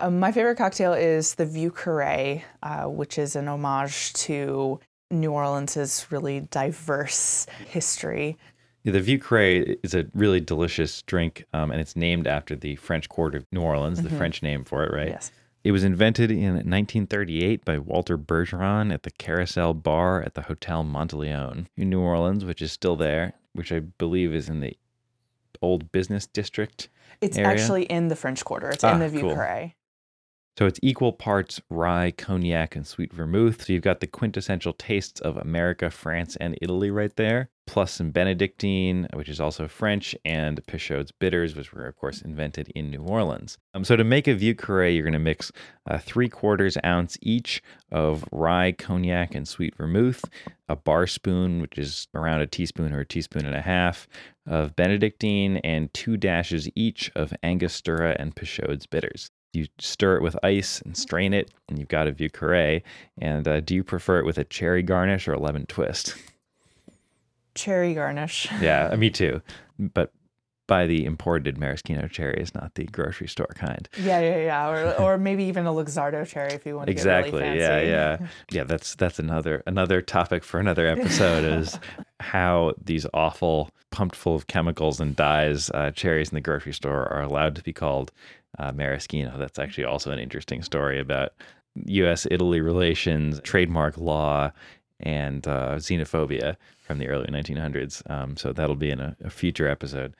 Um, 0.00 0.20
my 0.20 0.32
favorite 0.32 0.56
cocktail 0.56 0.92
is 0.92 1.34
the 1.34 1.46
Vieux 1.46 1.70
Carré, 1.70 2.42
uh, 2.62 2.84
which 2.84 3.18
is 3.18 3.34
an 3.36 3.48
homage 3.48 4.12
to 4.14 4.78
New 5.10 5.32
Orleans's 5.32 6.06
really 6.10 6.40
diverse 6.40 7.46
history. 7.66 8.36
Yeah, 8.84 8.92
the 8.92 9.00
Vieux 9.00 9.18
Carré 9.18 9.76
is 9.82 9.94
a 9.94 10.06
really 10.14 10.40
delicious 10.40 11.02
drink, 11.02 11.44
um, 11.52 11.72
and 11.72 11.80
it's 11.80 11.96
named 11.96 12.26
after 12.26 12.54
the 12.54 12.76
French 12.76 13.08
Quarter 13.08 13.38
of 13.38 13.46
New 13.50 13.60
Orleans, 13.60 13.98
mm-hmm. 13.98 14.08
the 14.08 14.16
French 14.16 14.42
name 14.42 14.64
for 14.64 14.84
it, 14.84 14.92
right? 14.92 15.08
Yes. 15.08 15.32
It 15.64 15.72
was 15.72 15.82
invented 15.82 16.30
in 16.30 16.54
1938 16.54 17.64
by 17.64 17.78
Walter 17.78 18.16
Bergeron 18.16 18.92
at 18.92 19.02
the 19.02 19.10
Carousel 19.10 19.74
Bar 19.74 20.22
at 20.22 20.34
the 20.34 20.42
Hotel 20.42 20.84
Monteleone 20.84 21.66
in 21.76 21.90
New 21.90 22.00
Orleans, 22.00 22.44
which 22.44 22.62
is 22.62 22.70
still 22.70 22.94
there, 22.94 23.34
which 23.52 23.72
I 23.72 23.80
believe 23.80 24.32
is 24.32 24.48
in 24.48 24.60
the 24.60 24.76
old 25.60 25.90
business 25.90 26.26
district. 26.26 26.88
It's 27.20 27.36
area. 27.36 27.50
actually 27.50 27.82
in 27.84 28.08
the 28.08 28.16
French 28.16 28.44
Quarter. 28.44 28.70
It's 28.70 28.84
ah, 28.84 28.92
in 28.92 29.00
the 29.00 29.08
Vieux 29.08 29.22
cool. 29.22 29.34
Carré. 29.34 29.72
So 30.58 30.66
it's 30.66 30.80
equal 30.82 31.12
parts 31.12 31.60
rye, 31.70 32.10
cognac, 32.10 32.74
and 32.74 32.84
sweet 32.84 33.12
vermouth. 33.12 33.64
So 33.64 33.72
you've 33.72 33.84
got 33.84 34.00
the 34.00 34.08
quintessential 34.08 34.72
tastes 34.72 35.20
of 35.20 35.36
America, 35.36 35.88
France, 35.88 36.34
and 36.34 36.58
Italy 36.60 36.90
right 36.90 37.14
there, 37.14 37.50
plus 37.68 37.92
some 37.92 38.10
Benedictine, 38.10 39.06
which 39.14 39.28
is 39.28 39.40
also 39.40 39.68
French, 39.68 40.16
and 40.24 40.60
Peychaud's 40.66 41.12
bitters, 41.12 41.54
which 41.54 41.72
were, 41.72 41.86
of 41.86 41.94
course, 41.94 42.22
invented 42.22 42.72
in 42.74 42.90
New 42.90 43.02
Orleans. 43.02 43.56
Um, 43.72 43.84
so 43.84 43.94
to 43.94 44.02
make 44.02 44.26
a 44.26 44.34
Vieux 44.34 44.56
Carré, 44.56 44.96
you're 44.96 45.04
going 45.04 45.12
to 45.12 45.20
mix 45.20 45.52
uh, 45.88 45.98
three 45.98 46.28
quarters 46.28 46.76
ounce 46.84 47.16
each 47.22 47.62
of 47.92 48.24
rye, 48.32 48.72
cognac, 48.72 49.36
and 49.36 49.46
sweet 49.46 49.76
vermouth, 49.76 50.24
a 50.68 50.74
bar 50.74 51.06
spoon, 51.06 51.60
which 51.60 51.78
is 51.78 52.08
around 52.16 52.40
a 52.40 52.48
teaspoon 52.48 52.92
or 52.92 52.98
a 52.98 53.06
teaspoon 53.06 53.46
and 53.46 53.54
a 53.54 53.62
half, 53.62 54.08
of 54.44 54.74
Benedictine, 54.74 55.58
and 55.58 55.94
two 55.94 56.16
dashes 56.16 56.68
each 56.74 57.12
of 57.14 57.32
Angostura 57.44 58.16
and 58.18 58.34
Peychaud's 58.34 58.86
bitters 58.86 59.30
you 59.52 59.66
stir 59.78 60.16
it 60.16 60.22
with 60.22 60.36
ice 60.42 60.80
and 60.82 60.96
strain 60.96 61.32
it, 61.32 61.50
and 61.68 61.78
you've 61.78 61.88
got 61.88 62.06
a 62.06 62.12
Vieux 62.12 62.28
Carré. 62.28 62.82
And 63.18 63.46
uh, 63.46 63.60
do 63.60 63.74
you 63.74 63.84
prefer 63.84 64.18
it 64.18 64.24
with 64.24 64.38
a 64.38 64.44
cherry 64.44 64.82
garnish 64.82 65.26
or 65.26 65.32
a 65.32 65.38
lemon 65.38 65.66
twist? 65.66 66.14
Cherry 67.54 67.94
garnish. 67.94 68.48
yeah, 68.60 68.94
me 68.96 69.10
too. 69.10 69.42
But 69.78 70.12
buy 70.68 70.86
the 70.86 71.06
imported 71.06 71.58
maraschino 71.58 72.06
cherries, 72.06 72.54
not 72.54 72.74
the 72.74 72.84
grocery 72.84 73.26
store 73.26 73.50
kind. 73.54 73.88
Yeah, 74.00 74.20
yeah, 74.20 74.36
yeah. 74.36 74.68
Or, 74.68 75.14
or 75.14 75.18
maybe 75.18 75.44
even 75.44 75.66
a 75.66 75.72
Luxardo 75.72 76.26
cherry 76.26 76.52
if 76.52 76.66
you 76.66 76.76
want 76.76 76.86
to 76.86 76.92
exactly. 76.92 77.40
Really 77.40 77.58
yeah, 77.58 77.80
yeah, 77.80 78.18
yeah. 78.50 78.64
That's 78.64 78.94
that's 78.94 79.18
another 79.18 79.62
another 79.66 80.02
topic 80.02 80.44
for 80.44 80.60
another 80.60 80.86
episode 80.86 81.44
is 81.44 81.78
how 82.20 82.74
these 82.84 83.06
awful 83.14 83.70
pumped 83.90 84.14
full 84.14 84.34
of 84.34 84.46
chemicals 84.46 85.00
and 85.00 85.16
dyes 85.16 85.70
uh, 85.70 85.90
cherries 85.90 86.28
in 86.28 86.34
the 86.34 86.40
grocery 86.40 86.74
store 86.74 87.10
are 87.10 87.22
allowed 87.22 87.56
to 87.56 87.62
be 87.62 87.72
called 87.72 88.12
uh, 88.58 88.72
maraschino. 88.72 89.36
That's 89.38 89.58
actually 89.58 89.84
also 89.84 90.10
an 90.10 90.18
interesting 90.18 90.62
story 90.62 91.00
about 91.00 91.32
U.S. 91.86 92.26
Italy 92.30 92.60
relations, 92.60 93.40
trademark 93.42 93.98
law, 93.98 94.50
and 95.00 95.46
uh, 95.46 95.76
xenophobia 95.76 96.56
from 96.78 96.98
the 96.98 97.08
early 97.08 97.26
1900s. 97.26 98.08
Um, 98.10 98.36
so 98.36 98.52
that'll 98.52 98.76
be 98.76 98.90
in 98.90 99.00
a, 99.00 99.16
a 99.22 99.30
future 99.30 99.68
episode. 99.68 100.14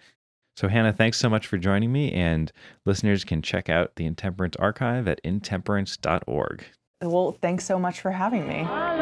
So, 0.56 0.68
Hannah, 0.68 0.92
thanks 0.92 1.18
so 1.18 1.28
much 1.28 1.46
for 1.46 1.56
joining 1.56 1.92
me, 1.92 2.12
and 2.12 2.50
listeners 2.84 3.24
can 3.24 3.42
check 3.42 3.68
out 3.68 3.94
the 3.94 4.06
Intemperance 4.06 4.56
Archive 4.56 5.06
at 5.06 5.20
intemperance.org. 5.22 6.64
Well, 7.00 7.36
thanks 7.40 7.64
so 7.64 7.78
much 7.78 8.00
for 8.00 8.10
having 8.10 8.48
me. 8.48 8.66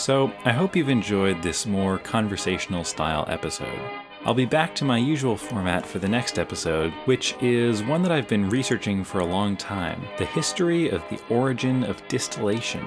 So, 0.00 0.32
I 0.46 0.52
hope 0.52 0.76
you've 0.76 0.88
enjoyed 0.88 1.42
this 1.42 1.66
more 1.66 1.98
conversational 1.98 2.84
style 2.84 3.26
episode. 3.28 3.78
I'll 4.24 4.32
be 4.32 4.46
back 4.46 4.74
to 4.76 4.86
my 4.86 4.96
usual 4.96 5.36
format 5.36 5.84
for 5.84 5.98
the 5.98 6.08
next 6.08 6.38
episode, 6.38 6.90
which 7.04 7.36
is 7.42 7.82
one 7.82 8.02
that 8.04 8.10
I've 8.10 8.26
been 8.26 8.48
researching 8.48 9.04
for 9.04 9.20
a 9.20 9.26
long 9.26 9.58
time 9.58 10.02
the 10.16 10.24
history 10.24 10.88
of 10.88 11.02
the 11.10 11.20
origin 11.28 11.84
of 11.84 12.02
distillation. 12.08 12.82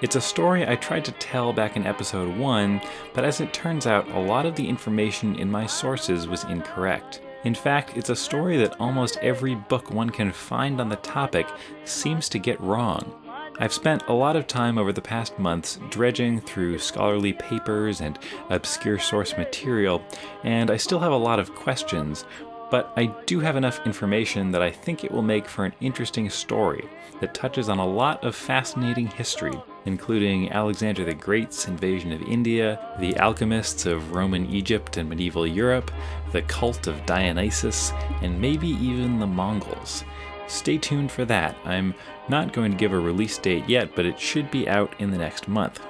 It's 0.00 0.16
a 0.16 0.22
story 0.22 0.66
I 0.66 0.76
tried 0.76 1.04
to 1.04 1.12
tell 1.12 1.52
back 1.52 1.76
in 1.76 1.86
episode 1.86 2.34
1, 2.34 2.80
but 3.12 3.26
as 3.26 3.42
it 3.42 3.52
turns 3.52 3.86
out, 3.86 4.08
a 4.12 4.18
lot 4.18 4.46
of 4.46 4.56
the 4.56 4.66
information 4.66 5.36
in 5.36 5.50
my 5.50 5.66
sources 5.66 6.26
was 6.26 6.44
incorrect. 6.44 7.20
In 7.44 7.54
fact, 7.54 7.94
it's 7.94 8.08
a 8.08 8.16
story 8.16 8.56
that 8.56 8.80
almost 8.80 9.18
every 9.18 9.54
book 9.54 9.90
one 9.90 10.08
can 10.08 10.32
find 10.32 10.80
on 10.80 10.88
the 10.88 10.96
topic 10.96 11.46
seems 11.84 12.30
to 12.30 12.38
get 12.38 12.58
wrong. 12.58 13.23
I've 13.60 13.72
spent 13.72 14.02
a 14.08 14.12
lot 14.12 14.34
of 14.34 14.48
time 14.48 14.78
over 14.78 14.92
the 14.92 15.00
past 15.00 15.38
months 15.38 15.78
dredging 15.88 16.40
through 16.40 16.78
scholarly 16.78 17.32
papers 17.34 18.00
and 18.00 18.18
obscure 18.50 18.98
source 18.98 19.36
material, 19.36 20.02
and 20.42 20.72
I 20.72 20.76
still 20.76 20.98
have 20.98 21.12
a 21.12 21.16
lot 21.16 21.38
of 21.38 21.54
questions, 21.54 22.24
but 22.72 22.92
I 22.96 23.06
do 23.26 23.38
have 23.38 23.54
enough 23.54 23.86
information 23.86 24.50
that 24.50 24.62
I 24.62 24.72
think 24.72 25.04
it 25.04 25.12
will 25.12 25.22
make 25.22 25.46
for 25.46 25.64
an 25.64 25.74
interesting 25.80 26.28
story 26.30 26.88
that 27.20 27.32
touches 27.32 27.68
on 27.68 27.78
a 27.78 27.86
lot 27.86 28.24
of 28.24 28.34
fascinating 28.34 29.06
history, 29.06 29.54
including 29.84 30.50
Alexander 30.50 31.04
the 31.04 31.14
Great's 31.14 31.68
invasion 31.68 32.10
of 32.10 32.22
India, 32.22 32.96
the 32.98 33.16
alchemists 33.18 33.86
of 33.86 34.16
Roman 34.16 34.46
Egypt 34.46 34.96
and 34.96 35.08
medieval 35.08 35.46
Europe, 35.46 35.92
the 36.32 36.42
cult 36.42 36.88
of 36.88 37.06
Dionysus, 37.06 37.92
and 38.20 38.40
maybe 38.40 38.70
even 38.70 39.20
the 39.20 39.26
Mongols. 39.28 40.02
Stay 40.46 40.78
tuned 40.78 41.10
for 41.10 41.24
that. 41.24 41.56
I'm 41.64 41.94
not 42.28 42.52
going 42.52 42.70
to 42.72 42.78
give 42.78 42.92
a 42.92 42.98
release 42.98 43.38
date 43.38 43.68
yet, 43.68 43.94
but 43.94 44.06
it 44.06 44.20
should 44.20 44.50
be 44.50 44.68
out 44.68 44.94
in 44.98 45.10
the 45.10 45.18
next 45.18 45.48
month. 45.48 45.80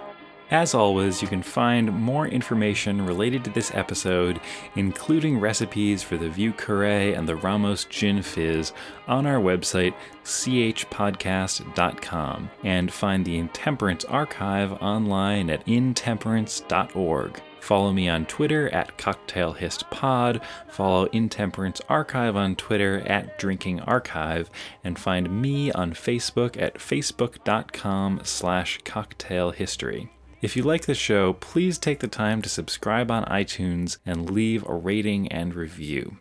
As 0.51 0.75
always, 0.75 1.23
you 1.23 1.29
can 1.29 1.43
find 1.43 1.91
more 1.93 2.29
information 2.29 3.07
related 3.07 3.45
to 3.45 3.51
this 3.51 3.75
episode, 3.75 4.39
including 4.77 5.41
recipes 5.41 6.03
for 6.03 6.19
the 6.19 6.29
Vieux 6.29 6.53
Carré 6.53 7.19
and 7.19 7.27
the 7.27 7.37
Ramos 7.37 7.87
Gin 7.87 8.21
Fizz, 8.23 8.75
on 9.09 9.27
our 9.27 9.41
website, 9.41 9.95
chpodcast.com, 10.23 12.51
and 12.63 12.93
find 12.93 13.25
the 13.25 13.39
Intemperance 13.39 14.05
Archive 14.05 14.75
online 14.83 15.49
at 15.49 15.67
intemperance.org. 15.67 17.41
Follow 17.65 17.95
me 17.95 18.11
on 18.11 18.27
Twitter 18.27 18.69
at 18.75 18.99
CocktailHistPod. 18.99 20.43
Follow 20.69 21.07
Intemperance 21.07 21.81
Archive 21.89 22.37
on 22.37 22.57
Twitter 22.57 23.01
at 23.07 23.39
Drinking 23.39 23.81
Archive, 23.81 24.51
and 24.85 24.99
find 24.99 25.41
me 25.41 25.73
on 25.73 25.95
Facebook 25.95 26.61
at 26.61 26.75
facebook.com 26.75 28.21
slash 28.23 28.81
cocktailhistory. 28.81 30.11
If 30.43 30.57
you 30.57 30.63
like 30.63 30.85
the 30.85 30.95
show, 30.95 31.33
please 31.33 31.79
take 31.79 32.01
the 32.01 32.07
time 32.07 32.43
to 32.43 32.51
subscribe 32.51 33.11
on 33.11 33.25
iTunes 33.25 33.97
and 34.05 34.29
leave 34.29 34.69
a 34.69 34.75
rating 34.75 35.29
and 35.29 35.55
review. 35.55 36.19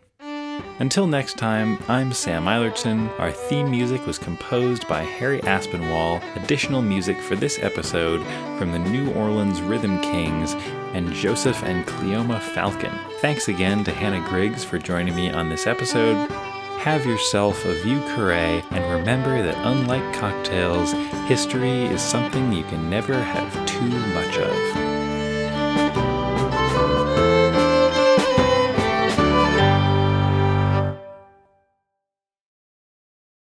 Until 0.78 1.06
next 1.06 1.38
time, 1.38 1.78
I'm 1.88 2.12
Sam 2.12 2.44
Eilertson. 2.44 3.08
Our 3.18 3.30
theme 3.30 3.70
music 3.70 4.06
was 4.06 4.18
composed 4.18 4.88
by 4.88 5.02
Harry 5.02 5.40
Aspinwall. 5.40 6.22
Additional 6.36 6.82
music 6.82 7.18
for 7.20 7.36
this 7.36 7.58
episode 7.62 8.24
from 8.58 8.72
the 8.72 8.78
New 8.78 9.12
Orleans 9.12 9.62
Rhythm 9.62 10.00
Kings 10.00 10.54
and 10.92 11.12
Joseph 11.12 11.62
and 11.62 11.86
Cleoma 11.86 12.40
Falcon. 12.40 12.92
Thanks 13.20 13.48
again 13.48 13.84
to 13.84 13.92
Hannah 13.92 14.26
Griggs 14.28 14.64
for 14.64 14.78
joining 14.78 15.14
me 15.14 15.30
on 15.30 15.48
this 15.48 15.66
episode. 15.66 16.30
Have 16.78 17.06
yourself 17.06 17.64
a 17.64 17.74
Vieux 17.82 18.00
Carré 18.00 18.62
and 18.70 18.92
remember 18.92 19.42
that 19.42 19.56
unlike 19.66 20.14
cocktails, 20.14 20.92
history 21.28 21.84
is 21.84 22.02
something 22.02 22.52
you 22.52 22.64
can 22.64 22.90
never 22.90 23.14
have 23.14 23.66
too 23.66 23.88
much 23.88 24.36
of. 24.38 24.93